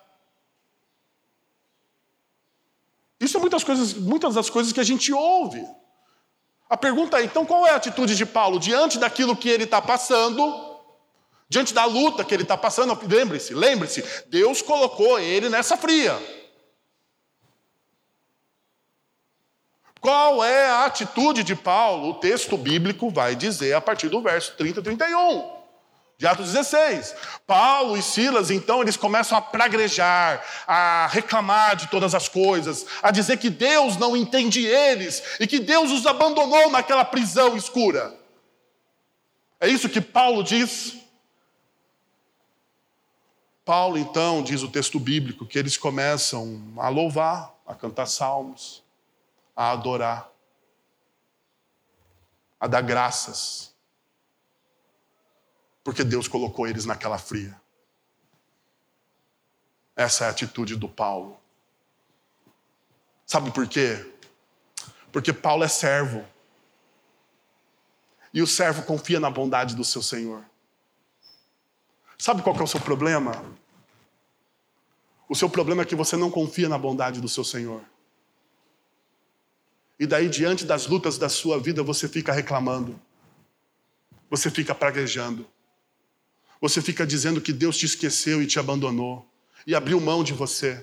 Isso 3.23 3.37
é 3.37 3.39
muitas 3.39 3.63
coisas, 3.63 3.93
muitas 3.93 4.35
das 4.35 4.49
coisas 4.49 4.73
que 4.73 4.81
a 4.81 4.83
gente 4.83 5.13
ouve. 5.13 5.65
A 6.69 6.75
pergunta 6.75 7.19
é, 7.19 7.23
então, 7.23 7.45
qual 7.45 7.65
é 7.65 7.69
a 7.69 7.77
atitude 7.77 8.17
de 8.17 8.25
Paulo 8.25 8.59
diante 8.59 8.99
daquilo 8.99 9.33
que 9.35 9.47
ele 9.47 9.63
está 9.63 9.81
passando, 9.81 10.77
diante 11.47 11.73
da 11.73 11.85
luta 11.85 12.25
que 12.25 12.33
ele 12.33 12.43
está 12.43 12.57
passando? 12.57 12.99
Lembre-se, 13.07 13.53
lembre-se, 13.53 14.03
Deus 14.27 14.61
colocou 14.61 15.17
ele 15.17 15.47
nessa 15.47 15.77
fria. 15.77 16.19
Qual 20.01 20.43
é 20.43 20.67
a 20.67 20.83
atitude 20.83 21.45
de 21.45 21.55
Paulo? 21.55 22.09
O 22.09 22.15
texto 22.15 22.57
bíblico 22.57 23.09
vai 23.09 23.37
dizer 23.37 23.73
a 23.73 23.79
partir 23.79 24.09
do 24.09 24.21
verso 24.21 24.53
30 24.57 24.81
e 24.81 24.83
31 24.83 25.62
de 26.17 26.27
Atos 26.27 26.53
16. 26.53 27.15
Paulo 27.45 27.97
e 27.97 28.01
Silas, 28.01 28.49
então, 28.49 28.81
eles 28.81 28.95
começam 28.95 29.37
a 29.37 29.41
praguejar, 29.41 30.43
a 30.67 31.07
reclamar 31.07 31.75
de 31.75 31.87
todas 31.87 32.15
as 32.15 32.29
coisas, 32.29 32.85
a 33.01 33.11
dizer 33.11 33.37
que 33.37 33.49
Deus 33.49 33.97
não 33.97 34.15
entende 34.15 34.65
eles 34.65 35.23
e 35.39 35.47
que 35.47 35.59
Deus 35.59 35.91
os 35.91 36.05
abandonou 36.05 36.69
naquela 36.69 37.03
prisão 37.03 37.57
escura. 37.57 38.17
É 39.59 39.67
isso 39.67 39.89
que 39.89 40.01
Paulo 40.01 40.43
diz. 40.43 40.95
Paulo, 43.65 43.97
então, 43.97 44.43
diz 44.43 44.61
o 44.61 44.67
texto 44.67 44.99
bíblico, 44.99 45.45
que 45.45 45.57
eles 45.57 45.77
começam 45.77 46.73
a 46.77 46.89
louvar, 46.89 47.53
a 47.65 47.73
cantar 47.73 48.07
salmos, 48.07 48.83
a 49.55 49.71
adorar, 49.71 50.29
a 52.59 52.67
dar 52.67 52.81
graças, 52.81 53.72
porque 55.83 56.03
Deus 56.03 56.27
colocou 56.27 56.67
eles 56.67 56.85
naquela 56.85 57.17
fria. 57.17 57.59
Essa 59.95 60.25
é 60.25 60.27
a 60.27 60.31
atitude 60.31 60.75
do 60.75 60.87
Paulo. 60.87 61.37
Sabe 63.25 63.51
por 63.51 63.67
quê? 63.67 64.11
Porque 65.11 65.31
Paulo 65.31 65.63
é 65.63 65.67
servo. 65.67 66.25
E 68.33 68.41
o 68.41 68.47
servo 68.47 68.83
confia 68.83 69.19
na 69.19 69.29
bondade 69.29 69.75
do 69.75 69.83
seu 69.83 70.01
Senhor. 70.01 70.43
Sabe 72.17 72.41
qual 72.41 72.55
é 72.55 72.63
o 72.63 72.67
seu 72.67 72.79
problema? 72.79 73.43
O 75.27 75.35
seu 75.35 75.49
problema 75.49 75.83
é 75.83 75.85
que 75.85 75.95
você 75.95 76.15
não 76.15 76.31
confia 76.31 76.69
na 76.69 76.77
bondade 76.77 77.21
do 77.21 77.29
seu 77.29 77.43
Senhor. 77.43 77.83
E 79.99 80.07
daí, 80.07 80.27
diante 80.27 80.65
das 80.65 80.87
lutas 80.87 81.17
da 81.17 81.29
sua 81.29 81.59
vida, 81.59 81.83
você 81.83 82.07
fica 82.09 82.33
reclamando. 82.33 82.99
Você 84.29 84.49
fica 84.49 84.73
praguejando. 84.73 85.47
Você 86.63 86.81
fica 86.81 87.05
dizendo 87.05 87.41
que 87.41 87.51
Deus 87.51 87.75
te 87.77 87.85
esqueceu 87.85 88.41
e 88.41 88.47
te 88.47 88.57
abandonou. 88.57 89.27
E 89.67 89.75
abriu 89.75 89.99
mão 89.99 90.23
de 90.23 90.31
você. 90.31 90.81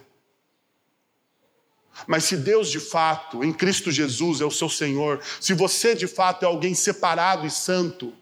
Mas 2.06 2.24
se 2.24 2.36
Deus 2.36 2.68
de 2.70 2.78
fato, 2.78 3.42
em 3.42 3.50
Cristo 3.50 3.90
Jesus, 3.90 4.42
é 4.42 4.44
o 4.44 4.50
seu 4.50 4.68
Senhor, 4.68 5.22
se 5.40 5.54
você 5.54 5.94
de 5.94 6.06
fato 6.06 6.42
é 6.42 6.46
alguém 6.46 6.74
separado 6.74 7.46
e 7.46 7.50
santo, 7.50 8.12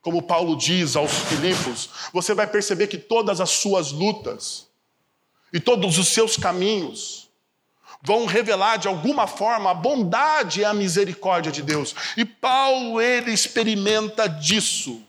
como 0.00 0.22
Paulo 0.22 0.56
diz 0.56 0.96
aos 0.96 1.12
Filipos, 1.12 1.90
você 2.14 2.32
vai 2.32 2.46
perceber 2.46 2.86
que 2.86 2.96
todas 2.96 3.42
as 3.42 3.50
suas 3.50 3.92
lutas 3.92 4.66
e 5.52 5.60
todos 5.60 5.98
os 5.98 6.08
seus 6.08 6.38
caminhos 6.38 7.28
vão 8.00 8.24
revelar 8.24 8.78
de 8.78 8.88
alguma 8.88 9.26
forma 9.26 9.70
a 9.70 9.74
bondade 9.74 10.60
e 10.60 10.64
a 10.64 10.72
misericórdia 10.72 11.52
de 11.52 11.60
Deus. 11.60 11.94
E 12.16 12.24
Paulo, 12.24 13.02
ele 13.02 13.32
experimenta 13.32 14.26
disso. 14.26 15.06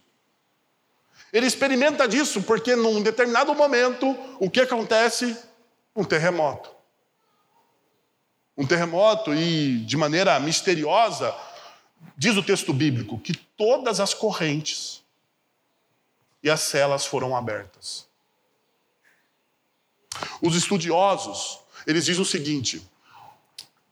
Ele 1.36 1.46
experimenta 1.46 2.08
disso 2.08 2.42
porque 2.44 2.78
num 2.78 3.04
determinado 3.04 3.54
momento, 3.54 4.18
o 4.40 4.50
que 4.50 4.62
acontece? 4.62 5.38
Um 5.94 6.06
terremoto. 6.06 6.72
Um 8.56 8.66
terremoto 8.66 9.34
e 9.34 9.80
de 9.80 9.98
maneira 9.98 10.40
misteriosa, 10.40 11.36
diz 12.16 12.38
o 12.38 12.42
texto 12.42 12.72
bíblico 12.72 13.20
que 13.20 13.36
todas 13.58 14.00
as 14.00 14.14
correntes 14.14 15.04
e 16.42 16.50
as 16.50 16.62
celas 16.62 17.06
foram 17.06 17.36
abertas. 17.36 18.08
Os 20.42 20.56
estudiosos 20.56 21.60
eles 21.86 22.06
dizem 22.06 22.22
o 22.22 22.26
seguinte: 22.26 22.82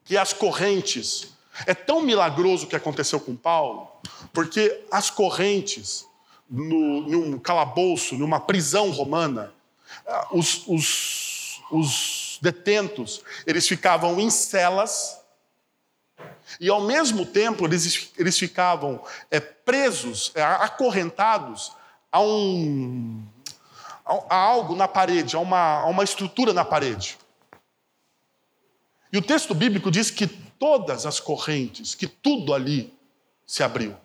que 0.06 0.16
as 0.16 0.32
correntes. 0.32 1.34
É 1.68 1.76
tão 1.76 2.02
milagroso 2.02 2.66
o 2.66 2.68
que 2.68 2.76
aconteceu 2.76 3.20
com 3.20 3.36
Paulo, 3.36 3.88
porque 4.34 4.86
as 4.90 5.12
correntes, 5.12 6.08
no, 6.50 7.02
num 7.02 7.40
calabouço, 7.40 8.18
numa 8.18 8.40
prisão 8.40 8.92
romana, 8.92 9.54
ah, 10.08 10.28
os, 10.32 10.68
os, 10.68 11.62
os 11.72 12.40
detentos, 12.42 13.22
eles 13.46 13.68
ficavam 13.68 14.20
em 14.20 14.30
celas, 14.30 15.20
e 16.60 16.70
ao 16.70 16.82
mesmo 16.82 17.26
tempo 17.26 17.66
eles, 17.66 18.12
eles 18.18 18.38
ficavam 18.38 19.04
é, 19.32 19.40
presos, 19.40 20.32
é, 20.36 20.42
acorrentados 20.42 21.72
a 22.12 22.20
um 22.22 23.24
a 24.06 24.36
algo 24.36 24.76
na 24.76 24.88
parede, 24.88 25.36
a 25.36 25.40
uma, 25.40 25.80
a 25.80 25.86
uma 25.86 26.04
estrutura 26.04 26.52
na 26.54 26.66
parede. 26.66 27.18
E 29.12 29.18
o 29.18 29.22
texto 29.22 29.54
bíblico 29.54 29.90
diz 29.90 30.12
que 30.12 30.28
todas 30.28 31.06
as 31.06 31.20
correntes, 31.20 31.96
que 31.96 32.08
tudo 32.08 32.54
ali 32.54 32.94
se 33.46 33.64
abriu. 33.64 33.96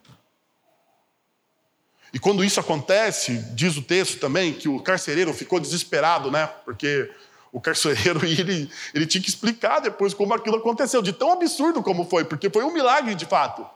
E 2.13 2.19
quando 2.19 2.43
isso 2.43 2.59
acontece, 2.59 3.39
diz 3.55 3.77
o 3.77 3.83
texto 3.83 4.19
também 4.19 4.53
que 4.53 4.69
o 4.69 4.81
carcereiro 4.81 5.33
ficou 5.35 5.61
desesperado, 5.61 6.31
né? 6.31 6.47
Porque 6.65 7.11
o 7.53 7.61
carcereiro 7.61 8.25
ele, 8.27 8.71
ele 8.95 9.07
tinha 9.07 9.23
que 9.23 9.29
explicar 9.29 9.81
depois 9.81 10.15
como 10.15 10.35
aquilo 10.35 10.57
aconteceu, 10.57 11.03
de 11.03 11.13
tão 11.13 11.33
absurdo 11.33 11.83
como 11.83 12.05
foi, 12.05 12.25
porque 12.25 12.51
foi 12.51 12.65
um 12.65 12.73
milagre 12.73 13.15
de 13.15 13.27
fato. 13.27 13.67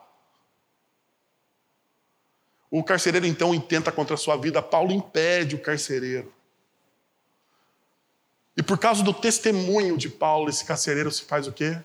O 2.70 2.83
carcereiro 2.83 3.26
então 3.26 3.55
intenta 3.55 3.93
contra 3.93 4.14
a 4.14 4.18
sua 4.18 4.37
vida, 4.37 4.62
Paulo 4.62 4.93
impede 4.93 5.55
o 5.55 5.59
carcereiro. 5.61 6.33
E 8.57 8.62
por 8.62 8.78
causa 8.78 9.03
do 9.03 9.12
testemunho 9.12 9.97
de 9.97 10.09
Paulo, 10.09 10.49
esse 10.49 10.64
carcereiro 10.64 11.11
se 11.11 11.22
faz 11.22 11.47
o 11.47 11.53
quê? 11.53 11.78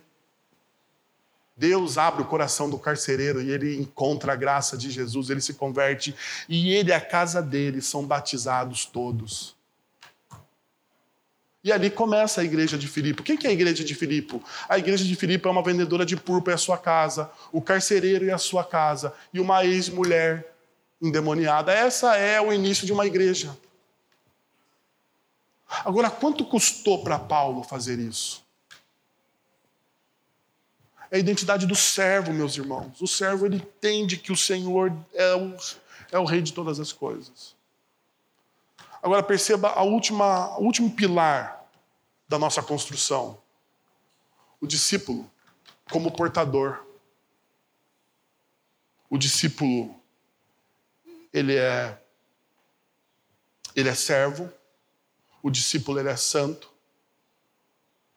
Deus 1.58 1.98
abre 1.98 2.22
o 2.22 2.26
coração 2.26 2.70
do 2.70 2.78
carcereiro 2.78 3.42
e 3.42 3.50
ele 3.50 3.76
encontra 3.78 4.34
a 4.34 4.36
graça 4.36 4.78
de 4.78 4.92
Jesus, 4.92 5.32
ele 5.32 5.42
se 5.42 5.56
converte 5.56 6.16
e 6.48 6.72
ele 6.72 6.92
e 6.92 6.94
a 6.94 7.02
casa 7.02 7.42
dele 7.42 7.82
são 7.82 8.06
batizados 8.06 8.86
todos. 8.86 9.58
E 11.64 11.72
ali 11.72 11.90
começa 11.90 12.42
a 12.42 12.44
igreja 12.44 12.78
de 12.78 12.88
Filipe. 12.88 13.24
Quem 13.24 13.36
que 13.36 13.48
é 13.48 13.50
a 13.50 13.54
igreja 13.54 13.84
de 13.84 13.96
Filipe? 13.96 14.40
A 14.70 14.78
igreja 14.78 15.04
de 15.04 15.16
Filipe 15.16 15.48
é 15.48 15.52
uma 15.52 15.64
vendedora 15.64 16.06
de 16.06 16.16
púrpura 16.16 16.54
e 16.54 16.56
a 16.56 16.58
sua 16.58 16.78
casa, 16.78 17.30
o 17.52 17.60
carcereiro 17.60 18.24
e 18.24 18.32
a 18.32 18.38
sua 18.38 18.64
casa, 18.64 19.12
e 19.34 19.40
uma 19.40 19.66
ex-mulher 19.66 20.54
endemoniada. 21.02 21.74
Essa 21.74 22.16
é 22.16 22.40
o 22.40 22.54
início 22.54 22.86
de 22.86 22.94
uma 22.94 23.06
igreja. 23.06 23.58
Agora, 25.84 26.10
quanto 26.10 26.46
custou 26.46 27.04
para 27.04 27.20
Paulo 27.20 27.64
fazer 27.64 28.00
isso? 28.00 28.47
É 31.10 31.18
a 31.18 31.20
identidade 31.20 31.66
do 31.66 31.76
servo, 31.76 32.34
meus 32.34 32.56
irmãos. 32.58 33.02
O 33.02 33.08
servo 33.08 33.46
ele 33.46 33.58
entende 33.58 34.18
que 34.18 34.32
o 34.32 34.38
Senhor 34.38 34.92
é 35.14 35.36
o, 35.36 35.56
é 36.12 36.20
o 36.20 36.26
rei 36.26 36.42
de 36.42 36.54
todas 36.54 36.80
as 36.80 36.92
coisas. 36.92 37.56
Agora 39.02 39.24
perceba 39.24 39.70
a 39.70 39.84
última, 39.84 40.58
o 40.58 40.64
último 40.64 40.92
pilar 40.92 41.66
da 42.28 42.38
nossa 42.38 42.62
construção. 42.62 43.42
O 44.60 44.68
discípulo 44.68 45.30
como 45.90 46.12
portador. 46.12 46.86
O 49.10 49.18
discípulo 49.18 49.96
ele 51.32 51.56
é 51.56 51.98
ele 53.76 53.90
é 53.90 53.96
servo, 53.96 54.52
o 55.44 55.52
discípulo 55.52 56.00
ele 56.00 56.10
é 56.10 56.16
santo, 56.16 56.74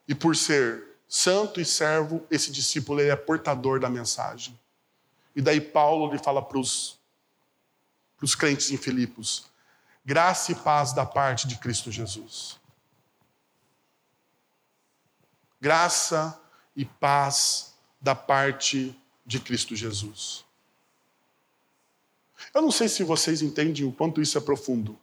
E 0.08 0.14
por 0.14 0.34
ser 0.34 0.89
santo 1.10 1.60
e 1.60 1.64
servo, 1.64 2.24
esse 2.30 2.52
discípulo 2.52 3.00
ele 3.00 3.10
é 3.10 3.16
portador 3.16 3.80
da 3.80 3.90
mensagem. 3.90 4.56
E 5.34 5.42
daí 5.42 5.60
Paulo 5.60 6.12
lhe 6.12 6.22
fala 6.22 6.40
para 6.40 6.56
os 6.56 6.98
crentes 8.38 8.70
em 8.70 8.76
Filipos: 8.76 9.46
graça 10.04 10.52
e 10.52 10.54
paz 10.54 10.92
da 10.92 11.04
parte 11.04 11.48
de 11.48 11.58
Cristo 11.58 11.90
Jesus. 11.90 12.58
Graça 15.60 16.40
e 16.76 16.84
paz 16.84 17.74
da 18.00 18.14
parte 18.14 18.96
de 19.26 19.40
Cristo 19.40 19.74
Jesus. 19.74 20.44
Eu 22.54 22.62
não 22.62 22.70
sei 22.70 22.88
se 22.88 23.02
vocês 23.02 23.42
entendem 23.42 23.84
o 23.84 23.92
quanto 23.92 24.22
isso 24.22 24.38
é 24.38 24.40
profundo. 24.40 24.98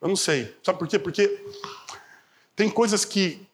Eu 0.00 0.08
não 0.08 0.16
sei. 0.16 0.56
Sabe 0.62 0.78
por 0.78 0.88
quê? 0.88 0.98
Porque 0.98 1.44
tem 2.58 2.68
coisas 2.68 3.04
que 3.04 3.46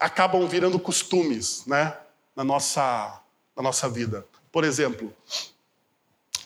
acabam 0.00 0.48
virando 0.48 0.80
costumes, 0.80 1.66
né, 1.66 1.94
na 2.34 2.42
nossa, 2.42 3.20
na 3.54 3.62
nossa 3.62 3.90
vida. 3.90 4.26
Por 4.50 4.64
exemplo, 4.64 5.14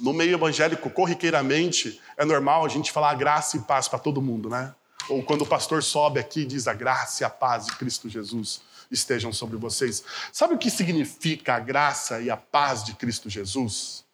no 0.01 0.13
meio 0.13 0.35
evangélico, 0.35 0.91
corriqueiramente, 0.91 2.01
é 2.17 2.25
normal 2.25 2.65
a 2.65 2.69
gente 2.69 2.91
falar 2.91 3.15
graça 3.15 3.57
e 3.57 3.61
paz 3.61 3.87
para 3.87 4.01
todo 4.01 4.21
mundo, 4.21 4.51
né? 4.51 4.75
Ou 5.09 5.23
quando 5.23 5.43
o 5.43 5.47
pastor 5.47 5.81
sobe 5.81 6.19
aqui 6.19 6.41
e 6.41 6.45
diz 6.45 6.67
a 6.67 6.75
graça 6.75 7.23
e 7.23 7.25
a 7.25 7.31
paz 7.31 7.67
de 7.67 7.77
Cristo 7.77 8.09
Jesus 8.09 8.61
estejam 8.91 9.33
sobre 9.33 9.57
vocês. 9.57 10.03
Sabe 10.33 10.55
o 10.55 10.59
que 10.59 10.69
significa 10.69 11.55
a 11.55 11.61
graça 11.61 12.21
e 12.21 12.31
a 12.31 12.37
paz 12.37 12.83
de 12.83 12.95
Cristo 12.95 13.31
Jesus? 13.31 14.05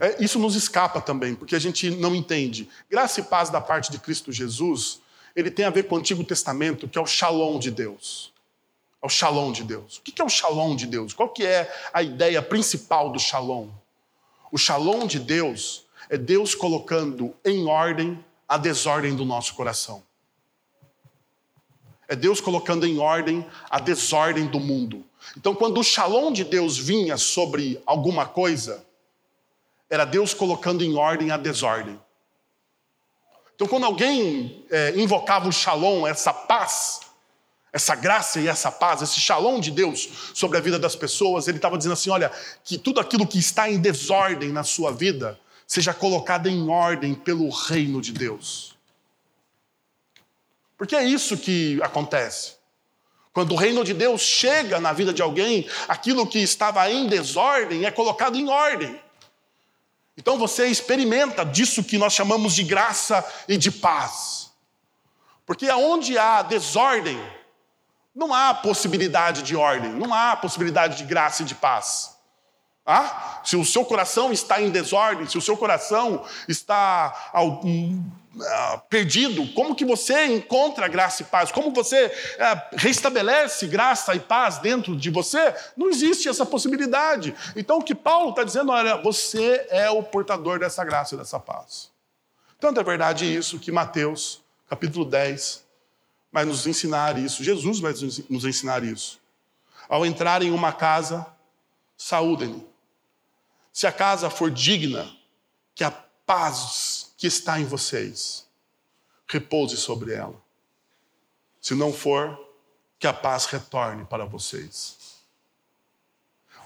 É, 0.00 0.22
isso 0.22 0.38
nos 0.38 0.54
escapa 0.54 1.00
também, 1.00 1.34
porque 1.34 1.54
a 1.54 1.58
gente 1.58 1.90
não 1.90 2.14
entende. 2.14 2.68
Graça 2.90 3.20
e 3.20 3.22
paz 3.22 3.50
da 3.50 3.60
parte 3.60 3.90
de 3.90 3.98
Cristo 3.98 4.32
Jesus, 4.32 5.00
ele 5.34 5.50
tem 5.50 5.64
a 5.64 5.70
ver 5.70 5.84
com 5.84 5.94
o 5.94 5.98
Antigo 5.98 6.24
Testamento, 6.24 6.88
que 6.88 6.98
é 6.98 7.00
o 7.00 7.06
shalom 7.06 7.58
de 7.58 7.70
Deus. 7.70 8.32
É 9.02 9.06
o 9.06 9.10
shalom 9.10 9.52
de 9.52 9.62
Deus. 9.62 9.98
O 9.98 10.02
que 10.02 10.20
é 10.20 10.24
o 10.24 10.28
shalom 10.28 10.74
de 10.74 10.86
Deus? 10.86 11.12
Qual 11.12 11.28
que 11.28 11.44
é 11.44 11.72
a 11.92 12.02
ideia 12.02 12.40
principal 12.40 13.10
do 13.10 13.18
shalom? 13.18 13.68
O 14.50 14.58
shalom 14.58 15.06
de 15.06 15.18
Deus 15.18 15.84
é 16.08 16.16
Deus 16.16 16.54
colocando 16.54 17.34
em 17.44 17.66
ordem 17.66 18.24
a 18.48 18.56
desordem 18.56 19.14
do 19.14 19.24
nosso 19.24 19.54
coração. 19.54 20.02
É 22.06 22.14
Deus 22.14 22.40
colocando 22.40 22.86
em 22.86 22.98
ordem 22.98 23.46
a 23.70 23.80
desordem 23.80 24.46
do 24.46 24.60
mundo. 24.60 25.04
Então, 25.36 25.54
quando 25.54 25.78
o 25.78 25.84
shalom 25.84 26.32
de 26.32 26.44
Deus 26.44 26.76
vinha 26.76 27.16
sobre 27.16 27.80
alguma 27.86 28.26
coisa, 28.26 28.84
era 29.94 30.04
Deus 30.04 30.34
colocando 30.34 30.82
em 30.82 30.96
ordem 30.96 31.30
a 31.30 31.36
desordem. 31.36 32.00
Então, 33.54 33.68
quando 33.68 33.86
alguém 33.86 34.66
é, 34.68 34.92
invocava 34.96 35.48
o 35.48 35.52
shalom, 35.52 36.04
essa 36.04 36.32
paz, 36.32 37.00
essa 37.72 37.94
graça 37.94 38.40
e 38.40 38.48
essa 38.48 38.72
paz, 38.72 39.02
esse 39.02 39.20
shalom 39.20 39.60
de 39.60 39.70
Deus 39.70 40.08
sobre 40.34 40.58
a 40.58 40.60
vida 40.60 40.80
das 40.80 40.96
pessoas, 40.96 41.46
ele 41.46 41.58
estava 41.58 41.78
dizendo 41.78 41.92
assim: 41.92 42.10
olha, 42.10 42.32
que 42.64 42.76
tudo 42.76 42.98
aquilo 42.98 43.24
que 43.26 43.38
está 43.38 43.70
em 43.70 43.78
desordem 43.78 44.50
na 44.50 44.64
sua 44.64 44.90
vida 44.90 45.38
seja 45.64 45.94
colocado 45.94 46.48
em 46.48 46.68
ordem 46.68 47.14
pelo 47.14 47.48
reino 47.48 48.00
de 48.00 48.12
Deus. 48.12 48.76
Porque 50.76 50.96
é 50.96 51.04
isso 51.04 51.36
que 51.36 51.80
acontece. 51.82 52.54
Quando 53.32 53.52
o 53.52 53.56
reino 53.56 53.84
de 53.84 53.94
Deus 53.94 54.22
chega 54.22 54.80
na 54.80 54.92
vida 54.92 55.12
de 55.12 55.22
alguém, 55.22 55.68
aquilo 55.86 56.26
que 56.26 56.40
estava 56.40 56.90
em 56.90 57.06
desordem 57.06 57.84
é 57.84 57.90
colocado 57.92 58.36
em 58.36 58.48
ordem. 58.48 59.03
Então 60.16 60.38
você 60.38 60.66
experimenta 60.66 61.44
disso 61.44 61.82
que 61.82 61.98
nós 61.98 62.12
chamamos 62.12 62.54
de 62.54 62.62
graça 62.62 63.24
e 63.48 63.56
de 63.56 63.70
paz. 63.70 64.50
Porque 65.44 65.68
aonde 65.68 66.16
há 66.16 66.42
desordem, 66.42 67.20
não 68.14 68.32
há 68.32 68.54
possibilidade 68.54 69.42
de 69.42 69.56
ordem, 69.56 69.90
não 69.92 70.14
há 70.14 70.36
possibilidade 70.36 70.98
de 70.98 71.04
graça 71.04 71.42
e 71.42 71.44
de 71.44 71.54
paz. 71.54 72.16
Ah? 72.86 73.40
Se 73.44 73.56
o 73.56 73.64
seu 73.64 73.84
coração 73.84 74.32
está 74.32 74.60
em 74.60 74.70
desordem, 74.70 75.26
se 75.26 75.38
o 75.38 75.42
seu 75.42 75.56
coração 75.56 76.24
está 76.46 77.30
ah, 78.40 78.82
perdido, 78.88 79.46
como 79.52 79.74
que 79.74 79.84
você 79.84 80.26
encontra 80.26 80.88
graça 80.88 81.22
e 81.22 81.24
paz? 81.24 81.52
Como 81.52 81.72
você 81.72 82.06
é, 82.38 82.68
restabelece 82.76 83.66
graça 83.66 84.14
e 84.14 84.20
paz 84.20 84.58
dentro 84.58 84.96
de 84.96 85.10
você? 85.10 85.54
Não 85.76 85.88
existe 85.88 86.28
essa 86.28 86.44
possibilidade. 86.44 87.34
Então 87.54 87.78
o 87.78 87.82
que 87.82 87.94
Paulo 87.94 88.30
está 88.30 88.42
dizendo, 88.42 88.72
olha, 88.72 88.96
você 88.96 89.66
é 89.70 89.88
o 89.90 90.02
portador 90.02 90.58
dessa 90.58 90.84
graça 90.84 91.14
e 91.14 91.18
dessa 91.18 91.38
paz. 91.38 91.90
Tanto 92.58 92.80
é 92.80 92.82
verdade 92.82 93.24
isso 93.24 93.58
que 93.58 93.70
Mateus, 93.70 94.42
capítulo 94.68 95.04
10, 95.04 95.64
vai 96.32 96.44
nos 96.44 96.66
ensinar 96.66 97.16
isso. 97.18 97.44
Jesus 97.44 97.78
vai 97.78 97.92
nos 98.28 98.44
ensinar 98.44 98.82
isso. 98.82 99.20
Ao 99.88 100.04
entrar 100.04 100.42
em 100.42 100.50
uma 100.50 100.72
casa, 100.72 101.26
saúdem. 101.96 102.66
Se 103.72 103.86
a 103.86 103.92
casa 103.92 104.30
for 104.30 104.50
digna, 104.50 105.08
que 105.74 105.84
a 105.84 106.03
paz 106.26 107.12
que 107.16 107.26
está 107.26 107.58
em 107.58 107.64
vocês. 107.64 108.46
Repouse 109.26 109.76
sobre 109.76 110.12
ela. 110.14 110.40
Se 111.60 111.74
não 111.74 111.92
for, 111.92 112.38
que 112.98 113.06
a 113.06 113.12
paz 113.12 113.46
retorne 113.46 114.04
para 114.04 114.24
vocês. 114.24 114.96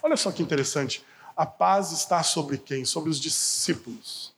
Olha 0.03 0.17
só 0.17 0.31
que 0.31 0.43
interessante. 0.43 1.05
A 1.37 1.47
paz 1.47 1.93
está 1.93 2.23
sobre 2.23 2.59
quem? 2.59 2.85
Sobre 2.85 3.11
os 3.11 3.21
discípulos. 3.21 4.33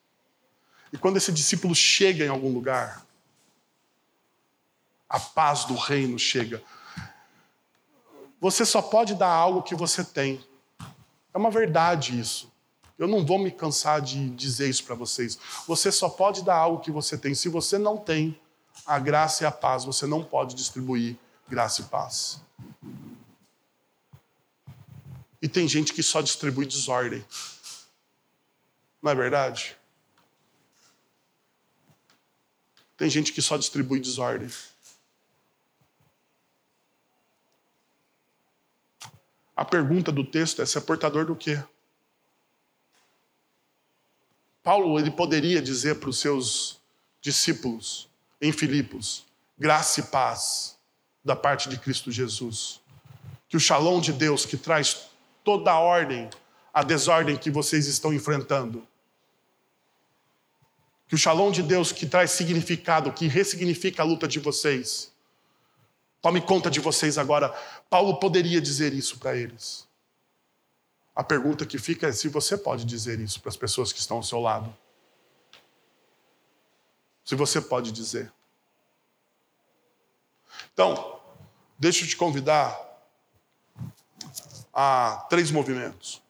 E 0.93 0.99
quando 0.99 1.17
esse 1.17 1.33
discípulo 1.33 1.75
chega 1.75 2.25
em 2.25 2.29
algum 2.29 2.53
lugar, 2.53 3.07
a 5.09 5.19
paz 5.19 5.65
do 5.65 5.75
reino 5.75 6.19
chega. 6.19 6.63
Você 8.41 8.65
só 8.65 8.81
pode 8.81 9.15
dar 9.15 9.29
algo 9.29 9.63
que 9.63 9.75
você 9.75 10.05
tem. 10.05 10.45
É 11.35 11.39
uma 11.39 11.51
verdade 11.51 12.19
isso. 12.19 12.50
Eu 13.01 13.09
não 13.09 13.25
vou 13.25 13.39
me 13.39 13.51
cansar 13.51 14.03
de 14.03 14.29
dizer 14.29 14.69
isso 14.69 14.85
para 14.85 14.95
vocês. 14.95 15.39
Você 15.67 15.91
só 15.91 16.07
pode 16.07 16.45
dar 16.45 16.57
algo 16.57 16.83
que 16.83 16.91
você 16.91 17.17
tem. 17.17 17.35
Se 17.35 17.49
você 17.49 17.79
não 17.79 17.97
tem 17.97 18.39
a 18.85 18.99
graça 18.99 19.43
e 19.43 19.47
a 19.47 19.51
paz, 19.51 19.87
você 19.87 20.07
não 20.07 20.23
pode 20.23 20.55
distribuir 20.55 21.17
graça 21.49 21.81
e 21.81 21.85
paz. 21.87 22.43
E 25.41 25.49
tem 25.49 25.67
gente 25.67 25.95
que 25.95 26.03
só 26.03 26.21
distribui 26.21 26.67
desordem. 26.67 27.25
Não 29.01 29.13
é 29.13 29.15
verdade? 29.15 29.79
Tem 32.99 33.09
gente 33.09 33.33
que 33.33 33.41
só 33.41 33.57
distribui 33.57 33.99
desordem. 33.99 34.51
A 39.57 39.65
pergunta 39.65 40.13
do 40.13 40.23
texto 40.23 40.61
é: 40.61 40.67
você 40.67 40.77
é 40.77 40.83
portador 40.83 41.25
do 41.25 41.35
quê? 41.35 41.65
Paulo 44.63 44.99
ele 44.99 45.11
poderia 45.11 45.63
dizer 45.63 45.97
para 45.97 46.11
os 46.11 46.19
seus 46.19 46.81
discípulos 47.21 48.09
em 48.41 48.53
Filipos: 48.53 49.25
graça 49.59 50.01
e 50.01 50.03
paz 50.05 50.79
da 51.25 51.35
parte 51.37 51.69
de 51.69 51.79
Cristo 51.79 52.11
Jesus. 52.11 52.81
Que 53.49 53.57
o 53.57 53.61
shalom 53.61 54.01
de 54.01 54.13
Deus 54.13 54.47
que 54.47 54.57
traz 54.57 55.09
toda 55.43 55.73
a 55.73 55.79
ordem, 55.79 56.31
a 56.73 56.83
desordem 56.83 57.37
que 57.37 57.51
vocês 57.51 57.87
estão 57.87 58.13
enfrentando. 58.13 58.87
Que 61.09 61.15
o 61.17 61.19
shalom 61.19 61.51
de 61.51 61.63
Deus 61.63 61.91
que 61.91 62.07
traz 62.07 62.31
significado, 62.31 63.13
que 63.13 63.27
ressignifica 63.27 64.03
a 64.03 64.07
luta 64.07 64.29
de 64.29 64.39
vocês. 64.39 65.11
Tome 66.23 66.41
conta 66.41 66.71
de 66.71 66.79
vocês 66.79 67.19
agora. 67.19 67.49
Paulo 67.89 68.21
poderia 68.21 68.61
dizer 68.61 68.93
isso 68.93 69.19
para 69.19 69.37
eles. 69.37 69.89
A 71.21 71.23
pergunta 71.23 71.67
que 71.67 71.79
fica 71.79 72.07
é 72.07 72.13
se 72.13 72.29
você 72.29 72.57
pode 72.57 72.87
dizer 72.87 73.21
isso 73.21 73.43
para 73.43 73.51
as 73.51 73.57
pessoas 73.57 73.93
que 73.93 73.99
estão 73.99 74.17
ao 74.17 74.23
seu 74.23 74.41
lado. 74.41 74.75
Se 77.23 77.35
você 77.35 77.61
pode 77.61 77.93
dizer. 77.93 78.33
Então, 80.73 81.21
deixa 81.79 82.07
eu 82.07 82.09
te 82.09 82.17
convidar 82.17 82.75
a 84.73 85.27
três 85.29 85.51
movimentos. 85.51 86.23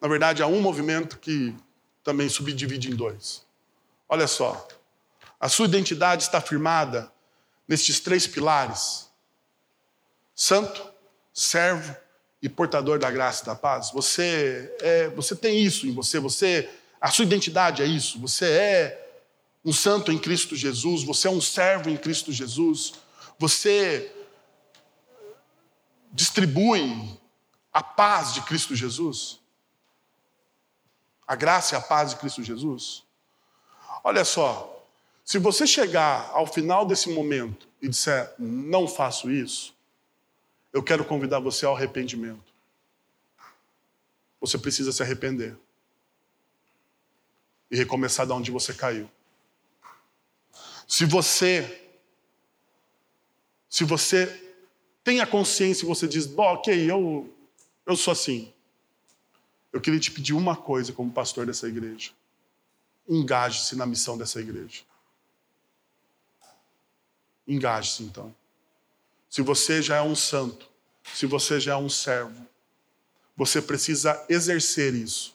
Na 0.00 0.08
verdade, 0.08 0.42
há 0.42 0.46
um 0.46 0.62
movimento 0.62 1.18
que 1.18 1.54
também 2.02 2.30
subdivide 2.30 2.90
em 2.90 2.96
dois. 2.96 3.44
Olha 4.08 4.26
só. 4.26 4.66
A 5.38 5.50
sua 5.50 5.66
identidade 5.66 6.22
está 6.22 6.40
firmada 6.40 7.12
nestes 7.68 8.00
três 8.00 8.26
pilares: 8.26 9.10
santo, 10.34 10.94
servo 11.30 11.94
e 12.40 12.48
portador 12.48 12.98
da 12.98 13.10
graça 13.10 13.42
e 13.42 13.46
da 13.46 13.54
paz. 13.54 13.90
Você 13.92 14.74
é, 14.80 15.08
você 15.08 15.34
tem 15.34 15.58
isso 15.60 15.86
em 15.86 15.92
você, 15.92 16.18
você 16.20 16.68
a 17.00 17.10
sua 17.10 17.24
identidade 17.24 17.82
é 17.82 17.86
isso. 17.86 18.18
Você 18.20 18.44
é 18.46 19.08
um 19.64 19.72
santo 19.72 20.10
em 20.10 20.18
Cristo 20.18 20.56
Jesus, 20.56 21.02
você 21.04 21.28
é 21.28 21.30
um 21.30 21.40
servo 21.40 21.90
em 21.90 21.96
Cristo 21.96 22.32
Jesus. 22.32 22.94
Você 23.38 24.12
distribui 26.12 27.18
a 27.72 27.82
paz 27.82 28.34
de 28.34 28.42
Cristo 28.42 28.74
Jesus. 28.74 29.38
A 31.26 31.36
graça 31.36 31.74
e 31.74 31.78
a 31.78 31.80
paz 31.80 32.10
de 32.10 32.16
Cristo 32.16 32.42
Jesus. 32.42 33.04
Olha 34.02 34.24
só, 34.24 34.74
Se 35.24 35.38
você 35.38 35.66
chegar 35.66 36.30
ao 36.32 36.46
final 36.46 36.86
desse 36.86 37.10
momento 37.10 37.68
e 37.82 37.88
disser, 37.90 38.32
não 38.38 38.88
faço 38.88 39.30
isso, 39.30 39.74
eu 40.72 40.82
quero 40.82 41.04
convidar 41.04 41.38
você 41.40 41.66
ao 41.66 41.74
arrependimento. 41.74 42.52
Você 44.40 44.58
precisa 44.58 44.92
se 44.92 45.02
arrepender 45.02 45.56
e 47.70 47.76
recomeçar 47.76 48.26
de 48.26 48.32
onde 48.32 48.50
você 48.50 48.72
caiu. 48.72 49.10
Se 50.86 51.04
você 51.04 51.84
se 53.68 53.84
você 53.84 54.26
tem 55.04 55.20
a 55.20 55.26
consciência 55.26 55.84
e 55.84 55.88
você 55.88 56.08
diz, 56.08 56.26
Bom, 56.26 56.54
ok, 56.54 56.90
eu, 56.90 57.32
eu 57.86 57.96
sou 57.96 58.12
assim. 58.12 58.52
Eu 59.72 59.80
queria 59.80 60.00
te 60.00 60.10
pedir 60.10 60.32
uma 60.32 60.56
coisa 60.56 60.92
como 60.92 61.12
pastor 61.12 61.46
dessa 61.46 61.68
igreja. 61.68 62.12
Engaje-se 63.06 63.76
na 63.76 63.86
missão 63.86 64.16
dessa 64.16 64.40
igreja. 64.40 64.82
Engaje-se 67.46 68.02
então. 68.02 68.34
Se 69.28 69.42
você 69.42 69.82
já 69.82 69.96
é 69.96 70.02
um 70.02 70.14
santo, 70.14 70.68
se 71.14 71.26
você 71.26 71.60
já 71.60 71.72
é 71.72 71.76
um 71.76 71.88
servo, 71.88 72.46
você 73.36 73.62
precisa 73.62 74.24
exercer 74.28 74.94
isso, 74.94 75.34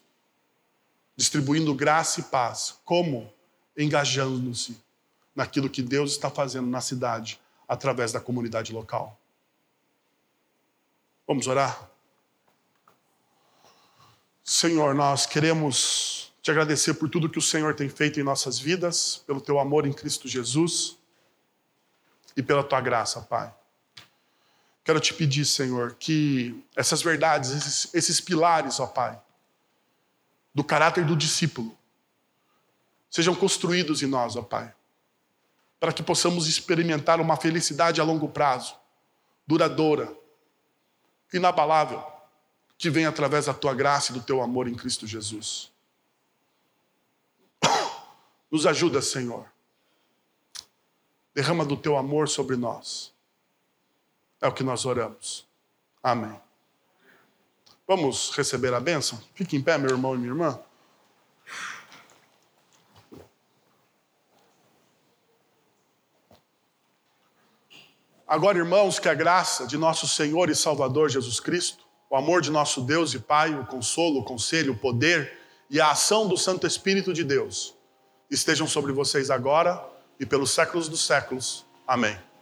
distribuindo 1.16 1.74
graça 1.74 2.20
e 2.20 2.24
paz. 2.24 2.78
Como? 2.84 3.32
Engajando-se 3.78 4.78
naquilo 5.36 5.70
que 5.70 5.82
Deus 5.82 6.12
está 6.12 6.30
fazendo 6.30 6.68
na 6.68 6.82
cidade, 6.82 7.40
através 7.68 8.12
da 8.12 8.20
comunidade 8.20 8.74
local. 8.74 9.18
Vamos 11.26 11.48
orar? 11.48 11.90
Senhor, 14.44 14.94
nós 14.94 15.26
queremos 15.26 16.34
te 16.42 16.52
agradecer 16.52 16.96
por 16.96 17.10
tudo 17.10 17.30
que 17.30 17.40
o 17.40 17.42
Senhor 17.42 17.74
tem 17.74 17.88
feito 17.88 18.20
em 18.20 18.24
nossas 18.24 18.60
vidas, 18.60 19.24
pelo 19.26 19.40
teu 19.40 19.58
amor 19.58 19.88
em 19.88 19.94
Cristo 19.94 20.28
Jesus 20.28 20.98
e 22.36 22.44
pela 22.44 22.64
tua 22.64 22.82
graça, 22.82 23.22
Pai. 23.22 23.54
Quero 24.84 25.00
te 25.00 25.14
pedir, 25.14 25.46
Senhor, 25.46 25.96
que 25.96 26.62
essas 26.76 27.02
verdades, 27.02 27.52
esses, 27.52 27.94
esses 27.94 28.20
pilares, 28.20 28.80
ó 28.80 28.88
Pai, 28.88 29.20
do 30.54 30.64
caráter 30.64 31.06
do 31.06 31.16
discípulo, 31.16 31.78
sejam 33.10 33.34
construídos 33.34 34.04
em 34.04 34.08
nós, 34.08 34.36
ó 34.36 34.42
Pai, 34.42 34.74
para 35.80 35.94
que 35.94 36.04
possamos 36.04 36.48
experimentar 36.48 37.22
uma 37.22 37.38
felicidade 37.38 38.02
a 38.02 38.04
longo 38.04 38.28
prazo, 38.28 38.76
duradoura, 39.48 40.14
inabalável, 41.32 42.04
que 42.78 42.90
vem 42.90 43.06
através 43.06 43.46
da 43.46 43.54
tua 43.54 43.74
graça 43.74 44.12
e 44.12 44.16
do 44.16 44.22
teu 44.22 44.42
amor 44.42 44.68
em 44.68 44.76
Cristo 44.76 45.08
Jesus. 45.08 45.72
Nos 48.52 48.66
ajuda, 48.66 49.02
Senhor. 49.02 49.46
Derrama 51.34 51.64
do 51.64 51.78
teu 51.78 51.98
amor 51.98 52.28
sobre 52.28 52.58
nós. 52.58 53.13
É 54.44 54.48
o 54.48 54.52
que 54.52 54.62
nós 54.62 54.86
oramos. 54.86 55.48
Amém. 56.04 56.38
Vamos 57.88 58.30
receber 58.36 58.74
a 58.74 58.80
bênção? 58.82 59.18
Fique 59.34 59.56
em 59.56 59.62
pé, 59.62 59.78
meu 59.78 59.90
irmão 59.90 60.14
e 60.14 60.18
minha 60.18 60.32
irmã. 60.32 60.60
Agora, 68.28 68.58
irmãos, 68.58 69.00
que 69.00 69.08
a 69.08 69.14
graça 69.14 69.66
de 69.66 69.78
nosso 69.78 70.10
Senhor 70.10 70.50
e 70.50 70.56
Salvador 70.56 71.08
Jesus 71.08 71.40
Cristo, 71.40 71.86
o 72.10 72.18
amor 72.18 72.42
de 72.42 72.52
nosso 72.52 72.82
Deus 72.82 73.14
e 73.14 73.20
Pai, 73.20 73.56
o 73.58 73.66
consolo, 73.66 74.20
o 74.20 74.24
conselho, 74.26 74.74
o 74.74 74.78
poder 74.78 75.40
e 75.70 75.80
a 75.80 75.92
ação 75.92 76.28
do 76.28 76.38
Santo 76.38 76.68
Espírito 76.68 77.14
de 77.14 77.24
Deus 77.24 77.74
estejam 78.30 78.68
sobre 78.68 78.92
vocês 78.92 79.32
agora 79.32 79.82
e 80.20 80.26
pelos 80.26 80.52
séculos 80.52 80.90
dos 80.90 81.06
séculos. 81.06 81.66
Amém. 81.88 82.33